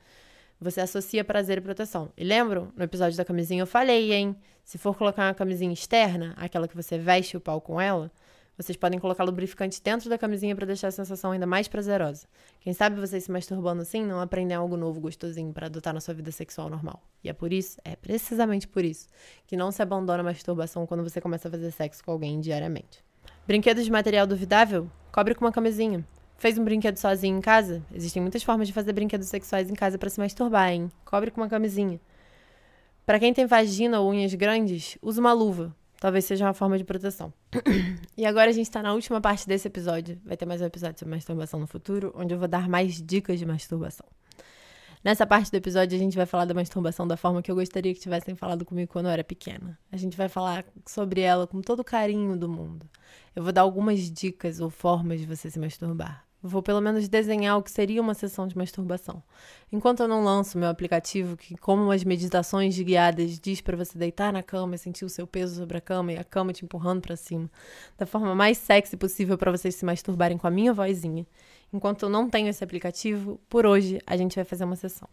Você 0.60 0.82
associa 0.82 1.24
prazer 1.24 1.56
e 1.56 1.62
proteção. 1.62 2.12
E 2.14 2.24
lembram? 2.24 2.70
No 2.76 2.84
episódio 2.84 3.16
da 3.16 3.24
camisinha 3.24 3.62
eu 3.62 3.66
falei, 3.66 4.12
hein? 4.12 4.36
Se 4.62 4.76
for 4.76 4.94
colocar 4.94 5.28
uma 5.28 5.34
camisinha 5.34 5.72
externa, 5.72 6.34
aquela 6.36 6.68
que 6.68 6.76
você 6.76 6.98
veste 6.98 7.38
o 7.38 7.40
pau 7.40 7.58
com 7.58 7.80
ela, 7.80 8.12
vocês 8.56 8.76
podem 8.76 8.98
colocar 8.98 9.24
lubrificante 9.24 9.82
dentro 9.82 10.10
da 10.10 10.18
camisinha 10.18 10.54
para 10.54 10.66
deixar 10.66 10.88
a 10.88 10.92
sensação 10.92 11.32
ainda 11.32 11.46
mais 11.46 11.68
prazerosa. 11.68 12.26
Quem 12.60 12.72
sabe 12.72 13.00
vocês 13.00 13.24
se 13.24 13.30
masturbando 13.30 13.82
assim 13.82 14.04
não 14.04 14.20
aprendem 14.20 14.56
algo 14.56 14.76
novo 14.76 15.00
gostosinho 15.00 15.52
para 15.52 15.66
adotar 15.66 15.94
na 15.94 16.00
sua 16.00 16.14
vida 16.14 16.30
sexual 16.30 16.68
normal. 16.68 17.02
E 17.24 17.28
é 17.28 17.32
por 17.32 17.52
isso, 17.52 17.78
é 17.84 17.96
precisamente 17.96 18.68
por 18.68 18.84
isso, 18.84 19.08
que 19.46 19.56
não 19.56 19.72
se 19.72 19.82
abandona 19.82 20.20
a 20.20 20.24
masturbação 20.24 20.86
quando 20.86 21.02
você 21.02 21.20
começa 21.20 21.48
a 21.48 21.50
fazer 21.50 21.70
sexo 21.70 22.04
com 22.04 22.12
alguém 22.12 22.40
diariamente. 22.40 23.02
Brinquedos 23.46 23.84
de 23.84 23.90
material 23.90 24.26
duvidável? 24.26 24.88
Cobre 25.10 25.34
com 25.34 25.44
uma 25.44 25.52
camisinha. 25.52 26.04
Fez 26.36 26.58
um 26.58 26.64
brinquedo 26.64 26.96
sozinho 26.96 27.38
em 27.38 27.40
casa? 27.40 27.82
Existem 27.94 28.20
muitas 28.20 28.42
formas 28.42 28.66
de 28.66 28.74
fazer 28.74 28.92
brinquedos 28.92 29.28
sexuais 29.28 29.70
em 29.70 29.74
casa 29.74 29.96
para 29.96 30.10
se 30.10 30.18
masturbar, 30.18 30.70
hein? 30.70 30.90
Cobre 31.04 31.30
com 31.30 31.40
uma 31.40 31.48
camisinha. 31.48 32.00
Para 33.06 33.18
quem 33.18 33.34
tem 33.34 33.46
vagina 33.46 34.00
ou 34.00 34.10
unhas 34.10 34.32
grandes, 34.34 34.96
use 35.02 35.18
uma 35.18 35.32
luva. 35.32 35.74
Talvez 36.02 36.24
seja 36.24 36.46
uma 36.46 36.52
forma 36.52 36.76
de 36.76 36.82
proteção. 36.82 37.32
e 38.18 38.26
agora 38.26 38.50
a 38.50 38.52
gente 38.52 38.68
tá 38.68 38.82
na 38.82 38.92
última 38.92 39.20
parte 39.20 39.46
desse 39.46 39.68
episódio. 39.68 40.20
Vai 40.24 40.36
ter 40.36 40.44
mais 40.44 40.60
um 40.60 40.64
episódio 40.64 40.98
sobre 40.98 41.14
masturbação 41.14 41.60
no 41.60 41.66
futuro, 41.68 42.12
onde 42.16 42.34
eu 42.34 42.40
vou 42.40 42.48
dar 42.48 42.68
mais 42.68 43.00
dicas 43.00 43.38
de 43.38 43.46
masturbação. 43.46 44.04
Nessa 45.04 45.24
parte 45.24 45.48
do 45.52 45.54
episódio, 45.54 45.94
a 45.94 46.00
gente 46.00 46.16
vai 46.16 46.26
falar 46.26 46.44
da 46.44 46.54
masturbação 46.54 47.06
da 47.06 47.16
forma 47.16 47.40
que 47.40 47.52
eu 47.52 47.54
gostaria 47.54 47.94
que 47.94 48.00
tivessem 48.00 48.34
falado 48.34 48.64
comigo 48.64 48.90
quando 48.90 49.06
eu 49.06 49.12
era 49.12 49.22
pequena. 49.22 49.78
A 49.92 49.96
gente 49.96 50.16
vai 50.16 50.28
falar 50.28 50.64
sobre 50.88 51.20
ela 51.20 51.46
com 51.46 51.60
todo 51.60 51.78
o 51.78 51.84
carinho 51.84 52.36
do 52.36 52.48
mundo. 52.48 52.84
Eu 53.36 53.44
vou 53.44 53.52
dar 53.52 53.60
algumas 53.60 54.10
dicas 54.10 54.58
ou 54.58 54.70
formas 54.70 55.20
de 55.20 55.26
você 55.26 55.52
se 55.52 55.58
masturbar. 55.60 56.26
Vou 56.44 56.60
pelo 56.60 56.80
menos 56.80 57.08
desenhar 57.08 57.56
o 57.56 57.62
que 57.62 57.70
seria 57.70 58.00
uma 58.00 58.14
sessão 58.14 58.48
de 58.48 58.58
masturbação. 58.58 59.22
Enquanto 59.70 60.00
eu 60.00 60.08
não 60.08 60.24
lanço 60.24 60.58
meu 60.58 60.68
aplicativo, 60.68 61.36
que, 61.36 61.56
como 61.56 61.92
as 61.92 62.02
meditações 62.02 62.76
guiadas, 62.76 63.38
diz 63.38 63.60
para 63.60 63.76
você 63.76 63.96
deitar 63.96 64.32
na 64.32 64.42
cama 64.42 64.74
e 64.74 64.78
sentir 64.78 65.04
o 65.04 65.08
seu 65.08 65.24
peso 65.24 65.54
sobre 65.54 65.78
a 65.78 65.80
cama 65.80 66.12
e 66.12 66.18
a 66.18 66.24
cama 66.24 66.52
te 66.52 66.64
empurrando 66.64 67.00
para 67.00 67.14
cima, 67.14 67.48
da 67.96 68.06
forma 68.06 68.34
mais 68.34 68.58
sexy 68.58 68.96
possível 68.96 69.38
para 69.38 69.52
vocês 69.52 69.76
se 69.76 69.84
masturbarem 69.84 70.36
com 70.36 70.48
a 70.48 70.50
minha 70.50 70.72
vozinha. 70.72 71.24
Enquanto 71.72 72.02
eu 72.02 72.08
não 72.08 72.28
tenho 72.28 72.48
esse 72.48 72.64
aplicativo, 72.64 73.40
por 73.48 73.64
hoje 73.64 74.00
a 74.04 74.16
gente 74.16 74.34
vai 74.34 74.44
fazer 74.44 74.64
uma 74.64 74.76
sessão. 74.76 75.08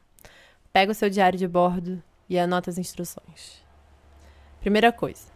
Pega 0.73 0.91
o 0.91 0.95
seu 0.95 1.11
diário 1.11 1.37
de 1.37 1.47
bordo 1.47 2.01
e 2.27 2.39
anota 2.39 2.71
as 2.71 2.79
instruções. 2.79 3.63
Primeira 4.61 4.91
coisa. 4.91 5.27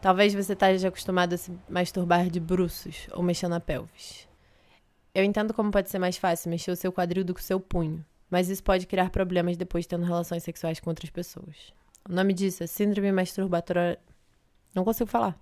Talvez 0.00 0.32
você 0.32 0.52
esteja 0.52 0.88
acostumado 0.88 1.34
a 1.34 1.36
se 1.36 1.52
masturbar 1.68 2.30
de 2.30 2.38
bruços 2.38 3.08
ou 3.12 3.22
mexendo 3.22 3.50
na 3.50 3.60
pelvis. 3.60 4.29
Eu 5.20 5.24
entendo 5.24 5.52
como 5.52 5.70
pode 5.70 5.90
ser 5.90 5.98
mais 5.98 6.16
fácil 6.16 6.50
mexer 6.50 6.70
o 6.70 6.76
seu 6.76 6.90
quadril 6.90 7.22
do 7.22 7.34
que 7.34 7.40
o 7.40 7.44
seu 7.44 7.60
punho, 7.60 8.02
mas 8.30 8.48
isso 8.48 8.64
pode 8.64 8.86
criar 8.86 9.10
problemas 9.10 9.54
depois 9.54 9.86
tendo 9.86 10.06
relações 10.06 10.42
sexuais 10.42 10.80
com 10.80 10.88
outras 10.88 11.10
pessoas. 11.10 11.74
O 12.08 12.12
nome 12.14 12.32
disso 12.32 12.62
é 12.62 12.66
Síndrome 12.66 13.12
Masturbatória. 13.12 13.98
Não 14.74 14.82
consigo 14.82 15.10
falar. 15.10 15.38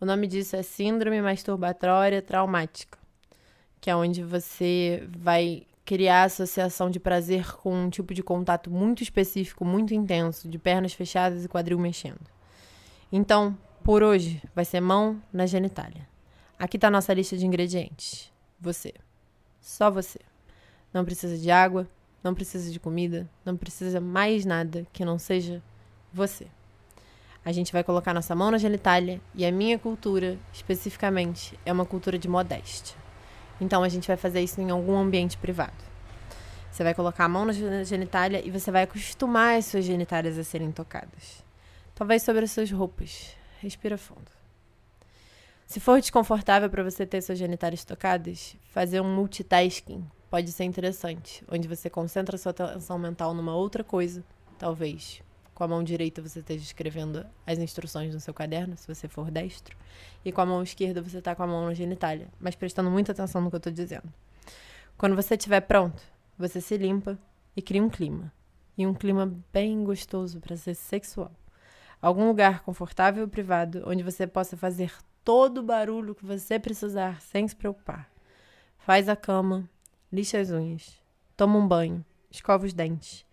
O 0.00 0.06
nome 0.06 0.28
disso 0.28 0.54
é 0.54 0.62
Síndrome 0.62 1.20
Masturbatória 1.20 2.22
Traumática, 2.22 2.96
que 3.80 3.90
é 3.90 3.96
onde 3.96 4.22
você 4.22 5.02
vai 5.08 5.66
criar 5.84 6.22
associação 6.22 6.88
de 6.88 7.00
prazer 7.00 7.56
com 7.56 7.74
um 7.74 7.90
tipo 7.90 8.14
de 8.14 8.22
contato 8.22 8.70
muito 8.70 9.02
específico, 9.02 9.64
muito 9.64 9.92
intenso, 9.92 10.48
de 10.48 10.60
pernas 10.60 10.92
fechadas 10.92 11.44
e 11.44 11.48
quadril 11.48 11.80
mexendo. 11.80 12.20
Então, 13.10 13.58
por 13.82 14.04
hoje, 14.04 14.40
vai 14.54 14.64
ser 14.64 14.80
mão 14.80 15.20
na 15.32 15.44
genitália. 15.44 16.06
Aqui 16.56 16.76
está 16.76 16.86
a 16.86 16.92
nossa 16.92 17.12
lista 17.12 17.36
de 17.36 17.44
ingredientes. 17.44 18.32
Você. 18.64 18.94
Só 19.60 19.90
você. 19.90 20.18
Não 20.90 21.04
precisa 21.04 21.36
de 21.36 21.50
água, 21.50 21.86
não 22.22 22.34
precisa 22.34 22.72
de 22.72 22.80
comida, 22.80 23.28
não 23.44 23.58
precisa 23.58 24.00
mais 24.00 24.46
nada 24.46 24.86
que 24.90 25.04
não 25.04 25.18
seja 25.18 25.62
você. 26.10 26.46
A 27.44 27.52
gente 27.52 27.74
vai 27.74 27.84
colocar 27.84 28.14
nossa 28.14 28.34
mão 28.34 28.50
na 28.50 28.56
genitália 28.56 29.20
e 29.34 29.44
a 29.44 29.52
minha 29.52 29.78
cultura, 29.78 30.38
especificamente, 30.50 31.60
é 31.66 31.70
uma 31.70 31.84
cultura 31.84 32.18
de 32.18 32.26
modéstia. 32.26 32.96
Então 33.60 33.82
a 33.82 33.88
gente 33.90 34.08
vai 34.08 34.16
fazer 34.16 34.40
isso 34.40 34.62
em 34.62 34.70
algum 34.70 34.96
ambiente 34.96 35.36
privado. 35.36 35.84
Você 36.72 36.82
vai 36.82 36.94
colocar 36.94 37.26
a 37.26 37.28
mão 37.28 37.44
na 37.44 37.84
genitália 37.84 38.40
e 38.42 38.50
você 38.50 38.70
vai 38.70 38.84
acostumar 38.84 39.58
as 39.58 39.66
suas 39.66 39.84
genitálias 39.84 40.38
a 40.38 40.42
serem 40.42 40.72
tocadas. 40.72 41.44
Talvez 41.94 42.22
sobre 42.22 42.44
as 42.44 42.50
suas 42.50 42.70
roupas. 42.70 43.36
Respira 43.60 43.98
fundo. 43.98 44.33
Se 45.66 45.80
for 45.80 46.00
desconfortável 46.00 46.68
para 46.68 46.84
você 46.84 47.06
ter 47.06 47.22
suas 47.22 47.38
genitálias 47.38 47.84
tocadas, 47.84 48.56
fazer 48.70 49.00
um 49.00 49.14
multitasking 49.14 50.04
pode 50.30 50.52
ser 50.52 50.64
interessante, 50.64 51.44
onde 51.48 51.66
você 51.66 51.88
concentra 51.88 52.36
sua 52.36 52.50
atenção 52.50 52.98
mental 52.98 53.32
numa 53.34 53.54
outra 53.54 53.82
coisa, 53.82 54.24
talvez 54.58 55.22
com 55.54 55.62
a 55.62 55.68
mão 55.68 55.84
direita 55.84 56.20
você 56.20 56.40
esteja 56.40 56.64
escrevendo 56.64 57.24
as 57.46 57.58
instruções 57.58 58.12
no 58.12 58.20
seu 58.20 58.34
caderno, 58.34 58.76
se 58.76 58.86
você 58.92 59.06
for 59.06 59.30
destro. 59.30 59.76
E 60.24 60.32
com 60.32 60.40
a 60.40 60.46
mão 60.46 60.62
esquerda 60.62 61.00
você 61.00 61.18
está 61.18 61.34
com 61.34 61.44
a 61.44 61.46
mão 61.46 61.66
na 61.66 61.74
genitália. 61.74 62.28
Mas 62.40 62.56
prestando 62.56 62.90
muita 62.90 63.12
atenção 63.12 63.40
no 63.40 63.50
que 63.50 63.56
eu 63.56 63.58
estou 63.58 63.72
dizendo. 63.72 64.12
Quando 64.98 65.14
você 65.14 65.34
estiver 65.34 65.60
pronto, 65.60 66.02
você 66.36 66.60
se 66.60 66.76
limpa 66.76 67.16
e 67.56 67.62
cria 67.62 67.82
um 67.82 67.88
clima. 67.88 68.32
E 68.76 68.84
um 68.86 68.92
clima 68.92 69.32
bem 69.52 69.84
gostoso 69.84 70.40
para 70.40 70.56
ser 70.56 70.74
sexual. 70.74 71.30
Algum 72.02 72.26
lugar 72.26 72.64
confortável 72.64 73.24
e 73.24 73.30
privado 73.30 73.84
onde 73.86 74.02
você 74.02 74.26
possa 74.26 74.56
fazer 74.56 74.92
todo 75.24 75.58
o 75.58 75.62
barulho 75.62 76.14
que 76.14 76.24
você 76.24 76.58
precisar 76.58 77.20
sem 77.20 77.48
se 77.48 77.56
preocupar. 77.56 78.10
Faz 78.78 79.08
a 79.08 79.16
cama, 79.16 79.68
lixa 80.12 80.38
as 80.38 80.50
unhas, 80.50 81.00
toma 81.36 81.58
um 81.58 81.66
banho, 81.66 82.04
escova 82.30 82.66
os 82.66 82.72
dentes 82.72 83.24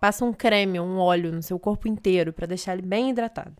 Passa 0.00 0.24
um 0.24 0.32
creme 0.32 0.78
ou 0.78 0.86
um 0.86 0.98
óleo 0.98 1.32
no 1.32 1.42
seu 1.42 1.58
corpo 1.58 1.88
inteiro 1.88 2.32
para 2.32 2.46
deixar 2.46 2.74
ele 2.74 2.82
bem 2.82 3.10
hidratado. 3.10 3.56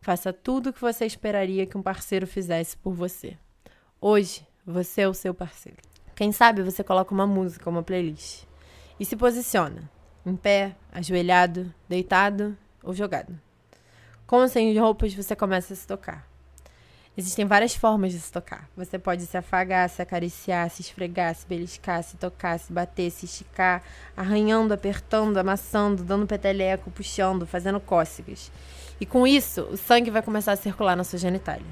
Faça 0.00 0.32
tudo 0.32 0.70
o 0.70 0.72
que 0.72 0.80
você 0.80 1.06
esperaria 1.06 1.66
que 1.66 1.78
um 1.78 1.82
parceiro 1.82 2.26
fizesse 2.26 2.76
por 2.76 2.92
você. 2.92 3.36
Hoje, 4.00 4.46
você 4.66 5.02
é 5.02 5.08
o 5.08 5.14
seu 5.14 5.32
parceiro. 5.32 5.78
Quem 6.14 6.30
sabe 6.30 6.62
você 6.62 6.84
coloca 6.84 7.14
uma 7.14 7.26
música, 7.26 7.70
uma 7.70 7.82
playlist. 7.82 8.44
E 9.00 9.04
se 9.04 9.16
posiciona. 9.16 9.90
Em 10.26 10.36
pé, 10.36 10.76
ajoelhado, 10.92 11.72
deitado 11.88 12.56
ou 12.82 12.92
jogado. 12.92 13.36
Com 14.26 14.36
ou 14.36 14.48
sem 14.48 14.76
roupas, 14.78 15.14
você 15.14 15.34
começa 15.34 15.72
a 15.72 15.76
se 15.76 15.86
tocar. 15.86 16.28
Existem 17.14 17.44
várias 17.44 17.74
formas 17.74 18.10
de 18.10 18.18
se 18.18 18.32
tocar. 18.32 18.68
Você 18.74 18.98
pode 18.98 19.26
se 19.26 19.36
afagar, 19.36 19.88
se 19.90 20.00
acariciar, 20.00 20.70
se 20.70 20.80
esfregar, 20.80 21.34
se 21.34 21.46
beliscar, 21.46 22.02
se 22.02 22.16
tocar, 22.16 22.58
se 22.58 22.72
bater, 22.72 23.10
se 23.10 23.26
esticar, 23.26 23.82
arranhando, 24.16 24.72
apertando, 24.72 25.36
amassando, 25.36 26.02
dando 26.02 26.26
peteleco, 26.26 26.90
puxando, 26.90 27.46
fazendo 27.46 27.78
cócegas. 27.78 28.50
E 28.98 29.04
com 29.04 29.26
isso, 29.26 29.62
o 29.64 29.76
sangue 29.76 30.10
vai 30.10 30.22
começar 30.22 30.52
a 30.52 30.56
circular 30.56 30.96
na 30.96 31.04
sua 31.04 31.18
genitália. 31.18 31.66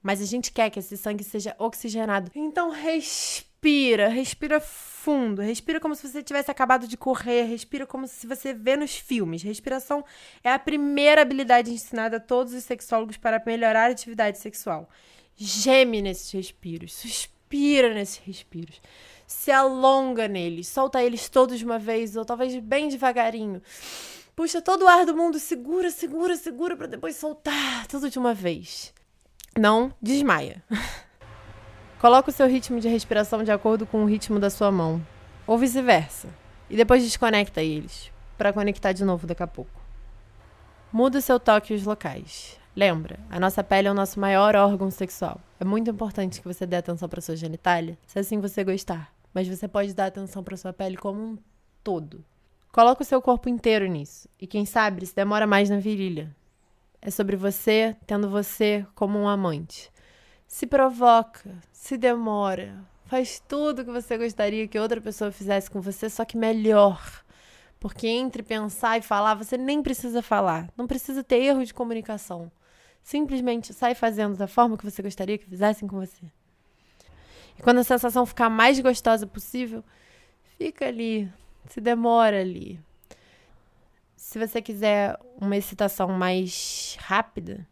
Mas 0.00 0.20
a 0.20 0.26
gente 0.26 0.52
quer 0.52 0.70
que 0.70 0.78
esse 0.78 0.96
sangue 0.96 1.24
seja 1.24 1.56
oxigenado. 1.58 2.30
Então 2.34 2.70
respira, 2.70 3.53
respira 4.08 4.60
fundo, 4.60 5.42
respira 5.42 5.78
como 5.78 5.94
se 5.94 6.08
você 6.08 6.22
tivesse 6.22 6.50
acabado 6.50 6.88
de 6.88 6.96
correr, 6.96 7.44
respira 7.44 7.86
como 7.86 8.06
se 8.06 8.26
você 8.26 8.52
vê 8.52 8.76
nos 8.76 8.96
filmes. 8.96 9.42
Respiração 9.42 10.04
é 10.42 10.50
a 10.50 10.58
primeira 10.58 11.22
habilidade 11.22 11.70
ensinada 11.70 12.16
a 12.16 12.20
todos 12.20 12.52
os 12.52 12.64
sexólogos 12.64 13.16
para 13.16 13.42
melhorar 13.44 13.88
a 13.88 13.92
atividade 13.92 14.38
sexual. 14.38 14.88
Geme 15.36 16.00
nesses 16.00 16.30
respiros, 16.30 16.94
suspira 16.94 17.92
nesses 17.92 18.18
respiros, 18.18 18.80
se 19.26 19.50
alonga 19.50 20.28
neles, 20.28 20.68
solta 20.68 21.02
eles 21.02 21.28
todos 21.28 21.58
de 21.58 21.64
uma 21.64 21.78
vez 21.78 22.16
ou 22.16 22.24
talvez 22.24 22.56
bem 22.56 22.88
devagarinho. 22.88 23.60
Puxa 24.36 24.60
todo 24.60 24.82
o 24.82 24.88
ar 24.88 25.06
do 25.06 25.16
mundo, 25.16 25.38
segura, 25.38 25.90
segura, 25.90 26.36
segura 26.36 26.76
para 26.76 26.86
depois 26.86 27.16
soltar 27.16 27.86
tudo 27.86 28.10
de 28.10 28.18
uma 28.18 28.34
vez. 28.34 28.92
Não 29.58 29.92
desmaia. 30.02 30.62
Coloque 32.04 32.28
o 32.28 32.32
seu 32.34 32.46
ritmo 32.46 32.80
de 32.80 32.86
respiração 32.86 33.42
de 33.42 33.50
acordo 33.50 33.86
com 33.86 34.02
o 34.02 34.06
ritmo 34.06 34.38
da 34.38 34.50
sua 34.50 34.70
mão, 34.70 35.00
ou 35.46 35.56
vice-versa, 35.56 36.28
e 36.68 36.76
depois 36.76 37.02
desconecta 37.02 37.62
eles, 37.62 38.12
para 38.36 38.52
conectar 38.52 38.92
de 38.92 39.02
novo 39.02 39.26
daqui 39.26 39.42
a 39.42 39.46
pouco. 39.46 39.80
Muda 40.92 41.18
o 41.18 41.22
seu 41.22 41.40
toque 41.40 41.72
e 41.72 41.76
os 41.76 41.84
locais. 41.84 42.60
Lembra, 42.76 43.18
a 43.30 43.40
nossa 43.40 43.64
pele 43.64 43.88
é 43.88 43.90
o 43.90 43.94
nosso 43.94 44.20
maior 44.20 44.54
órgão 44.54 44.90
sexual. 44.90 45.40
É 45.58 45.64
muito 45.64 45.90
importante 45.90 46.42
que 46.42 46.46
você 46.46 46.66
dê 46.66 46.76
atenção 46.76 47.08
para 47.08 47.22
sua 47.22 47.36
genitália, 47.36 47.96
se 48.06 48.18
assim 48.18 48.38
você 48.38 48.62
gostar, 48.62 49.10
mas 49.32 49.48
você 49.48 49.66
pode 49.66 49.94
dar 49.94 50.04
atenção 50.04 50.44
para 50.44 50.58
sua 50.58 50.74
pele 50.74 50.98
como 50.98 51.18
um 51.18 51.38
todo. 51.82 52.22
Coloque 52.70 53.00
o 53.00 53.06
seu 53.06 53.22
corpo 53.22 53.48
inteiro 53.48 53.86
nisso, 53.86 54.28
e 54.38 54.46
quem 54.46 54.66
sabe 54.66 55.06
se 55.06 55.16
demora 55.16 55.46
mais 55.46 55.70
na 55.70 55.78
virilha, 55.78 56.36
é 57.00 57.10
sobre 57.10 57.34
você 57.34 57.96
tendo 58.06 58.28
você 58.28 58.84
como 58.94 59.18
um 59.18 59.26
amante. 59.26 59.93
Se 60.46 60.66
provoca, 60.66 61.50
se 61.72 61.96
demora, 61.96 62.84
faz 63.06 63.42
tudo 63.46 63.84
que 63.84 63.90
você 63.90 64.16
gostaria 64.16 64.68
que 64.68 64.78
outra 64.78 65.00
pessoa 65.00 65.30
fizesse 65.32 65.70
com 65.70 65.80
você, 65.80 66.08
só 66.08 66.24
que 66.24 66.36
melhor. 66.36 67.24
Porque 67.78 68.08
entre 68.08 68.42
pensar 68.42 68.98
e 68.98 69.02
falar, 69.02 69.34
você 69.34 69.58
nem 69.58 69.82
precisa 69.82 70.22
falar. 70.22 70.68
Não 70.76 70.86
precisa 70.86 71.22
ter 71.22 71.36
erro 71.36 71.64
de 71.64 71.74
comunicação. 71.74 72.50
Simplesmente 73.02 73.74
sai 73.74 73.94
fazendo 73.94 74.36
da 74.36 74.46
forma 74.46 74.78
que 74.78 74.90
você 74.90 75.02
gostaria 75.02 75.36
que 75.36 75.44
fizessem 75.44 75.86
com 75.86 76.00
você. 76.00 76.24
E 77.58 77.62
quando 77.62 77.78
a 77.78 77.84
sensação 77.84 78.24
ficar 78.24 78.48
mais 78.48 78.80
gostosa 78.80 79.26
possível, 79.26 79.84
fica 80.56 80.86
ali, 80.86 81.30
se 81.68 81.80
demora 81.80 82.40
ali. 82.40 82.80
Se 84.16 84.38
você 84.38 84.62
quiser 84.62 85.18
uma 85.38 85.56
excitação 85.56 86.08
mais 86.08 86.96
rápida, 86.98 87.66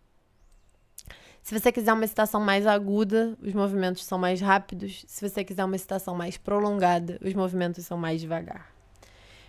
se 1.43 1.59
você 1.59 1.73
quiser 1.73 1.93
uma 1.93 2.05
excitação 2.05 2.41
mais 2.41 2.67
aguda, 2.67 3.37
os 3.43 3.53
movimentos 3.53 4.05
são 4.05 4.17
mais 4.17 4.41
rápidos. 4.41 5.05
Se 5.09 5.29
você 5.29 5.43
quiser 5.43 5.65
uma 5.65 5.75
excitação 5.75 6.15
mais 6.15 6.37
prolongada, 6.37 7.19
os 7.21 7.35
movimentos 7.35 7.85
são 7.85 7.99
mais 7.99 8.21
devagar. 8.21 8.73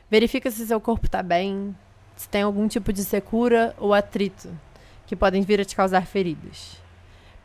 Verifica 0.10 0.50
se 0.50 0.66
seu 0.66 0.82
corpo 0.82 1.06
está 1.06 1.22
bem, 1.22 1.76
se 2.16 2.28
tem 2.28 2.42
algum 2.42 2.68
tipo 2.68 2.92
de 2.92 3.04
secura 3.04 3.76
ou 3.78 3.94
atrito 3.94 4.50
que 5.06 5.16
podem 5.16 5.44
vir 5.44 5.62
a 5.62 5.66
te 5.66 5.76
causar 5.76 6.08
feridas. 6.08 6.78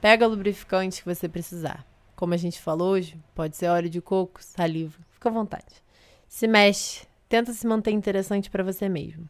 Pega 0.01 0.27
o 0.27 0.31
lubrificante 0.31 1.03
que 1.03 1.15
você 1.15 1.29
precisar. 1.29 1.85
Como 2.17 2.33
a 2.33 2.37
gente 2.37 2.61
falou 2.61 2.93
hoje, 2.93 3.19
pode 3.35 3.55
ser 3.55 3.69
óleo 3.69 3.91
de 3.91 4.01
coco, 4.01 4.43
saliva, 4.43 4.99
fica 5.13 5.29
à 5.29 5.33
vontade. 5.33 5.83
Se 6.27 6.47
mexe, 6.47 7.07
tenta 7.29 7.53
se 7.53 7.67
manter 7.67 7.91
interessante 7.91 8.51
para 8.51 8.65
você 8.65 8.89
mesmo. 8.89 9.29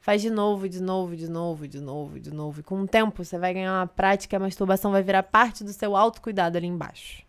Faz 0.00 0.22
de 0.22 0.30
novo, 0.30 0.68
de 0.68 0.80
novo, 0.80 1.16
de 1.16 1.28
novo, 1.28 1.68
de 1.68 1.80
novo, 1.80 2.20
de 2.20 2.32
novo. 2.32 2.60
E 2.60 2.62
com 2.62 2.80
o 2.80 2.88
tempo 2.88 3.24
você 3.24 3.38
vai 3.38 3.52
ganhar 3.52 3.72
uma 3.72 3.86
prática 3.86 4.36
a 4.36 4.40
masturbação 4.40 4.92
vai 4.92 5.02
virar 5.02 5.22
parte 5.22 5.64
do 5.64 5.72
seu 5.72 5.96
autocuidado 5.96 6.56
ali 6.56 6.66
embaixo. 6.66 7.22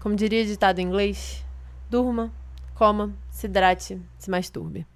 Como 0.00 0.14
diria 0.14 0.44
ditado 0.44 0.78
em 0.78 0.86
inglês, 0.86 1.44
durma, 1.88 2.32
coma, 2.74 3.14
se 3.30 3.46
hidrate, 3.46 4.00
se 4.18 4.30
masturbe. 4.30 4.86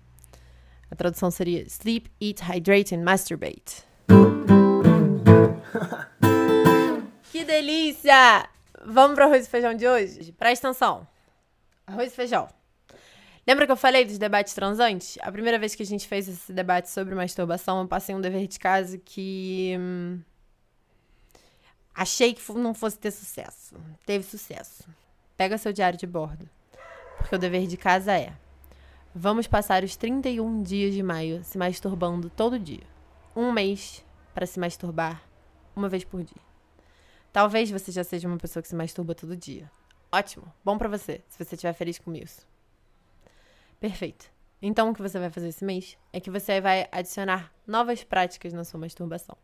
A 0.90 0.94
tradução 0.94 1.30
seria 1.30 1.62
sleep, 1.62 2.10
eat, 2.20 2.42
hydrate 2.42 2.94
and 2.94 3.02
masturbate. 3.02 3.82
que 7.32 7.44
delícia! 7.44 8.46
Vamos 8.84 9.14
para 9.14 9.26
o 9.26 9.28
arroz 9.28 9.46
e 9.46 9.48
feijão 9.48 9.74
de 9.74 9.88
hoje? 9.88 10.32
Presta 10.32 10.68
atenção. 10.68 11.06
Arroz 11.86 12.12
e 12.12 12.16
feijão. 12.16 12.48
Lembra 13.47 13.66
que 13.66 13.72
eu 13.72 13.76
falei 13.76 14.05
dos 14.05 14.18
debates 14.18 14.55
transantes? 14.55 15.18
A 15.20 15.32
primeira 15.32 15.59
vez 15.59 15.74
que 15.74 15.82
a 15.82 15.86
gente 15.86 16.07
fez 16.07 16.28
esse 16.28 16.53
debate 16.53 16.88
sobre 16.88 17.14
masturbação, 17.14 17.80
eu 17.80 17.88
passei 17.88 18.14
um 18.14 18.20
dever 18.20 18.47
de 18.47 18.59
casa 18.59 18.97
que. 18.99 19.76
Hum, 19.78 20.20
achei 21.93 22.34
que 22.34 22.53
não 22.53 22.72
fosse 22.72 22.99
ter 22.99 23.11
sucesso. 23.11 23.74
Teve 24.07 24.24
sucesso. 24.24 24.84
Pega 25.36 25.59
seu 25.59 25.72
diário 25.72 25.99
de 25.99 26.07
bordo. 26.07 26.49
Porque 27.18 27.34
o 27.34 27.38
dever 27.38 27.66
de 27.66 27.76
casa 27.76 28.16
é: 28.16 28.32
vamos 29.12 29.49
passar 29.49 29.82
os 29.82 29.97
31 29.97 30.62
dias 30.62 30.95
de 30.95 31.03
maio 31.03 31.43
se 31.43 31.59
masturbando 31.59 32.30
todo 32.30 32.61
dia. 32.61 32.86
Um 33.34 33.51
mês 33.51 34.05
para 34.32 34.47
se 34.47 34.61
masturbar 34.61 35.20
uma 35.74 35.88
vez 35.88 36.05
por 36.05 36.22
dia. 36.22 36.43
Talvez 37.32 37.70
você 37.70 37.90
já 37.90 38.05
seja 38.05 38.28
uma 38.28 38.36
pessoa 38.36 38.62
que 38.62 38.68
se 38.68 38.74
masturba 38.76 39.16
todo 39.16 39.36
dia. 39.36 39.68
Ótimo, 40.12 40.45
bom 40.62 40.76
para 40.76 40.88
você, 40.88 41.22
se 41.28 41.43
você 41.43 41.55
estiver 41.55 41.72
feliz 41.72 41.99
com 41.99 42.14
isso. 42.14 42.51
Perfeito. 43.83 44.30
Então, 44.62 44.91
o 44.91 44.95
que 44.95 45.03
você 45.03 45.18
vai 45.18 45.28
fazer 45.28 45.49
esse 45.49 45.64
mês 45.64 45.99
é 46.12 46.20
que 46.20 46.30
você 46.30 46.61
vai 46.61 46.87
adicionar 46.93 47.53
novas 47.66 48.05
práticas 48.05 48.53
na 48.53 48.62
sua 48.62 48.78
masturbação. 48.78 49.37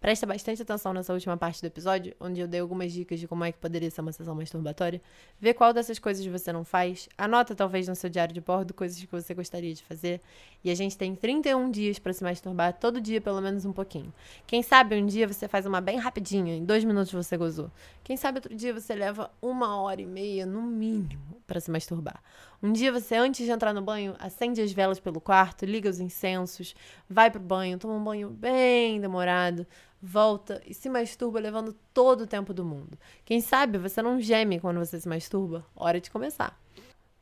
Presta 0.00 0.24
bastante 0.24 0.62
atenção 0.62 0.92
nessa 0.92 1.12
última 1.12 1.36
parte 1.36 1.60
do 1.60 1.66
episódio, 1.66 2.14
onde 2.20 2.40
eu 2.40 2.46
dei 2.46 2.60
algumas 2.60 2.92
dicas 2.92 3.18
de 3.18 3.26
como 3.26 3.42
é 3.42 3.50
que 3.50 3.58
poderia 3.58 3.90
ser 3.90 4.00
uma 4.00 4.12
sessão 4.12 4.32
masturbatória. 4.32 5.02
Vê 5.40 5.52
qual 5.52 5.72
dessas 5.72 5.98
coisas 5.98 6.24
você 6.24 6.52
não 6.52 6.64
faz. 6.64 7.08
Anota, 7.18 7.52
talvez, 7.52 7.88
no 7.88 7.96
seu 7.96 8.08
diário 8.08 8.32
de 8.32 8.40
bordo 8.40 8.72
coisas 8.72 8.96
que 8.96 9.10
você 9.10 9.34
gostaria 9.34 9.74
de 9.74 9.82
fazer. 9.82 10.20
E 10.62 10.70
a 10.70 10.74
gente 10.74 10.96
tem 10.96 11.16
31 11.16 11.68
dias 11.72 11.98
para 11.98 12.12
se 12.12 12.22
masturbar, 12.22 12.74
todo 12.74 13.00
dia, 13.00 13.20
pelo 13.20 13.40
menos 13.40 13.64
um 13.64 13.72
pouquinho. 13.72 14.14
Quem 14.46 14.62
sabe 14.62 14.94
um 14.94 15.04
dia 15.04 15.26
você 15.26 15.48
faz 15.48 15.66
uma 15.66 15.80
bem 15.80 15.98
rapidinha, 15.98 16.54
em 16.54 16.64
dois 16.64 16.84
minutos 16.84 17.12
você 17.12 17.36
gozou. 17.36 17.68
Quem 18.04 18.16
sabe 18.16 18.38
outro 18.38 18.54
dia 18.54 18.72
você 18.72 18.94
leva 18.94 19.30
uma 19.42 19.80
hora 19.80 20.00
e 20.00 20.06
meia, 20.06 20.46
no 20.46 20.62
mínimo, 20.62 21.42
para 21.44 21.58
se 21.58 21.72
masturbar. 21.72 22.22
Um 22.62 22.72
dia 22.72 22.92
você, 22.92 23.16
antes 23.16 23.44
de 23.44 23.50
entrar 23.50 23.72
no 23.72 23.82
banho, 23.82 24.14
acende 24.18 24.60
as 24.60 24.72
velas 24.72 24.98
pelo 24.98 25.20
quarto, 25.20 25.64
liga 25.64 25.88
os 25.90 26.00
incensos, 26.00 26.74
vai 27.08 27.30
pro 27.30 27.40
banho, 27.40 27.78
toma 27.78 27.94
um 27.94 28.02
banho 28.02 28.30
bem 28.30 29.00
demorado 29.00 29.66
volta 30.00 30.62
e 30.66 30.72
se 30.72 30.88
masturba 30.88 31.40
levando 31.40 31.74
todo 31.92 32.22
o 32.22 32.26
tempo 32.26 32.54
do 32.54 32.64
mundo. 32.64 32.98
Quem 33.24 33.40
sabe 33.40 33.78
você 33.78 34.00
não 34.00 34.20
geme 34.20 34.60
quando 34.60 34.78
você 34.78 35.00
se 35.00 35.08
masturba? 35.08 35.66
Hora 35.74 36.00
de 36.00 36.10
começar. 36.10 36.58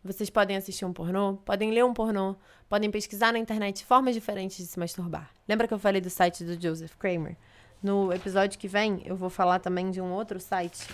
Vocês 0.04 0.30
podem 0.30 0.56
assistir 0.56 0.84
um 0.84 0.92
pornô, 0.92 1.34
podem 1.44 1.72
ler 1.72 1.84
um 1.84 1.92
pornô, 1.92 2.36
podem 2.68 2.90
pesquisar 2.90 3.32
na 3.32 3.38
internet 3.38 3.84
formas 3.84 4.14
diferentes 4.14 4.58
de 4.58 4.66
se 4.66 4.78
masturbar. 4.78 5.30
Lembra 5.48 5.66
que 5.66 5.74
eu 5.74 5.78
falei 5.78 6.00
do 6.00 6.10
site 6.10 6.44
do 6.44 6.60
Joseph 6.60 6.94
Kramer? 6.96 7.36
No 7.82 8.12
episódio 8.12 8.58
que 8.58 8.68
vem, 8.68 9.02
eu 9.04 9.16
vou 9.16 9.28
falar 9.28 9.58
também 9.58 9.90
de 9.90 10.00
um 10.00 10.12
outro 10.12 10.38
site 10.38 10.88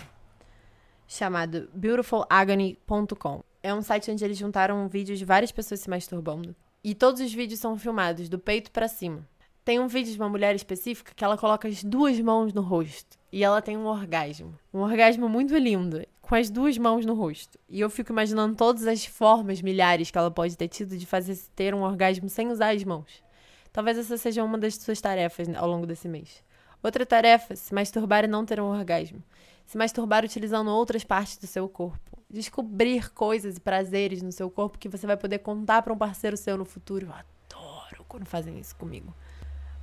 chamado 1.07 1.69
beautifulagony.com. 1.73 3.43
É 3.61 3.73
um 3.73 3.81
site 3.81 4.11
onde 4.11 4.25
eles 4.25 4.37
juntaram 4.37 4.87
vídeos 4.87 5.19
de 5.19 5.25
várias 5.25 5.51
pessoas 5.51 5.79
se 5.79 5.89
masturbando. 5.89 6.55
E 6.83 6.93
todos 6.93 7.21
os 7.21 7.33
vídeos 7.33 7.59
são 7.59 7.77
filmados 7.77 8.27
do 8.27 8.37
peito 8.37 8.71
para 8.71 8.87
cima. 8.87 9.25
Tem 9.65 9.79
um 9.79 9.87
vídeo 9.87 10.11
de 10.11 10.19
uma 10.19 10.27
mulher 10.27 10.53
específica 10.55 11.13
que 11.15 11.23
ela 11.23 11.37
coloca 11.37 11.69
as 11.69 11.81
duas 11.85 12.19
mãos 12.19 12.51
no 12.53 12.61
rosto 12.61 13.17
e 13.31 13.45
ela 13.45 13.61
tem 13.61 13.77
um 13.77 13.85
orgasmo. 13.85 14.59
Um 14.73 14.79
orgasmo 14.79 15.29
muito 15.29 15.55
lindo, 15.55 16.05
com 16.21 16.35
as 16.35 16.49
duas 16.49 16.77
mãos 16.77 17.05
no 17.05 17.13
rosto. 17.13 17.57
E 17.69 17.79
eu 17.79 17.89
fico 17.89 18.11
imaginando 18.11 18.57
todas 18.57 18.85
as 18.85 19.05
formas 19.05 19.61
milhares 19.61 20.11
que 20.11 20.17
ela 20.17 20.29
pode 20.29 20.57
ter 20.57 20.67
tido 20.67 20.97
de 20.97 21.05
fazer 21.05 21.37
ter 21.55 21.73
um 21.73 21.81
orgasmo 21.81 22.27
sem 22.27 22.51
usar 22.51 22.75
as 22.75 22.83
mãos. 22.83 23.23
Talvez 23.71 23.97
essa 23.97 24.17
seja 24.17 24.43
uma 24.43 24.57
das 24.57 24.75
suas 24.75 24.99
tarefas 24.99 25.47
ao 25.55 25.67
longo 25.67 25.87
desse 25.87 26.09
mês. 26.09 26.43
Outra 26.83 27.05
tarefa, 27.05 27.55
se 27.55 27.73
masturbar 27.73 28.25
e 28.25 28.27
não 28.27 28.45
ter 28.45 28.59
um 28.59 28.65
orgasmo. 28.65 29.23
Se 29.65 29.77
masturbar 29.77 30.25
utilizando 30.25 30.69
outras 30.71 31.05
partes 31.05 31.37
do 31.37 31.47
seu 31.47 31.69
corpo. 31.69 32.19
Descobrir 32.29 33.13
coisas 33.13 33.55
e 33.55 33.61
prazeres 33.61 34.21
no 34.21 34.31
seu 34.33 34.49
corpo 34.49 34.77
que 34.77 34.89
você 34.89 35.07
vai 35.07 35.15
poder 35.15 35.39
contar 35.39 35.81
para 35.83 35.93
um 35.93 35.97
parceiro 35.97 36.35
seu 36.35 36.57
no 36.57 36.65
futuro. 36.65 37.05
Eu 37.05 37.13
adoro 37.13 38.05
quando 38.09 38.25
fazem 38.25 38.59
isso 38.59 38.75
comigo. 38.75 39.15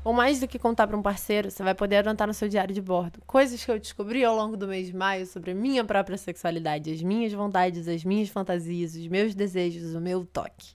Ou 0.03 0.15
mais 0.15 0.41
do 0.41 0.49
que 0.49 0.59
contar 0.59 0.87
para 0.87 0.97
um 0.97 1.03
parceiro, 1.03 1.51
você 1.51 1.63
vai 1.63 1.75
poder 1.75 1.97
anotar 1.97 2.27
no 2.27 2.33
seu 2.33 2.49
diário 2.49 2.75
de 2.75 2.81
bordo 2.81 3.21
coisas 3.27 3.63
que 3.63 3.71
eu 3.71 3.79
descobri 3.79 4.25
ao 4.25 4.35
longo 4.35 4.57
do 4.57 4.67
mês 4.67 4.87
de 4.87 4.97
maio 4.97 5.27
sobre 5.27 5.51
a 5.51 5.55
minha 5.55 5.85
própria 5.85 6.17
sexualidade, 6.17 6.91
as 6.91 7.03
minhas 7.03 7.33
vontades, 7.33 7.87
as 7.87 8.03
minhas 8.03 8.31
fantasias, 8.31 8.95
os 8.95 9.07
meus 9.09 9.35
desejos, 9.35 9.95
o 9.95 10.01
meu 10.01 10.25
toque. 10.25 10.75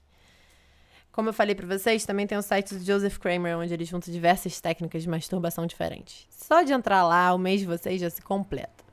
Como 1.10 1.30
eu 1.30 1.32
falei 1.32 1.54
para 1.54 1.66
vocês, 1.66 2.04
também 2.04 2.26
tem 2.26 2.38
o 2.38 2.42
site 2.42 2.74
do 2.74 2.84
Joseph 2.84 3.16
Kramer, 3.18 3.56
onde 3.56 3.72
ele 3.72 3.84
junta 3.84 4.12
diversas 4.12 4.60
técnicas 4.60 5.02
de 5.02 5.08
masturbação 5.08 5.66
diferentes. 5.66 6.26
Só 6.30 6.62
de 6.62 6.72
entrar 6.72 7.04
lá, 7.04 7.32
o 7.34 7.38
mês 7.38 7.60
de 7.60 7.66
vocês 7.66 8.00
já 8.00 8.10
se 8.10 8.20
completa. 8.20 8.84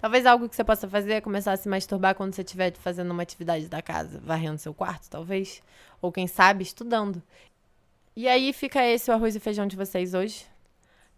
Talvez 0.00 0.26
algo 0.26 0.48
que 0.48 0.54
você 0.54 0.64
possa 0.64 0.88
fazer 0.88 1.14
é 1.14 1.20
começar 1.20 1.52
a 1.52 1.56
se 1.56 1.68
masturbar 1.68 2.14
quando 2.14 2.34
você 2.34 2.42
estiver 2.42 2.72
fazendo 2.76 3.10
uma 3.10 3.22
atividade 3.22 3.68
da 3.68 3.80
casa, 3.80 4.20
varrendo 4.22 4.58
seu 4.58 4.74
quarto, 4.74 5.08
talvez. 5.08 5.62
Ou 6.02 6.12
quem 6.12 6.26
sabe, 6.26 6.62
estudando. 6.62 7.22
E 8.18 8.26
aí 8.26 8.52
fica 8.52 8.84
esse 8.84 9.08
o 9.12 9.14
arroz 9.14 9.36
e 9.36 9.38
feijão 9.38 9.64
de 9.64 9.76
vocês 9.76 10.12
hoje. 10.12 10.44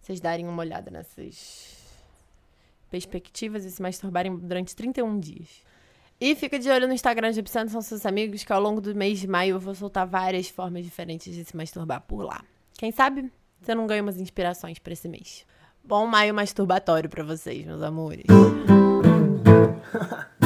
Vocês 0.03 0.21
darem 0.21 0.47
uma 0.47 0.61
olhada 0.61 0.91
nessas 0.91 1.75
perspectivas 2.91 3.65
e 3.65 3.71
se 3.71 3.81
masturbarem 3.81 4.37
durante 4.37 4.77
31 4.77 5.19
dias. 5.19 5.49
E 6.21 6.35
fica 6.35 6.59
de 6.59 6.69
olho 6.69 6.87
no 6.87 6.93
Instagram 6.93 7.31
de 7.31 7.41
Obsceno 7.41 7.71
São 7.71 7.81
Seus 7.81 8.05
Amigos, 8.05 8.45
que 8.45 8.53
ao 8.53 8.61
longo 8.61 8.83
do 8.83 8.95
mês 8.95 9.19
de 9.19 9.27
maio 9.27 9.57
eu 9.57 9.59
vou 9.59 9.75
soltar 9.75 10.07
várias 10.07 10.51
formas 10.51 10.85
diferentes 10.85 11.35
de 11.35 11.43
se 11.43 11.57
masturbar 11.57 12.03
por 12.03 12.23
lá. 12.23 12.45
Quem 12.75 12.93
sabe 12.93 13.33
você 13.63 13.75
não 13.75 13.87
ganha 13.87 14.03
umas 14.03 14.21
inspirações 14.21 14.79
para 14.79 14.93
esse 14.93 15.09
mês. 15.09 15.47
Bom 15.83 16.07
maio 16.07 16.35
masturbatório 16.35 17.09
para 17.09 17.25
vocês, 17.25 17.65
meus 17.65 17.83
amores. 17.83 18.27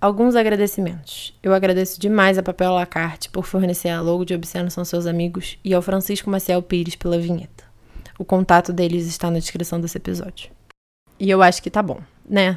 Alguns 0.00 0.34
agradecimentos. 0.34 1.38
Eu 1.42 1.52
agradeço 1.52 2.00
demais 2.00 2.38
a 2.38 2.42
Papel 2.42 2.72
Lacarte 2.72 3.28
por 3.28 3.44
fornecer 3.44 3.90
a 3.90 4.00
logo 4.00 4.24
de 4.24 4.32
Obsceno 4.32 4.70
São 4.70 4.82
Seus 4.82 5.04
Amigos 5.04 5.58
e 5.62 5.74
ao 5.74 5.82
Francisco 5.82 6.30
Maciel 6.30 6.62
Pires 6.62 6.96
pela 6.96 7.18
vinheta. 7.18 7.64
O 8.18 8.24
contato 8.24 8.72
deles 8.72 9.06
está 9.06 9.30
na 9.30 9.38
descrição 9.38 9.78
desse 9.78 9.98
episódio. 9.98 10.50
E 11.18 11.28
eu 11.28 11.42
acho 11.42 11.62
que 11.62 11.70
tá 11.70 11.82
bom, 11.82 12.00
né? 12.26 12.56